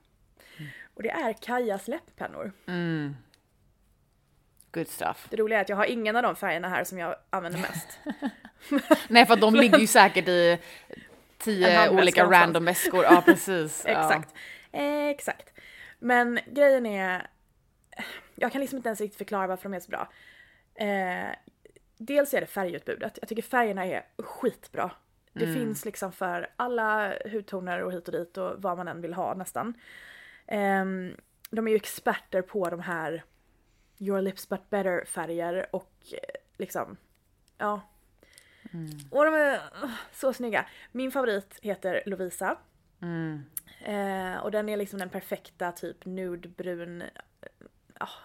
Och 0.94 1.02
det 1.02 1.10
är 1.10 1.32
Kajas 1.32 1.88
läpppennor. 1.88 2.52
Mm. 2.66 3.16
Good 4.72 4.88
stuff. 4.88 5.26
Det 5.30 5.36
roliga 5.36 5.58
är 5.58 5.62
att 5.62 5.68
jag 5.68 5.76
har 5.76 5.84
ingen 5.84 6.16
av 6.16 6.22
de 6.22 6.36
färgerna 6.36 6.68
här 6.68 6.84
som 6.84 6.98
jag 6.98 7.16
använder 7.30 7.60
mest. 7.60 7.98
Nej 9.08 9.26
för 9.26 9.34
att 9.34 9.40
de 9.40 9.54
ligger 9.54 9.78
ju 9.78 9.86
säkert 9.98 10.28
i 10.28 10.58
tio 11.38 11.90
olika 11.90 12.24
random 12.24 12.64
väskor. 12.64 13.04
Ja 13.04 13.22
precis. 13.26 13.84
Exakt. 13.86 14.34
Exakt. 14.72 15.48
Men 15.98 16.38
grejen 16.46 16.86
är, 16.86 17.26
jag 18.34 18.52
kan 18.52 18.60
liksom 18.60 18.76
inte 18.76 18.88
ens 18.88 19.00
riktigt 19.00 19.18
förklara 19.18 19.46
varför 19.46 19.68
de 19.68 19.76
är 19.76 19.80
så 19.80 19.90
bra. 19.90 20.12
Eh, 20.74 21.34
dels 21.96 22.34
är 22.34 22.40
det 22.40 22.46
färgutbudet. 22.46 23.18
Jag 23.20 23.28
tycker 23.28 23.42
färgerna 23.42 23.86
är 23.86 24.06
skitbra. 24.18 24.90
Det 25.32 25.54
finns 25.54 25.84
liksom 25.84 26.12
för 26.12 26.50
alla 26.56 27.14
hudtoner 27.32 27.82
och 27.82 27.92
hit 27.92 28.08
och 28.08 28.14
dit 28.14 28.36
och 28.36 28.62
vad 28.62 28.76
man 28.76 28.88
än 28.88 29.00
vill 29.00 29.14
ha 29.14 29.34
nästan. 29.34 29.74
Ehm, 30.46 31.16
de 31.50 31.66
är 31.66 31.70
ju 31.70 31.76
experter 31.76 32.42
på 32.42 32.70
de 32.70 32.80
här 32.80 33.24
Your 33.98 34.20
lips 34.20 34.48
but 34.48 34.70
better 34.70 35.04
färger 35.04 35.66
och 35.70 35.92
eh, 36.12 36.40
liksom, 36.56 36.96
ja. 37.58 37.80
Och 39.10 39.24
de 39.24 39.34
är 39.34 39.54
uh, 39.54 39.90
så 40.12 40.32
snygga. 40.32 40.66
Min 40.92 41.12
favorit 41.12 41.58
heter 41.62 42.02
Lovisa. 42.06 42.58
Mm. 43.02 43.44
Eh, 43.80 44.36
och 44.36 44.50
den 44.50 44.68
är 44.68 44.76
liksom 44.76 44.98
den 44.98 45.08
perfekta 45.08 45.72
typ 45.72 46.04
nudebrun, 46.06 47.02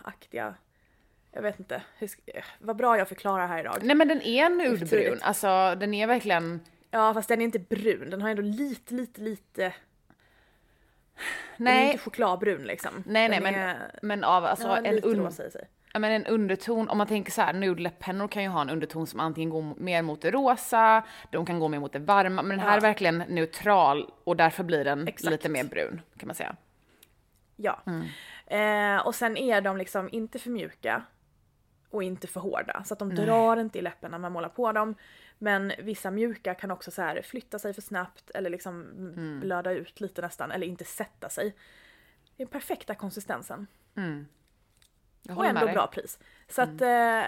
aktiga. 0.03 0.55
Jag 1.32 1.41
vet 1.41 1.59
inte, 1.59 1.82
hur, 1.97 2.09
eh, 2.25 2.43
vad 2.59 2.75
bra 2.75 2.97
jag 2.97 3.07
förklarar 3.07 3.47
här 3.47 3.59
idag. 3.59 3.78
Nej 3.82 3.95
men 3.95 4.07
den 4.07 4.21
är. 4.21 4.73
Otroligt. 4.73 5.21
Alltså 5.23 5.75
den 5.75 5.93
är 5.93 6.07
verkligen, 6.07 6.59
Ja 6.91 7.13
fast 7.13 7.30
den 7.30 7.41
är 7.41 7.45
inte 7.45 7.59
brun, 7.59 8.09
den 8.09 8.21
har 8.21 8.30
ändå 8.30 8.41
lite, 8.41 8.93
lite, 8.93 9.21
lite, 9.21 9.73
den 11.57 11.67
är 11.67 11.73
nej, 11.73 11.86
inte 11.91 12.03
chokladbrun 12.03 12.63
liksom. 12.63 13.03
nej, 13.05 13.30
nej 13.30 13.39
Den 13.39 13.43
men, 13.43 13.55
är, 13.55 13.99
men 14.01 14.23
av 14.23 14.45
alltså 14.45 14.67
ja, 14.67 14.78
en, 14.78 15.03
un, 15.03 15.32
ja, 15.93 15.99
men 15.99 16.11
en 16.11 16.25
underton, 16.25 16.89
om 16.89 16.97
man 16.97 17.07
tänker 17.07 17.32
så 17.32 17.41
här, 17.41 17.53
nudeläpppennor 17.53 18.28
kan 18.28 18.43
ju 18.43 18.49
ha 18.49 18.61
en 18.61 18.69
underton 18.69 19.07
som 19.07 19.19
antingen 19.19 19.49
går 19.49 19.75
mer 19.78 20.01
mot 20.01 20.21
det 20.21 20.32
rosa, 20.32 21.03
de 21.32 21.45
kan 21.45 21.59
gå 21.59 21.67
mer 21.67 21.80
mot 21.80 21.93
det 21.93 21.99
varma, 21.99 22.41
men 22.41 22.49
den 22.49 22.59
här 22.59 22.71
Ja. 22.71 22.78
är 22.78 22.82
verkligen 22.82 23.17
neutral 23.17 24.11
och 24.23 24.36
därför 24.36 24.63
blir 24.63 24.86
den 24.86 25.07
Exakt. 25.07 25.32
lite 25.32 25.49
mer 25.49 25.63
brun 25.63 26.01
kan 26.17 26.28
man 26.28 26.36
säga. 26.36 26.55
Ja. 27.55 27.82
Eh, 28.47 28.97
och 28.97 29.15
sen 29.15 29.37
är 29.37 29.61
de 29.61 29.77
liksom 29.77 30.09
inte 30.11 30.39
för 30.39 30.49
mjuka 30.49 31.03
och 31.89 32.03
inte 32.03 32.27
för 32.27 32.39
hårda. 32.39 32.83
Så 32.83 32.93
att 32.93 32.99
de 32.99 33.15
drar 33.15 33.57
inte 33.57 33.79
i 33.79 33.81
läppen 33.81 34.11
när 34.11 34.17
man 34.17 34.31
målar 34.31 34.49
på 34.49 34.71
dem. 34.71 34.95
Men 35.37 35.71
vissa 35.79 36.11
mjuka 36.11 36.53
kan 36.53 36.71
också 36.71 36.91
så 36.91 37.01
här 37.01 37.21
flytta 37.21 37.59
sig 37.59 37.73
för 37.73 37.81
snabbt 37.81 38.29
eller 38.29 38.49
liksom 38.49 38.85
blöda 39.41 39.71
ut 39.71 40.01
lite 40.01 40.21
nästan 40.21 40.51
eller 40.51 40.67
inte 40.67 40.85
sätta 40.85 41.29
sig. 41.29 41.55
Den 42.37 42.47
perfekta 42.47 42.95
konsistensen. 42.95 43.67
Jag 45.23 45.37
Och 45.37 45.45
ändå 45.45 45.67
bra 45.67 45.87
pris. 45.87 46.19
Så 46.47 46.61
att 46.61 46.81
eh, 46.81 47.23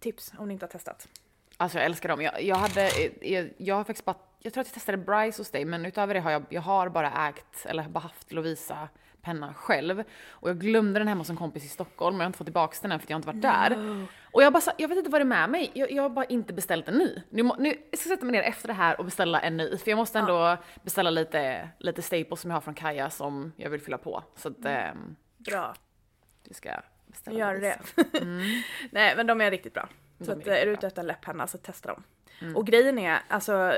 tips 0.00 0.32
om 0.38 0.48
ni 0.48 0.52
inte 0.54 0.66
har 0.66 0.70
testat. 0.70 1.08
Alltså 1.56 1.78
jag 1.78 1.84
älskar 1.84 2.08
dem. 2.08 2.22
Jag, 2.22 2.42
jag 2.42 2.56
hade, 2.56 2.90
jag, 3.20 3.50
jag 3.56 3.74
har 3.74 3.84
faktiskt 3.84 4.04
bara, 4.04 4.16
jag 4.38 4.52
tror 4.52 4.60
att 4.60 4.66
jag 4.66 4.74
testade 4.74 4.98
Bryce 4.98 5.40
hos 5.40 5.50
dig, 5.50 5.64
men 5.64 5.86
utöver 5.86 6.14
det 6.14 6.20
har 6.20 6.30
jag, 6.30 6.44
jag 6.48 6.62
har 6.62 6.88
bara 6.88 7.28
ägt, 7.28 7.66
eller 7.66 7.88
bara 7.88 8.00
haft 8.00 8.32
Lovisa 8.32 8.88
penna 9.22 9.54
själv. 9.54 10.04
Och 10.30 10.48
jag 10.50 10.58
glömde 10.60 11.00
den 11.00 11.08
hemma 11.08 11.20
hos 11.20 11.30
en 11.30 11.36
kompis 11.36 11.64
i 11.64 11.68
Stockholm, 11.68 12.16
och 12.16 12.20
jag 12.20 12.24
har 12.24 12.26
inte 12.28 12.38
fått 12.38 12.46
tillbaka 12.46 12.76
den 12.82 12.92
än 12.92 13.00
för 13.00 13.10
jag 13.10 13.18
inte 13.18 13.26
varit 13.26 13.42
där. 13.42 14.06
Och 14.32 14.42
jag 14.42 14.52
bara, 14.52 14.62
jag 14.78 14.88
vet 14.88 14.98
inte 14.98 15.10
vad 15.10 15.20
det 15.20 15.22
är 15.22 15.26
med 15.26 15.50
mig, 15.50 15.70
jag, 15.74 15.90
jag 15.92 16.02
har 16.02 16.10
bara 16.10 16.24
inte 16.24 16.52
beställt 16.52 16.88
en 16.88 16.94
ny. 16.98 17.22
Nu, 17.30 17.42
må- 17.42 17.56
nu 17.58 17.68
jag 17.90 18.00
ska 18.00 18.08
sätta 18.08 18.24
mig 18.24 18.32
ner 18.32 18.42
efter 18.42 18.68
det 18.68 18.74
här 18.74 18.98
och 18.98 19.04
beställa 19.04 19.40
en 19.40 19.56
ny, 19.56 19.76
för 19.78 19.90
jag 19.90 19.96
måste 19.96 20.18
ändå 20.18 20.56
beställa 20.82 21.10
lite, 21.10 21.68
lite 21.78 22.02
staples 22.02 22.40
som 22.40 22.50
jag 22.50 22.56
har 22.56 22.60
från 22.60 22.74
Kaja 22.74 23.10
som 23.10 23.52
jag 23.56 23.70
vill 23.70 23.80
fylla 23.80 23.98
på. 23.98 24.24
Så 24.36 24.48
att 24.48 24.64
ehm, 24.64 25.16
Bra, 25.36 25.74
vi 26.48 26.54
ska 26.54 26.70
beställa 27.06 27.34
nu 27.34 27.40
gör 27.40 27.54
det. 27.60 27.78
Nej 28.90 29.16
men 29.16 29.26
de 29.26 29.40
är 29.40 29.50
riktigt 29.50 29.74
bra. 29.74 29.88
Så 30.18 30.24
De 30.24 30.30
är 30.32 30.36
att, 30.40 30.46
är 30.46 30.66
du 30.66 30.72
ute 30.72 30.86
efter 30.86 31.00
en 31.02 31.06
läpppenna 31.06 31.46
så 31.46 31.58
testa 31.58 31.88
dem. 31.88 32.02
Och 32.56 32.66
grejen 32.66 32.98
är, 32.98 33.18
alltså 33.28 33.74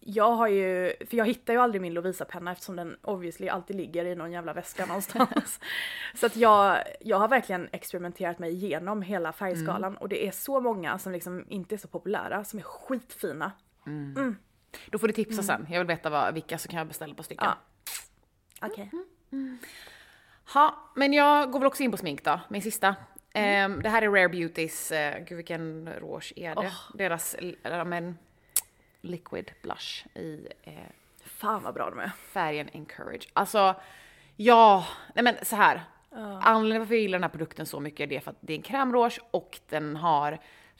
jag 0.00 0.32
har 0.32 0.48
ju, 0.48 0.92
för 1.06 1.16
jag 1.16 1.26
hittar 1.26 1.52
ju 1.52 1.60
aldrig 1.60 1.82
min 1.82 1.94
Lovisa-penna 1.94 2.52
eftersom 2.52 2.76
den 2.76 2.96
obviously 3.02 3.48
alltid 3.48 3.76
ligger 3.76 4.04
i 4.04 4.14
någon 4.14 4.32
jävla 4.32 4.52
väska 4.52 4.86
någonstans. 4.86 5.60
så 6.14 6.26
att 6.26 6.36
jag, 6.36 6.78
jag 7.00 7.18
har 7.18 7.28
verkligen 7.28 7.68
experimenterat 7.72 8.38
mig 8.38 8.52
igenom 8.52 9.02
hela 9.02 9.32
färgskalan 9.32 9.96
och 9.96 10.08
det 10.08 10.26
är 10.26 10.30
så 10.30 10.60
många 10.60 10.98
som 10.98 11.12
liksom 11.12 11.44
inte 11.48 11.74
är 11.74 11.76
så 11.76 11.88
populära 11.88 12.44
som 12.44 12.58
är 12.58 12.62
skitfina. 12.62 13.52
Då 14.86 14.98
får 14.98 15.06
du 15.06 15.12
tipsa 15.12 15.42
sen, 15.42 15.66
jag 15.70 15.78
vill 15.78 15.86
veta 15.86 16.10
vad, 16.10 16.34
vilka 16.34 16.58
så 16.58 16.68
kan 16.68 16.78
jag 16.78 16.88
beställa 16.88 17.14
på 17.14 17.22
stycken. 17.22 17.46
Ja. 18.60 18.66
Okej. 18.66 18.90
Ha, 20.54 20.92
men 20.96 21.12
jag 21.12 21.50
går 21.50 21.58
väl 21.58 21.66
också 21.66 21.82
in 21.82 21.90
på 21.90 21.96
smink 21.96 22.24
då, 22.24 22.40
min 22.48 22.62
sista. 22.62 22.94
Ehm, 23.34 23.82
det 23.82 23.88
här 23.88 24.02
är 24.02 24.08
Rare 24.08 24.28
Beauties, 24.28 24.92
uh, 24.92 25.24
gud 25.24 25.36
vilken 25.36 25.92
rouge 25.92 26.32
är 26.36 26.54
det? 26.54 26.72
Deras, 26.94 27.34
äh, 27.34 27.84
men, 27.84 28.18
liquid 29.00 29.50
blush 29.62 30.06
i 30.14 30.48
eh, 30.62 30.72
Fan 31.24 31.62
vad 31.62 31.74
bra 31.74 31.90
de 31.90 31.98
är. 31.98 32.10
färgen 32.32 32.68
Encourage. 32.72 33.28
Alltså, 33.32 33.74
ja, 34.36 34.86
nej 35.14 35.24
men 35.24 35.34
så 35.44 35.56
här. 35.56 35.82
Anledningen 36.42 36.80
varför 36.80 36.94
jag 36.94 37.02
gillar 37.02 37.18
den 37.18 37.22
här 37.22 37.30
produkten 37.30 37.66
så 37.66 37.80
mycket 37.80 38.00
är 38.00 38.06
det 38.06 38.20
för 38.20 38.30
att 38.30 38.36
det 38.40 38.52
är 38.52 38.56
en 38.56 38.62
krämrouge 38.62 39.20
och 39.30 39.60
den 39.68 39.96
har 39.96 40.30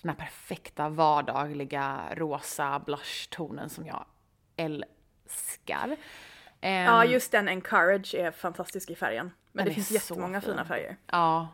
den 0.02 0.08
här 0.10 0.16
perfekta 0.16 0.88
vardagliga 0.88 2.00
rosa 2.16 2.78
blush-tonen 2.86 3.68
som 3.68 3.86
jag 3.86 4.04
älskar. 4.56 5.96
Ehm, 6.60 6.84
Ja 6.84 7.04
just 7.04 7.32
den 7.32 7.48
Encourage 7.48 8.14
är 8.14 8.30
fantastisk 8.30 8.90
i 8.90 8.94
färgen. 8.94 9.32
Men 9.52 9.64
Den 9.64 9.64
det 9.64 9.70
är 9.70 9.74
finns 9.74 9.88
så 9.88 9.94
jättemånga 9.94 10.40
fin. 10.40 10.50
fina 10.50 10.64
färger. 10.64 10.96
Ja. 11.06 11.48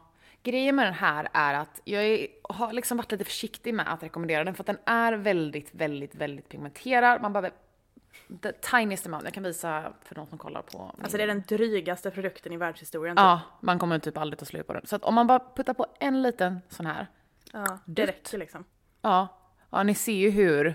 Grejen 0.46 0.76
med 0.76 0.86
den 0.86 0.94
här 0.94 1.28
är 1.32 1.54
att 1.54 1.80
jag 1.84 2.04
är, 2.04 2.26
har 2.42 2.72
liksom 2.72 2.96
varit 2.96 3.12
lite 3.12 3.24
försiktig 3.24 3.74
med 3.74 3.92
att 3.92 4.02
rekommendera 4.02 4.44
den 4.44 4.54
för 4.54 4.62
att 4.62 4.66
den 4.66 4.78
är 4.84 5.12
väldigt, 5.12 5.74
väldigt, 5.74 6.14
väldigt 6.14 6.48
pigmenterad. 6.48 7.22
Man 7.22 7.32
behöver 7.32 7.50
the 8.42 8.52
tiniest 8.52 9.06
amount. 9.06 9.24
Jag 9.26 9.34
kan 9.34 9.42
visa 9.42 9.92
för 10.02 10.14
de 10.14 10.26
som 10.26 10.38
kollar 10.38 10.62
på. 10.62 10.78
min- 10.94 11.02
Alltså 11.02 11.16
det 11.16 11.22
är 11.22 11.26
den 11.26 11.42
drygaste 11.48 12.10
produkten 12.10 12.52
i 12.52 12.56
världshistorien. 12.56 13.16
typ. 13.16 13.20
Ja, 13.22 13.40
man 13.60 13.78
kommer 13.78 13.98
typ 13.98 14.16
aldrig 14.16 14.38
ta 14.38 14.44
slut 14.44 14.66
på 14.66 14.72
den. 14.72 14.86
Så 14.86 14.96
att 14.96 15.04
om 15.04 15.14
man 15.14 15.26
bara 15.26 15.38
puttar 15.56 15.74
på 15.74 15.86
en 16.00 16.22
liten 16.22 16.60
sån 16.68 16.86
här. 16.86 17.06
ja 17.52 17.78
det 17.84 18.06
räcker 18.06 18.38
liksom. 18.38 18.64
Ja, 19.02 19.28
ja 19.70 19.82
ni 19.82 19.94
ser 19.94 20.12
ju 20.12 20.30
hur 20.30 20.74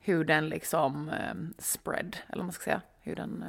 hur 0.00 0.24
den 0.24 0.48
liksom 0.48 1.08
eh, 1.08 1.34
spread, 1.58 2.16
eller 2.28 2.36
vad 2.36 2.44
man 2.44 2.52
ska 2.52 2.64
säga, 2.64 2.80
hur 3.00 3.16
den 3.16 3.44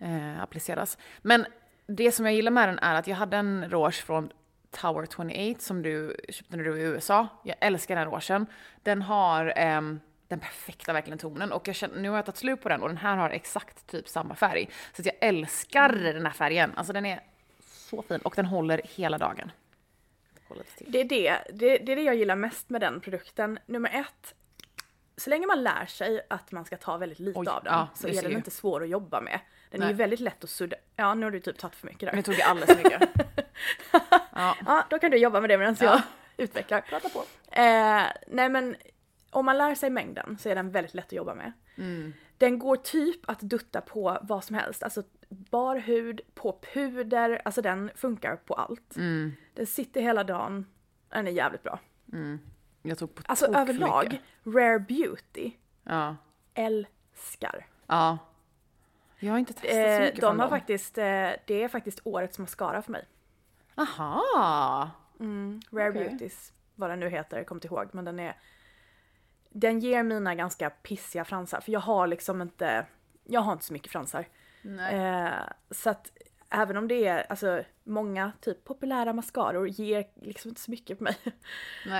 eh, 0.00 0.34
eh, 0.34 0.42
appliceras. 0.42 0.98
Men 1.22 1.46
det 1.86 2.12
som 2.12 2.26
jag 2.26 2.34
gillar 2.34 2.50
med 2.50 2.68
den 2.68 2.78
är 2.78 2.94
att 2.94 3.06
jag 3.06 3.16
hade 3.16 3.36
en 3.36 3.70
rouge 3.70 4.04
från 4.04 4.32
Tower 4.70 5.06
28 5.16 5.60
som 5.60 5.82
du 5.82 6.16
köpte 6.28 6.56
när 6.56 6.64
du 6.64 6.70
var 6.70 6.78
i 6.78 6.82
USA. 6.82 7.28
Jag 7.44 7.56
älskar 7.60 7.96
den 7.96 8.04
rougen. 8.04 8.46
Den 8.82 9.02
har 9.02 9.52
ehm, 9.56 10.00
den 10.28 10.40
perfekta 10.40 10.92
verkligen 10.92 11.18
tonen 11.18 11.52
och 11.52 11.68
jag 11.68 11.74
känner, 11.74 12.00
nu 12.00 12.08
har 12.08 12.16
jag 12.16 12.26
tagit 12.26 12.36
slut 12.36 12.62
på 12.62 12.68
den 12.68 12.82
och 12.82 12.88
den 12.88 12.96
här 12.96 13.16
har 13.16 13.30
exakt 13.30 13.86
typ 13.86 14.08
samma 14.08 14.34
färg. 14.34 14.70
Så 14.96 15.02
jag 15.04 15.14
älskar 15.20 15.88
den 15.88 16.26
här 16.26 16.32
färgen. 16.32 16.72
Alltså 16.76 16.92
den 16.92 17.06
är 17.06 17.20
så 17.60 18.02
fin 18.02 18.20
och 18.20 18.32
den 18.36 18.46
håller 18.46 18.80
hela 18.84 19.18
dagen. 19.18 19.52
Det 20.78 21.00
är 21.00 21.04
det, 21.04 21.38
det, 21.52 21.78
det 21.78 21.92
är 21.92 21.96
det 21.96 22.02
jag 22.02 22.14
gillar 22.14 22.36
mest 22.36 22.70
med 22.70 22.80
den 22.80 23.00
produkten. 23.00 23.58
Nummer 23.66 23.90
ett, 23.94 24.34
så 25.16 25.30
länge 25.30 25.46
man 25.46 25.62
lär 25.62 25.86
sig 25.86 26.20
att 26.30 26.52
man 26.52 26.64
ska 26.64 26.76
ta 26.76 26.96
väldigt 26.96 27.18
lite 27.18 27.38
Oj, 27.38 27.48
av 27.48 27.64
den 27.64 27.72
ja, 27.72 27.88
så 27.94 28.08
är 28.08 28.22
den 28.22 28.30
ju. 28.30 28.36
inte 28.36 28.50
svår 28.50 28.82
att 28.82 28.88
jobba 28.88 29.20
med. 29.20 29.40
Den 29.70 29.80
är 29.80 29.84
Nej. 29.84 29.92
ju 29.92 29.96
väldigt 29.96 30.20
lätt 30.20 30.44
att 30.44 30.50
sudda. 30.50 30.76
Ja, 30.96 31.14
nu 31.14 31.26
har 31.26 31.30
du 31.30 31.40
typ 31.40 31.58
tagit 31.58 31.74
för 31.74 31.86
mycket 31.86 32.00
där. 32.08 32.16
Nu 32.16 32.22
tog 32.22 32.34
jag 32.34 32.48
alldeles 32.48 32.70
för 32.76 32.84
mycket. 32.84 33.10
ja. 34.32 34.56
Ja, 34.66 34.86
då 34.90 34.98
kan 34.98 35.10
du 35.10 35.16
jobba 35.16 35.40
med 35.40 35.50
det 35.50 35.58
medan 35.58 35.76
jag 35.80 36.00
utvecklar. 36.36 36.80
Prata 36.80 37.08
på. 37.08 37.18
Eh, 37.52 38.02
nej 38.26 38.48
men 38.48 38.76
om 39.30 39.46
man 39.46 39.58
lär 39.58 39.74
sig 39.74 39.90
mängden 39.90 40.38
så 40.38 40.48
är 40.48 40.54
den 40.54 40.70
väldigt 40.70 40.94
lätt 40.94 41.06
att 41.06 41.12
jobba 41.12 41.34
med. 41.34 41.52
Mm. 41.78 42.12
Den 42.38 42.58
går 42.58 42.76
typ 42.76 43.30
att 43.30 43.40
dutta 43.40 43.80
på 43.80 44.18
vad 44.22 44.44
som 44.44 44.56
helst, 44.56 44.82
alltså 44.82 45.02
bar 45.28 45.76
hud, 45.76 46.20
på 46.34 46.58
puder, 46.74 47.42
alltså 47.44 47.62
den 47.62 47.90
funkar 47.94 48.36
på 48.36 48.54
allt. 48.54 48.96
Mm. 48.96 49.32
Den 49.54 49.66
sitter 49.66 50.00
hela 50.00 50.24
dagen, 50.24 50.66
den 51.08 51.26
är 51.26 51.30
jävligt 51.32 51.62
bra. 51.62 51.78
Jag 52.82 52.98
tog 52.98 53.14
på 53.14 53.22
Alltså 53.26 53.46
överlag, 53.46 54.04
mycket. 54.04 54.20
Rare 54.44 54.78
Beauty, 54.78 55.50
Ja. 55.84 56.16
älskar. 56.54 57.66
Ja. 57.86 58.18
Jag 59.18 59.32
har 59.32 59.38
inte 59.38 59.52
testat 59.52 59.70
så 59.70 59.78
Eh, 59.78 60.00
mycket 60.00 60.14
de 60.14 60.20
från 60.20 60.40
har 60.40 60.46
dem. 60.48 60.58
faktiskt, 60.58 60.98
eh, 60.98 61.04
det 61.46 61.62
är 61.62 61.68
faktiskt 61.68 62.00
årets 62.04 62.38
mascara 62.38 62.82
för 62.82 62.92
mig. 62.92 63.04
Aha! 63.74 64.90
Rare 65.70 65.90
Okej. 65.90 66.08
Beauties, 66.08 66.52
vad 66.74 66.90
den 66.90 67.00
nu 67.00 67.08
heter, 67.08 67.36
jag 67.36 67.46
kommer 67.46 67.56
inte 67.56 67.68
ihåg, 67.68 67.88
men 67.92 68.04
den 68.04 68.18
är... 68.20 68.36
Den 69.50 69.80
ger 69.80 70.02
mina 70.02 70.34
ganska 70.34 70.70
pissiga 70.70 71.24
fransar, 71.24 71.60
för 71.60 71.72
jag 71.72 71.80
har 71.80 72.06
liksom 72.06 72.42
inte, 72.42 72.86
jag 73.24 73.40
har 73.40 73.52
inte 73.52 73.64
så 73.64 73.72
mycket 73.72 73.92
fransar. 73.92 74.26
Eh, 74.90 75.30
så 75.70 75.90
att 75.90 76.12
även 76.50 76.76
om 76.76 76.88
det 76.88 77.06
är, 77.06 77.26
alltså 77.30 77.62
många 77.84 78.32
typ 78.40 78.64
populära 78.64 79.12
mascaror 79.12 79.68
ger 79.68 80.06
liksom 80.14 80.48
inte 80.48 80.60
så 80.60 80.70
mycket 80.70 80.98
på 80.98 81.04
mig. 81.04 81.16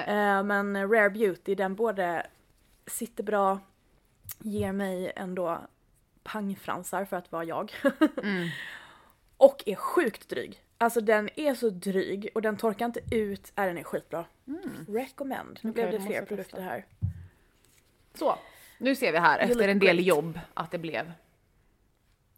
Eh, 0.06 0.42
men 0.42 0.90
Rare 0.90 1.10
Beauty, 1.10 1.54
den 1.54 1.74
både 1.74 2.26
sitter 2.86 3.24
bra, 3.24 3.60
ger 4.38 4.72
mig 4.72 5.12
ändå 5.16 5.66
pangfransar 6.26 7.04
för 7.04 7.16
att 7.16 7.32
vara 7.32 7.44
jag. 7.44 7.72
Mm. 8.22 8.48
och 9.36 9.62
är 9.66 9.74
sjukt 9.74 10.28
dryg. 10.28 10.62
Alltså 10.78 11.00
den 11.00 11.28
är 11.40 11.54
så 11.54 11.70
dryg 11.70 12.28
och 12.34 12.42
den 12.42 12.56
torkar 12.56 12.86
inte 12.86 13.00
ut, 13.10 13.52
äh, 13.56 13.64
den 13.64 13.78
är 13.78 13.82
skitbra. 13.82 14.24
Recommend. 14.88 15.58
Nu 15.62 15.70
Mm. 15.70 15.70
Okej, 15.70 15.72
blev 15.72 15.90
det 16.00 16.06
fler 16.06 16.22
produkter 16.26 16.60
här. 16.62 16.84
Så. 18.14 18.38
Nu 18.78 18.94
ser 18.94 19.12
vi 19.12 19.18
här 19.18 19.38
You 19.42 19.50
efter 19.50 19.68
en 19.68 19.78
del 19.78 19.96
great. 19.96 20.06
jobb 20.06 20.40
att 20.54 20.70
det 20.70 20.78
blev. 20.78 21.12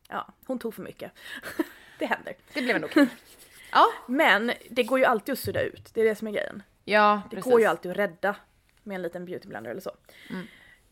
Ja, 0.09 0.27
hon 0.47 0.59
tog 0.59 0.75
för 0.75 0.83
mycket. 0.83 1.13
det 1.99 2.07
händer. 2.07 2.35
Det 2.55 2.63
blev 2.63 2.77
ändå 2.77 2.89
okej. 2.89 3.07
ja. 3.73 3.87
Men 4.09 4.53
det 4.71 4.83
går 4.85 4.99
ju 4.99 5.05
alltid 5.05 5.33
att 5.33 5.39
sudda 5.39 5.63
ut, 5.63 5.91
det 5.95 6.01
är 6.01 6.05
det 6.05 6.15
som 6.15 6.29
är 6.29 6.33
grejen. 6.33 6.63
Ja, 6.85 7.23
Det 7.31 7.37
precis. 7.37 7.53
går 7.53 7.61
ju 7.61 7.67
alltid 7.67 7.91
att 7.91 7.97
rädda 7.97 8.37
med 8.83 8.95
en 8.95 9.03
liten 9.03 9.25
beautyblender 9.25 9.71
eller 9.71 9.81
så. 9.81 9.91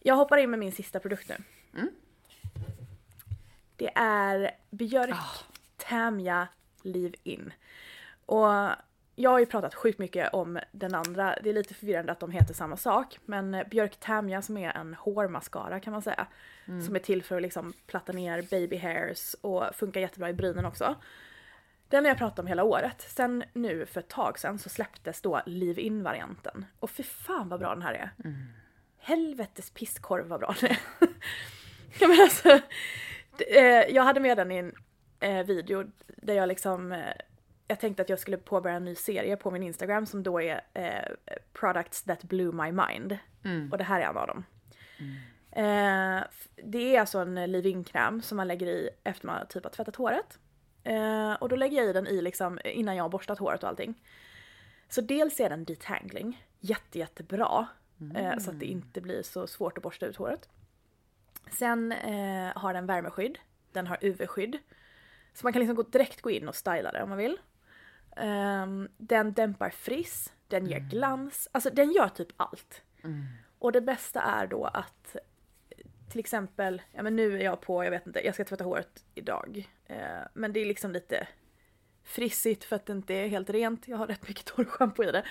Jag 0.00 0.14
hoppar 0.16 0.36
in 0.36 0.50
med 0.50 0.58
min 0.58 0.72
sista 0.72 1.00
produkt 1.00 1.28
nu. 1.28 1.36
Det 3.76 3.90
är 3.94 4.50
Björk 4.70 5.14
Tamja 5.76 6.48
Leave-In. 6.82 7.52
Och 8.26 8.48
jag 9.16 9.30
har 9.30 9.38
ju 9.38 9.46
pratat 9.46 9.74
sjukt 9.74 9.98
mycket 9.98 10.34
om 10.34 10.58
den 10.72 10.94
andra, 10.94 11.38
det 11.42 11.50
är 11.50 11.54
lite 11.54 11.74
förvirrande 11.74 12.12
att 12.12 12.20
de 12.20 12.30
heter 12.30 12.54
samma 12.54 12.76
sak. 12.76 13.18
Men 13.24 13.64
Björk 13.70 13.96
Tamja 14.00 14.42
som 14.42 14.56
är 14.56 14.76
en 14.76 14.94
hårmascara 14.94 15.80
kan 15.80 15.92
man 15.92 16.02
säga. 16.02 16.26
Som 16.86 16.94
är 16.96 17.00
till 17.00 17.22
för 17.22 17.36
att 17.36 17.42
liksom 17.42 17.72
platta 17.86 18.12
ner 18.12 18.42
baby 18.50 18.76
hairs 18.76 19.34
och 19.40 19.64
funkar 19.74 20.00
jättebra 20.00 20.30
i 20.30 20.32
brynen 20.32 20.64
också. 20.64 20.96
Den 21.88 22.04
har 22.04 22.10
jag 22.10 22.18
pratat 22.18 22.38
om 22.38 22.46
hela 22.46 22.64
året. 22.64 23.06
Sen 23.08 23.44
nu 23.52 23.86
för 23.86 24.00
ett 24.00 24.08
tag 24.08 24.38
sen 24.38 24.58
så 24.58 24.68
släpptes 24.68 25.20
då 25.20 25.40
Leave-In 25.46 26.02
varianten. 26.02 26.66
Och 26.80 26.90
för 26.90 27.02
fan 27.02 27.48
vad 27.48 27.60
bra 27.60 27.74
den 27.74 27.82
här 27.82 27.94
är. 27.94 28.10
Helvetes 28.98 29.70
pisskorv 29.70 30.26
vad 30.26 30.40
bra 30.40 30.54
den 30.60 30.70
är. 30.70 30.78
ja, 31.98 32.08
men 32.08 32.20
alltså, 32.20 32.60
jag 33.88 34.02
hade 34.02 34.20
med 34.20 34.36
den 34.36 34.50
i 34.52 34.56
en 34.56 34.72
eh, 35.20 35.46
video 35.46 35.84
där 36.06 36.34
jag 36.34 36.48
liksom 36.48 36.92
eh, 36.92 36.98
jag 37.68 37.80
tänkte 37.80 38.02
att 38.02 38.08
jag 38.08 38.18
skulle 38.18 38.36
påbörja 38.36 38.76
en 38.76 38.84
ny 38.84 38.94
serie 38.94 39.36
på 39.36 39.50
min 39.50 39.62
Instagram 39.62 40.06
som 40.06 40.22
då 40.22 40.40
är 40.40 40.60
eh, 40.74 41.34
Products 41.52 42.02
that 42.02 42.22
blew 42.22 42.54
my 42.54 42.72
mind. 42.72 43.18
Och 43.72 43.78
det 43.78 43.84
här 43.84 44.00
är 44.00 44.04
en 44.04 44.16
av 44.16 44.26
dem. 44.26 44.44
Eh, 45.52 46.16
f- 46.18 46.48
det 46.64 46.96
är 46.96 47.00
alltså 47.00 47.18
en 47.18 47.34
leave-in 47.34 47.84
kräm 47.84 48.22
som 48.22 48.36
man 48.36 48.48
lägger 48.48 48.66
i 48.66 48.90
efter 49.04 49.26
man 49.26 49.46
typ 49.48 49.64
har 49.64 49.70
tvättat 49.70 49.96
håret. 49.96 50.38
Eh, 50.84 51.32
och 51.32 51.48
då 51.48 51.56
lägger 51.56 51.76
jag 51.76 51.86
i 51.86 51.92
den 51.92 52.06
i 52.06 52.22
liksom 52.22 52.58
innan 52.64 52.96
jag 52.96 53.04
har 53.04 53.08
borstat 53.08 53.38
håret 53.38 53.62
och 53.62 53.68
allting. 53.68 53.94
Så 54.88 55.00
dels 55.00 55.40
är 55.40 55.50
den 55.50 55.64
detangling, 55.64 56.46
jätte 56.60 56.98
jättebra. 56.98 57.66
Eh, 58.16 58.38
så 58.38 58.50
att 58.50 58.60
det 58.60 58.66
inte 58.66 59.00
blir 59.00 59.22
så 59.22 59.46
svårt 59.46 59.78
att 59.78 59.82
borsta 59.82 60.06
ut 60.06 60.16
håret. 60.16 60.48
Sen 61.50 61.92
eh, 61.92 62.52
har 62.56 62.74
den 62.74 62.86
värmeskydd, 62.86 63.38
den 63.72 63.86
har 63.86 63.98
UV-skydd. 64.00 64.58
Så 65.34 65.46
man 65.46 65.52
kan 65.52 65.60
liksom 65.60 65.76
gå, 65.76 65.82
direkt 65.82 66.20
gå 66.20 66.30
in 66.30 66.48
och 66.48 66.54
styla 66.54 66.92
det 66.92 67.02
om 67.02 67.08
man 67.08 67.18
vill. 67.18 67.38
Ehm, 68.16 68.88
den 68.96 69.32
dämpar 69.32 69.70
friss, 69.70 70.32
den 70.48 70.66
ger 70.66 70.78
glans, 70.78 71.48
alltså 71.52 71.70
den 71.70 71.92
gör 71.92 72.08
typ 72.08 72.28
allt. 72.36 72.82
Och 73.58 73.72
det 73.72 73.80
bästa 73.80 74.22
är 74.22 74.46
då 74.46 74.64
att 74.64 75.16
till 76.08 76.20
exempel, 76.20 76.82
ja 76.92 77.02
men 77.02 77.16
nu 77.16 77.38
är 77.38 77.44
jag 77.44 77.60
på, 77.60 77.84
jag 77.84 77.90
vet 77.90 78.06
inte, 78.06 78.26
jag 78.26 78.34
ska 78.34 78.44
tvätta 78.44 78.64
håret 78.64 79.04
idag. 79.14 79.68
Eh, 79.86 80.22
men 80.34 80.52
det 80.52 80.60
är 80.60 80.66
liksom 80.66 80.92
lite 80.92 81.28
frissigt 82.04 82.64
för 82.64 82.76
att 82.76 82.86
det 82.86 82.92
inte 82.92 83.14
är 83.14 83.28
helt 83.28 83.50
rent. 83.50 83.88
Jag 83.88 83.96
har 83.96 84.06
rätt 84.06 84.28
mycket 84.28 84.44
torrschampo 84.56 85.04
i 85.04 85.12
det. 85.12 85.22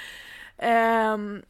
Ehm, 0.58 1.44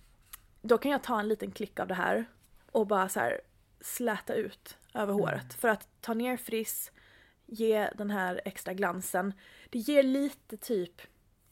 då 0.62 0.78
kan 0.78 0.92
jag 0.92 1.04
ta 1.04 1.20
en 1.20 1.28
liten 1.28 1.52
klick 1.52 1.80
av 1.80 1.88
det 1.88 1.94
här 1.94 2.26
och 2.72 2.88
bara 2.88 3.10
så 3.10 3.20
här 3.20 3.42
släta 3.86 4.34
ut 4.34 4.78
över 4.94 5.14
håret. 5.14 5.54
För 5.54 5.68
att 5.68 5.88
ta 6.02 6.14
ner 6.14 6.38
friss, 6.38 6.92
ge 7.46 7.90
den 7.96 8.10
här 8.12 8.42
extra 8.46 8.74
glansen. 8.74 9.34
Det 9.70 9.80
ger 9.80 10.04
lite 10.04 10.58
typ 10.58 11.02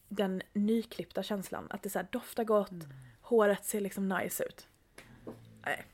den 0.07 0.41
nyklippta 0.53 1.23
känslan. 1.23 1.67
Att 1.69 1.83
det 1.83 1.89
så 1.89 2.01
doftar 2.11 2.43
gott, 2.43 2.71
håret 3.21 3.65
ser 3.65 3.81
liksom 3.81 4.09
nice 4.09 4.43
ut. 4.43 4.67
Nej. 5.65 5.85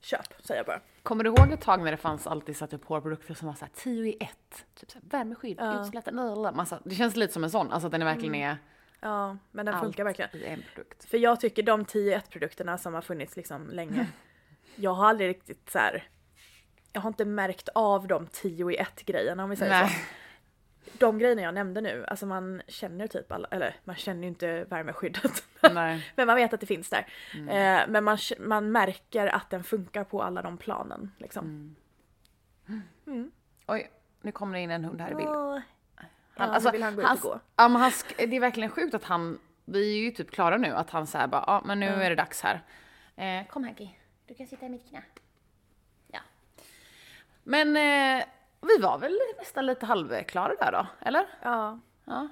Köp, 0.00 0.26
säger 0.46 0.58
jag 0.58 0.66
bara. 0.66 0.80
Kommer 1.02 1.24
du 1.24 1.30
ihåg 1.30 1.52
ett 1.52 1.60
tag 1.60 1.82
när 1.84 1.90
det 1.90 1.96
fanns 1.96 2.26
alltid 2.26 2.56
satt 2.56 2.72
upp 2.72 2.84
hårprodukter 2.84 3.34
som 3.34 3.46
var 3.48 3.54
såhär 3.54 3.72
10 3.74 4.06
i 4.12 4.16
ett? 4.20 4.66
Typ 4.74 4.90
såhär 4.90 5.04
värmeskydd, 5.10 5.56
Ja. 5.60 5.82
utslätad, 5.82 6.14
massa. 6.54 6.80
Det 6.84 6.94
känns 6.94 7.16
lite 7.16 7.32
som 7.32 7.44
en 7.44 7.50
sån, 7.50 7.72
alltså 7.72 7.86
att 7.86 7.92
den 7.92 8.02
är 8.02 8.06
verkligen 8.06 8.34
är 8.34 8.56
Ja, 9.00 9.36
men 9.50 9.66
den 9.66 9.80
funkar 9.80 10.04
verkligen. 10.04 10.30
i 10.36 10.44
en 10.44 10.62
produkt. 10.74 11.04
För 11.04 11.18
jag 11.18 11.40
tycker 11.40 11.62
de 11.62 11.84
10 11.84 12.20
produkterna 12.20 12.78
som 12.78 12.94
har 12.94 13.00
funnits 13.02 13.36
liksom 13.36 13.70
länge. 13.70 14.06
jag 14.80 14.94
har 14.94 15.08
aldrig 15.08 15.28
riktigt 15.28 15.70
så 15.70 15.78
här. 15.78 16.08
Jag 16.92 17.00
har 17.00 17.08
inte 17.08 17.24
märkt 17.24 17.68
av 17.74 18.06
de 18.06 18.26
10 18.26 18.70
i 18.70 18.76
ett 18.76 19.04
grejerna 19.04 19.44
om 19.44 19.50
vi 19.50 19.56
säger 19.56 19.80
så. 19.80 19.86
Nej. 19.86 20.04
De 20.92 21.18
grejerna 21.18 21.42
jag 21.42 21.54
nämnde 21.54 21.80
nu, 21.80 22.04
alltså 22.08 22.26
man 22.26 22.62
känner 22.68 23.06
typ 23.06 23.32
alla, 23.32 23.48
eller 23.50 23.76
man 23.84 23.96
känner 23.96 24.22
ju 24.22 24.28
inte 24.28 24.64
värmeskyddet. 24.64 25.44
Men 26.14 26.26
man 26.26 26.36
vet 26.36 26.52
att 26.52 26.60
det 26.60 26.66
finns 26.66 26.90
där. 26.90 27.06
Mm. 27.34 27.48
Eh, 27.48 27.88
men 27.88 28.04
man, 28.04 28.18
man 28.38 28.72
märker 28.72 29.26
att 29.26 29.50
den 29.50 29.64
funkar 29.64 30.04
på 30.04 30.22
alla 30.22 30.42
de 30.42 30.58
planen. 30.58 31.12
Liksom. 31.18 31.76
Oj, 33.66 33.90
nu 34.22 34.32
kommer 34.32 34.54
det 34.54 34.60
in 34.60 34.70
en 34.70 34.84
hund 34.84 35.00
här 35.00 35.10
i 35.10 35.14
bild. 35.14 35.28
Han, 35.28 35.62
Ja, 36.38 36.44
alltså, 36.44 36.70
vill 36.70 36.82
han 36.82 36.96
gå 36.96 37.02
ut 37.02 37.08
och 37.10 37.20
gå. 37.20 37.40
Ja, 37.56 37.68
men 37.68 37.82
han, 37.82 37.92
det 38.16 38.36
är 38.36 38.40
verkligen 38.40 38.70
sjukt 38.70 38.94
att 38.94 39.04
han, 39.04 39.38
vi 39.64 39.98
är 39.98 40.04
ju 40.04 40.10
typ 40.10 40.30
klara 40.30 40.56
nu, 40.56 40.72
att 40.72 40.90
han 40.90 41.06
säger 41.06 41.26
bara, 41.26 41.44
ja 41.46 41.62
men 41.64 41.80
nu 41.80 41.86
är 41.86 42.10
det 42.10 42.16
dags 42.16 42.42
här. 42.42 42.62
Eh, 43.16 43.46
kom 43.46 43.64
Hanky, 43.64 43.88
du 44.28 44.34
kan 44.34 44.46
sitta 44.46 44.66
i 44.66 44.68
mitt 44.68 44.88
knä. 44.88 45.02
Ja. 46.06 46.20
Men 47.42 47.76
eh, 47.76 48.24
vi 48.60 48.82
var 48.82 48.98
väl 48.98 49.18
nästan 49.38 49.66
lite 49.66 49.86
halvklara 49.86 50.54
där 50.54 50.72
då, 50.72 50.86
eller? 51.00 51.26
Ja. 51.42 51.80
Ja. 52.04 52.28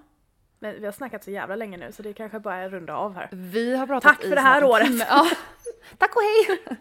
Men 0.59 0.81
vi 0.81 0.85
har 0.85 0.93
snackat 0.93 1.25
så 1.25 1.31
jävla 1.31 1.57
länge 1.57 1.77
nu 1.77 1.93
så 1.93 2.03
det 2.03 2.13
kanske 2.13 2.41
bara 2.41 2.57
är 2.57 2.71
runda 2.71 2.97
av 2.97 3.15
här. 3.15 3.29
Vi 3.33 3.77
har 3.77 3.87
pratat 3.87 4.13
Tack 4.13 4.23
för 4.23 4.35
det 4.35 4.41
här 4.41 4.65
året. 4.65 5.07
Ja. 5.09 5.31
Tack 5.99 6.17
och 6.17 6.23
hej! 6.23 6.59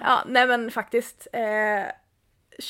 Ja, 0.00 0.24
nej 0.26 0.46
men 0.46 0.70
faktiskt. 0.70 1.28
Eh, 1.32 1.84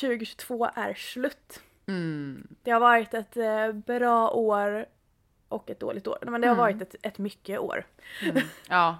2022 0.00 0.68
är 0.74 0.94
slut. 0.94 1.60
Mm. 1.86 2.48
Det 2.62 2.70
har 2.70 2.80
varit 2.80 3.14
ett 3.14 3.36
eh, 3.36 3.72
bra 3.72 4.30
år 4.30 4.86
och 5.48 5.70
ett 5.70 5.80
dåligt 5.80 6.06
år. 6.06 6.18
Men 6.22 6.40
det 6.40 6.48
har 6.48 6.54
varit 6.54 6.82
ett, 6.82 6.94
ett 7.02 7.18
mycket 7.18 7.58
år. 7.58 7.86
Ja. 8.68 8.98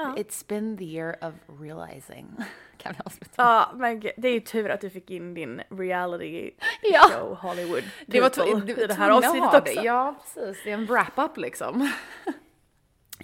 Ja. 0.00 0.14
It's 0.16 0.48
been 0.48 0.76
the 0.78 0.84
year 0.84 1.16
of 1.28 1.34
realizing. 1.60 2.36
Kan 2.76 2.92
vi 2.92 2.98
avsluta? 3.04 3.32
Ja, 3.36 3.70
men 3.74 4.00
det 4.00 4.28
är 4.28 4.32
ju 4.32 4.40
tur 4.40 4.70
att 4.70 4.80
du 4.80 4.90
fick 4.90 5.10
in 5.10 5.34
din 5.34 5.62
reality 5.70 6.50
Ja. 6.82 7.00
show 7.12 7.34
Hollywood 7.34 7.82
Det 8.06 8.20
var 8.20 8.48
i 8.70 8.86
det 8.86 8.94
här 8.94 9.10
avsnittet 9.10 9.54
också. 9.54 9.60
det. 9.64 9.72
Ja, 9.86 10.14
precis. 10.22 10.64
Det 10.64 10.70
är 10.70 10.74
en 10.74 10.86
wrap-up 10.86 11.36
liksom. 11.36 11.90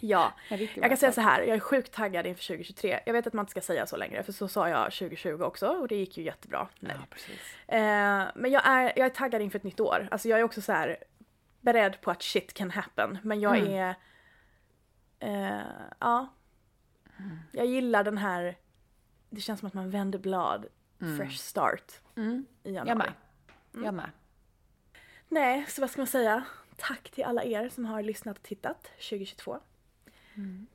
Ja, 0.01 0.33
jag 0.49 0.89
kan 0.89 0.97
säga 0.97 1.13
så 1.13 1.21
här, 1.21 1.43
jag 1.43 1.57
är 1.57 1.61
sjukt 1.61 1.93
taggad 1.93 2.27
inför 2.27 2.45
2023. 2.47 3.01
Jag 3.07 3.13
vet 3.13 3.27
att 3.27 3.33
man 3.33 3.43
inte 3.43 3.51
ska 3.51 3.61
säga 3.61 3.87
så 3.87 3.97
längre, 3.97 4.23
för 4.23 4.33
så 4.33 4.49
sa 4.49 4.69
jag 4.69 4.93
2020 4.93 5.43
också 5.43 5.67
och 5.69 5.89
det 5.89 5.97
gick 5.97 6.17
ju 6.19 6.25
jättebra. 6.25 6.69
Nej. 6.81 6.93
Ja, 7.01 7.07
precis. 7.11 7.57
Eh, 7.69 8.23
men 8.35 8.51
jag 8.51 8.63
är, 8.67 8.83
jag 8.97 9.07
är 9.07 9.09
taggad 9.11 9.43
inför 9.43 9.59
ett 9.59 9.65
nytt 9.65 9.81
år. 9.81 10.09
Alltså 10.11 10.29
jag 10.29 10.39
är 10.41 10.43
också 10.43 10.61
så 10.63 10.73
här 10.73 10.97
beredd 11.61 12.01
på 12.01 12.11
att 12.11 12.23
shit 12.23 12.55
can 12.55 12.71
happen. 12.71 13.19
Men 13.23 13.41
jag 13.41 13.57
Mm. 13.59 13.73
är... 13.73 13.95
Eh, 15.21 15.61
ja. 16.01 16.35
Jag 17.53 17.67
gillar 17.67 18.05
den 18.05 18.19
här... 18.19 18.57
Det 19.31 19.41
känns 19.41 19.61
som 19.61 19.67
att 19.67 19.75
man 19.75 19.91
vänder 19.91 20.19
blad. 20.19 20.67
Fresh 21.19 21.37
start 21.37 21.93
Mm. 22.17 22.47
i 22.63 22.71
januari. 22.73 22.89
Jag 22.89 22.99
med. 22.99 23.13
Jag 23.87 23.95
med. 23.95 24.11
Nej, 25.29 25.65
så 25.69 25.81
vad 25.81 25.91
ska 25.91 26.01
man 26.01 26.07
säga? 26.07 26.45
Tack 26.77 27.11
till 27.11 27.25
alla 27.25 27.45
er 27.45 27.69
som 27.69 27.85
har 27.85 28.03
lyssnat 28.03 28.37
och 28.37 28.43
tittat 28.43 28.83
2022. 28.97 29.59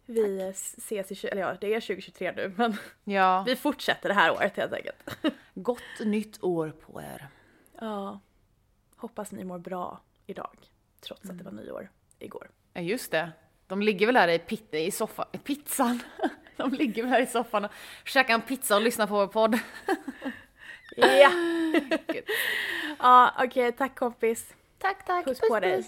vi 0.06 0.42
ses 0.50 1.12
i... 1.24 1.28
Eller 1.28 1.42
ja, 1.42 1.58
det 1.62 1.74
är 1.76 1.80
2023 1.82 2.32
nu 2.36 2.54
men 2.58 2.78
Ja, 3.04 3.44
vi 3.48 3.56
fortsätter 3.56 4.10
det 4.10 4.16
här 4.16 4.32
året 4.32 4.58
helt 4.58 4.74
enkelt. 4.74 5.10
gott 5.54 6.00
nytt 6.06 6.44
år 6.44 6.70
på 6.70 7.02
er. 7.02 7.28
Ja. 7.80 8.20
Hoppas 8.96 9.32
ni 9.32 9.44
mår 9.44 9.60
bra 9.60 10.02
idag. 10.26 10.58
Trots 11.02 11.30
att 11.30 11.38
det 11.38 11.44
var 11.44 11.52
nyår 11.52 11.90
igår. 12.20 12.50
Ja, 12.74 12.82
just 12.82 13.12
det. 13.12 13.32
De 13.68 13.82
ligger 13.82 14.06
väl 14.06 14.16
här 14.16 14.28
i, 14.28 14.38
pit- 14.40 14.74
i 14.76 14.92
soffan, 14.92 15.26
i 15.32 15.38
pizzan. 15.38 16.00
De 16.60 16.74
ligger 16.74 17.06
här 17.06 17.22
i 17.22 17.28
soffan 17.28 17.66
och 17.66 17.72
käkar 18.06 18.34
en 18.34 18.42
pizza 18.42 18.76
och 18.76 18.82
lyssnar 18.82 19.08
på 19.08 19.14
vår 19.14 19.28
podd. 19.28 19.60
Ja! 20.96 21.32
ja, 23.00 23.34
okej. 23.46 23.72
tack 23.72 23.96
kompis. 23.96 24.54
Tack, 24.80 25.06
tack. 25.06 25.26
Puss 25.26 25.40
på 25.50 25.60
dig. 25.60 25.86